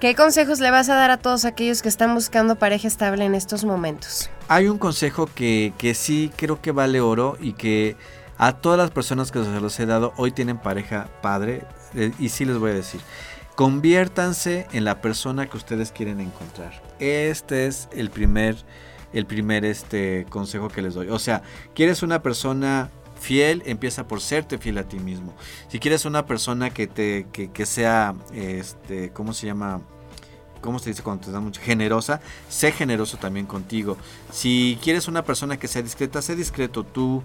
¿Qué 0.00 0.14
consejos 0.14 0.60
le 0.60 0.70
vas 0.70 0.88
a 0.88 0.94
dar 0.94 1.10
a 1.10 1.18
todos 1.18 1.44
aquellos 1.44 1.82
que 1.82 1.88
están 1.90 2.14
buscando 2.14 2.56
pareja 2.56 2.88
estable 2.88 3.26
en 3.26 3.34
estos 3.34 3.66
momentos? 3.66 4.30
Hay 4.48 4.66
un 4.66 4.78
consejo 4.78 5.28
que, 5.34 5.74
que 5.76 5.94
sí 5.94 6.32
creo 6.36 6.62
que 6.62 6.72
vale 6.72 7.02
oro 7.02 7.36
y 7.38 7.52
que 7.52 7.96
a 8.40 8.52
todas 8.52 8.78
las 8.78 8.90
personas 8.90 9.30
que 9.30 9.44
se 9.44 9.60
los 9.60 9.78
he 9.78 9.84
dado 9.84 10.14
hoy 10.16 10.32
tienen 10.32 10.56
pareja 10.56 11.10
padre 11.20 11.62
eh, 11.94 12.10
y 12.18 12.30
sí 12.30 12.46
les 12.46 12.56
voy 12.56 12.70
a 12.70 12.74
decir, 12.74 13.02
conviértanse 13.54 14.66
en 14.72 14.84
la 14.86 15.02
persona 15.02 15.46
que 15.46 15.58
ustedes 15.58 15.92
quieren 15.92 16.20
encontrar. 16.20 16.82
Este 17.00 17.66
es 17.66 17.90
el 17.92 18.08
primer, 18.08 18.56
el 19.12 19.26
primer 19.26 19.66
este, 19.66 20.24
consejo 20.30 20.68
que 20.68 20.80
les 20.80 20.94
doy. 20.94 21.08
O 21.08 21.18
sea, 21.18 21.42
quieres 21.74 22.02
una 22.02 22.22
persona 22.22 22.88
fiel, 23.20 23.62
empieza 23.66 24.08
por 24.08 24.22
serte 24.22 24.56
fiel 24.56 24.78
a 24.78 24.84
ti 24.84 24.98
mismo. 24.98 25.34
Si 25.68 25.78
quieres 25.78 26.06
una 26.06 26.24
persona 26.24 26.70
que 26.70 26.86
te, 26.86 27.26
que, 27.32 27.50
que 27.50 27.66
sea, 27.66 28.14
este, 28.32 29.10
¿cómo 29.10 29.34
se 29.34 29.48
llama? 29.48 29.82
¿cómo 30.60 30.78
se 30.78 30.90
dice 30.90 31.02
cuando 31.02 31.26
te 31.26 31.32
da 31.32 31.40
mucho? 31.40 31.60
Generosa, 31.60 32.20
sé 32.48 32.72
generoso 32.72 33.16
también 33.16 33.46
contigo. 33.46 33.96
Si 34.32 34.78
quieres 34.82 35.08
una 35.08 35.24
persona 35.24 35.58
que 35.58 35.68
sea 35.68 35.82
discreta, 35.82 36.22
sé 36.22 36.36
discreto 36.36 36.84
tú. 36.84 37.22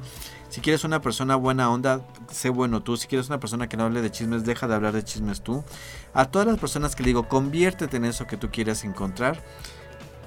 Si 0.55 0.61
quieres 0.61 0.85
una 0.85 1.01
persona 1.01 1.35
buena 1.35 1.69
onda, 1.69 2.07
sé 2.31 2.47
bueno 2.47 2.81
tú. 2.81 2.95
Si 2.95 3.07
quieres 3.07 3.27
una 3.27 3.41
persona 3.41 3.67
que 3.67 3.75
no 3.75 3.83
hable 3.83 4.01
de 4.01 4.09
chismes, 4.09 4.45
deja 4.45 4.69
de 4.69 4.75
hablar 4.75 4.93
de 4.93 5.03
chismes 5.03 5.41
tú. 5.41 5.65
A 6.13 6.31
todas 6.31 6.47
las 6.47 6.57
personas 6.57 6.95
que 6.95 7.03
le 7.03 7.07
digo, 7.07 7.27
conviértete 7.27 7.97
en 7.97 8.05
eso 8.05 8.25
que 8.25 8.37
tú 8.37 8.49
quieres 8.49 8.85
encontrar 8.85 9.43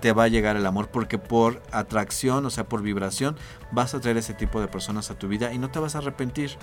te 0.02 0.12
va 0.12 0.24
a 0.24 0.28
llegar 0.28 0.56
el 0.56 0.66
amor 0.66 0.90
porque 0.90 1.16
por 1.16 1.62
atracción, 1.72 2.44
o 2.44 2.50
sea, 2.50 2.68
por 2.68 2.82
vibración, 2.82 3.38
vas 3.72 3.94
a 3.94 4.00
traer 4.00 4.18
ese 4.18 4.34
tipo 4.34 4.60
de 4.60 4.68
personas 4.68 5.10
a 5.10 5.18
tu 5.18 5.28
vida 5.28 5.50
y 5.54 5.56
no 5.56 5.70
te 5.70 5.78
vas 5.78 5.94
a 5.94 5.98
arrepentir. 5.98 6.58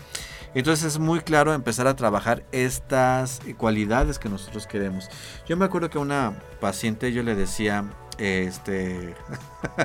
Entonces 0.54 0.86
es 0.86 1.00
muy 1.00 1.22
claro 1.22 1.52
empezar 1.52 1.88
a 1.88 1.96
trabajar 1.96 2.46
estas 2.52 3.42
cualidades 3.58 4.20
que 4.20 4.30
nosotros 4.30 4.68
queremos. 4.68 5.10
Yo 5.48 5.58
me 5.58 5.66
acuerdo 5.66 5.90
que 5.90 5.98
a 5.98 6.02
una 6.02 6.40
paciente 6.62 7.12
yo 7.12 7.24
le 7.24 7.34
decía, 7.34 7.86
este, 8.20 9.16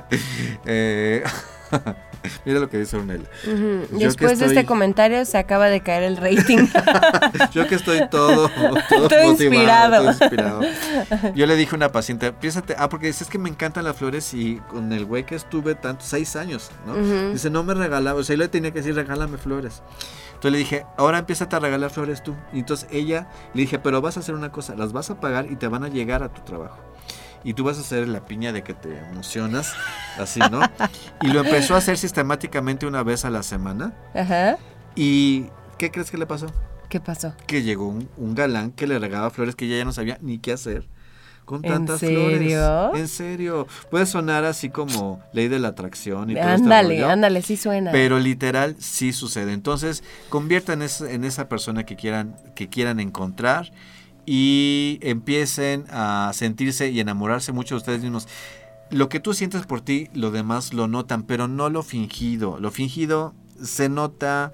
eh, 0.66 1.24
Mira 2.44 2.60
lo 2.60 2.68
que 2.68 2.78
dice 2.78 2.96
Ornella. 2.96 3.24
Después 3.90 4.38
de 4.38 4.46
este 4.46 4.66
comentario 4.66 5.24
se 5.24 5.38
acaba 5.38 5.68
de 5.68 5.80
caer 5.80 6.02
el 6.02 6.16
rating. 6.16 6.66
Yo 7.52 7.66
que 7.66 7.76
estoy 7.76 8.08
todo, 8.08 8.50
todo, 9.08 9.30
inspirado. 9.30 10.12
Yo 11.34 11.46
le 11.46 11.56
dije 11.56 11.74
a 11.74 11.76
una 11.76 11.92
paciente, 11.92 12.32
piénsate, 12.32 12.74
ah, 12.78 12.88
porque 12.88 13.06
dices 13.06 13.28
que 13.28 13.38
me 13.38 13.48
encantan 13.48 13.84
las 13.84 13.96
flores 13.96 14.34
y 14.34 14.56
con 14.68 14.92
el 14.92 15.04
güey 15.04 15.24
que 15.24 15.34
estuve 15.34 15.74
tantos, 15.74 16.06
seis 16.08 16.36
años, 16.36 16.70
¿no? 16.86 16.94
Dice, 17.32 17.50
no 17.50 17.62
me 17.64 17.74
regalaba, 17.74 18.18
o 18.18 18.22
sea, 18.22 18.36
yo 18.36 18.42
le 18.42 18.48
tenía 18.48 18.70
que 18.70 18.78
decir, 18.78 18.94
regálame 18.94 19.38
flores. 19.38 19.82
Entonces 20.28 20.52
le 20.52 20.58
dije, 20.58 20.86
ahora 20.96 21.18
empieza 21.18 21.48
a 21.50 21.58
regalar 21.58 21.90
flores 21.90 22.22
tú. 22.22 22.34
Y 22.52 22.60
entonces 22.60 22.88
ella 22.90 23.28
le 23.52 23.62
dije, 23.62 23.78
pero 23.78 24.00
vas 24.00 24.16
a 24.16 24.20
hacer 24.20 24.34
una 24.34 24.50
cosa, 24.50 24.74
las 24.74 24.92
vas 24.92 25.10
a 25.10 25.20
pagar 25.20 25.50
y 25.50 25.56
te 25.56 25.68
van 25.68 25.84
a 25.84 25.88
llegar 25.88 26.22
a 26.22 26.32
tu 26.32 26.42
trabajo 26.42 26.89
y 27.44 27.54
tú 27.54 27.64
vas 27.64 27.78
a 27.78 27.80
hacer 27.80 28.06
la 28.08 28.24
piña 28.24 28.52
de 28.52 28.62
que 28.62 28.74
te 28.74 28.98
emocionas, 29.10 29.74
así, 30.18 30.40
¿no? 30.50 30.60
Y 31.22 31.28
lo 31.28 31.40
empezó 31.40 31.74
a 31.74 31.78
hacer 31.78 31.96
sistemáticamente 31.96 32.86
una 32.86 33.02
vez 33.02 33.24
a 33.24 33.30
la 33.30 33.42
semana. 33.42 33.92
Ajá. 34.14 34.58
¿Y 34.94 35.46
qué 35.78 35.90
crees 35.90 36.10
que 36.10 36.18
le 36.18 36.26
pasó? 36.26 36.46
¿Qué 36.88 37.00
pasó? 37.00 37.34
Que 37.46 37.62
llegó 37.62 37.88
un, 37.88 38.34
galán 38.34 38.72
que 38.72 38.86
le 38.86 38.98
regaba 38.98 39.30
flores 39.30 39.54
que 39.54 39.66
ella 39.66 39.78
ya 39.78 39.84
no 39.84 39.92
sabía 39.92 40.18
ni 40.20 40.38
qué 40.38 40.52
hacer 40.52 40.88
con 41.44 41.62
tantas 41.62 42.02
¿En 42.02 42.10
serio? 42.10 42.94
En 42.94 43.08
serio. 43.08 43.66
Puede 43.90 44.06
sonar 44.06 44.44
así 44.44 44.70
como 44.70 45.20
ley 45.32 45.48
de 45.48 45.58
la 45.58 45.68
atracción 45.68 46.30
y 46.30 46.34
todo 46.34 46.44
Ándale, 46.44 47.04
ándale, 47.04 47.42
sí 47.42 47.56
suena. 47.56 47.90
Pero 47.90 48.20
literal 48.20 48.76
sí 48.78 49.12
sucede. 49.12 49.52
Entonces, 49.52 50.04
conviertan 50.28 50.80
en 50.82 51.24
esa 51.24 51.48
persona 51.48 51.84
que 51.84 51.96
quieran, 51.96 52.36
que 52.54 52.68
quieran 52.68 53.00
encontrar 53.00 53.72
y 54.26 54.98
empiecen 55.02 55.84
a 55.90 56.30
sentirse 56.34 56.90
y 56.90 57.00
enamorarse 57.00 57.52
mucho 57.52 57.74
de 57.74 57.78
ustedes 57.78 58.02
mismos. 58.02 58.28
Lo 58.90 59.08
que 59.08 59.20
tú 59.20 59.34
sientes 59.34 59.66
por 59.66 59.80
ti, 59.80 60.08
lo 60.14 60.30
demás 60.30 60.74
lo 60.74 60.88
notan, 60.88 61.22
pero 61.22 61.48
no 61.48 61.68
lo 61.70 61.82
fingido. 61.82 62.58
Lo 62.58 62.70
fingido 62.70 63.34
se 63.62 63.88
nota 63.88 64.52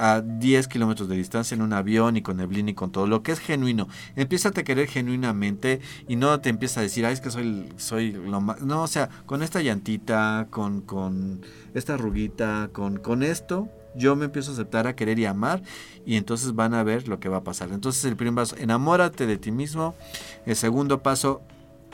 a 0.00 0.22
10 0.22 0.66
kilómetros 0.68 1.08
de 1.08 1.16
distancia 1.16 1.54
en 1.54 1.62
un 1.62 1.74
avión 1.74 2.16
y 2.16 2.22
con 2.22 2.38
neblina 2.38 2.70
y 2.70 2.74
con 2.74 2.90
todo. 2.90 3.06
Lo 3.06 3.22
que 3.22 3.32
es 3.32 3.38
genuino. 3.38 3.86
Empieza 4.16 4.48
a 4.48 4.52
querer 4.52 4.88
genuinamente 4.88 5.80
y 6.08 6.16
no 6.16 6.40
te 6.40 6.48
empieza 6.48 6.80
a 6.80 6.82
decir, 6.82 7.04
ay, 7.04 7.12
es 7.12 7.20
que 7.20 7.30
soy, 7.30 7.68
soy 7.76 8.12
lo 8.12 8.40
más. 8.40 8.62
No, 8.62 8.82
o 8.82 8.86
sea, 8.86 9.10
con 9.26 9.42
esta 9.42 9.60
llantita, 9.60 10.48
con, 10.50 10.80
con 10.80 11.42
esta 11.74 11.94
arruguita, 11.94 12.70
con, 12.72 12.96
con 12.96 13.22
esto, 13.22 13.68
yo 13.94 14.16
me 14.16 14.26
empiezo 14.26 14.50
a 14.50 14.54
aceptar, 14.54 14.86
a 14.86 14.94
querer 14.94 15.18
y 15.18 15.26
amar 15.26 15.62
y 16.06 16.16
entonces 16.16 16.54
van 16.54 16.74
a 16.74 16.82
ver 16.82 17.08
lo 17.08 17.20
que 17.20 17.28
va 17.28 17.38
a 17.38 17.44
pasar. 17.44 17.70
Entonces 17.72 18.04
el 18.04 18.16
primer 18.16 18.34
paso, 18.34 18.56
enamórate 18.58 19.26
de 19.26 19.36
ti 19.36 19.50
mismo. 19.50 19.94
El 20.46 20.56
segundo 20.56 21.02
paso, 21.02 21.42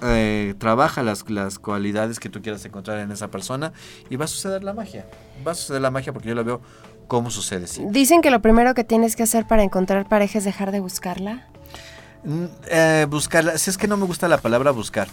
eh, 0.03 0.55
trabaja 0.59 1.03
las, 1.03 1.29
las 1.31 1.59
cualidades 1.59 2.21
que 2.21 2.29
tú 2.29 2.43
quieras 2.43 2.65
encontrar 2.65 2.99
en 2.99 3.11
esa 3.13 3.29
persona 3.29 3.73
y 4.11 4.17
va 4.17 4.27
a 4.27 4.29
suceder 4.29 4.63
la 4.63 4.75
magia. 4.75 5.07
Va 5.47 5.53
a 5.53 5.55
suceder 5.55 5.81
la 5.81 5.91
magia 5.91 6.13
porque 6.13 6.29
yo 6.29 6.35
lo 6.35 6.45
veo 6.45 6.61
cómo 7.09 7.31
sucede. 7.31 7.67
Dicen 7.91 8.21
que 8.21 8.31
lo 8.31 8.43
primero 8.43 8.75
que 8.75 8.85
tienes 8.85 9.17
que 9.17 9.23
hacer 9.23 9.47
para 9.47 9.63
encontrar 9.63 10.09
pareja 10.09 10.39
es 10.39 10.45
dejar 10.45 10.73
de 10.73 10.81
buscarla. 10.81 11.49
Mm, 12.25 12.45
eh, 12.69 13.07
buscarla, 13.09 13.57
si 13.57 13.71
es 13.71 13.79
que 13.79 13.87
no 13.87 13.97
me 13.97 14.05
gusta 14.05 14.27
la 14.29 14.39
palabra 14.39 14.73
buscar, 14.73 15.09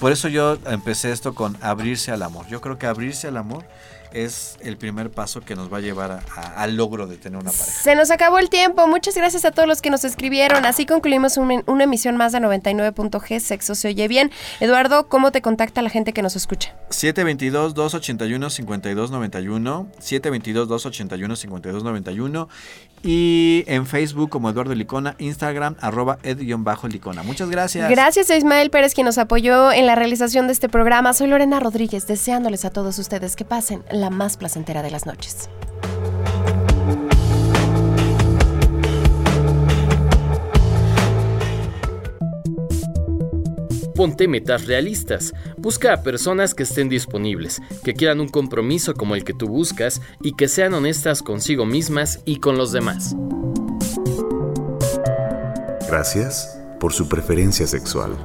por 0.00 0.12
eso 0.12 0.28
yo 0.28 0.58
empecé 0.66 1.10
esto 1.10 1.34
con 1.34 1.56
abrirse 1.62 2.12
al 2.12 2.22
amor. 2.22 2.46
Yo 2.48 2.60
creo 2.60 2.78
que 2.78 2.86
abrirse 2.86 3.26
al 3.26 3.38
amor 3.38 3.64
es 4.12 4.56
el 4.60 4.76
primer 4.76 5.10
paso 5.10 5.40
que 5.40 5.54
nos 5.54 5.72
va 5.72 5.78
a 5.78 5.80
llevar 5.80 6.20
al 6.56 6.76
logro 6.76 7.06
de 7.06 7.16
tener 7.16 7.40
una 7.40 7.50
pareja. 7.50 7.82
Se 7.82 7.94
nos 7.94 8.10
acabó 8.10 8.38
el 8.38 8.50
tiempo. 8.50 8.86
Muchas 8.86 9.16
gracias 9.16 9.44
a 9.44 9.50
todos 9.50 9.68
los 9.68 9.82
que 9.82 9.90
nos 9.90 10.04
escribieron. 10.04 10.64
Así 10.64 10.86
concluimos 10.86 11.36
una 11.36 11.84
emisión 11.84 12.16
más 12.16 12.32
de 12.32 12.38
99.g. 12.38 13.40
Sexo 13.40 13.74
se 13.74 13.88
oye 13.88 14.08
bien. 14.08 14.30
Eduardo, 14.60 15.08
¿cómo 15.08 15.32
te 15.32 15.42
contacta 15.42 15.82
la 15.82 15.90
gente 15.90 16.12
que 16.12 16.22
nos 16.22 16.36
escucha? 16.36 16.76
722-281-5291. 16.90 19.86
722-281-5291. 20.00 22.48
Y 23.02 23.64
en 23.68 23.86
Facebook 23.86 24.28
como 24.28 24.50
Eduardo 24.50 24.74
Licona, 24.74 25.14
Instagram 25.18 25.76
arroba 25.80 26.18
ed-licona. 26.24 27.22
Muchas 27.22 27.48
gracias. 27.48 27.88
Gracias 27.88 28.28
a 28.30 28.36
Ismael 28.36 28.70
Pérez 28.70 28.92
quien 28.92 29.04
nos 29.04 29.18
apoyó 29.18 29.70
en 29.70 29.86
la 29.86 29.94
realización 29.94 30.48
de 30.48 30.52
este 30.52 30.68
programa. 30.68 31.12
Soy 31.12 31.28
Lorena 31.28 31.60
Rodríguez, 31.60 32.08
deseándoles 32.08 32.64
a 32.64 32.70
todos 32.70 32.98
ustedes 32.98 33.36
que 33.36 33.44
pasen 33.44 33.84
la 34.00 34.10
más 34.10 34.36
placentera 34.36 34.82
de 34.82 34.90
las 34.90 35.06
noches. 35.06 35.48
Ponte 43.98 44.28
metas 44.28 44.66
realistas. 44.66 45.34
Busca 45.56 45.92
a 45.92 46.02
personas 46.04 46.54
que 46.54 46.62
estén 46.62 46.88
disponibles, 46.88 47.60
que 47.82 47.94
quieran 47.94 48.20
un 48.20 48.28
compromiso 48.28 48.94
como 48.94 49.16
el 49.16 49.24
que 49.24 49.34
tú 49.34 49.48
buscas 49.48 50.00
y 50.22 50.36
que 50.36 50.46
sean 50.46 50.74
honestas 50.74 51.20
consigo 51.20 51.66
mismas 51.66 52.20
y 52.24 52.38
con 52.38 52.56
los 52.56 52.70
demás. 52.70 53.16
Gracias 55.88 56.60
por 56.78 56.92
su 56.92 57.08
preferencia 57.08 57.66
sexual. 57.66 58.16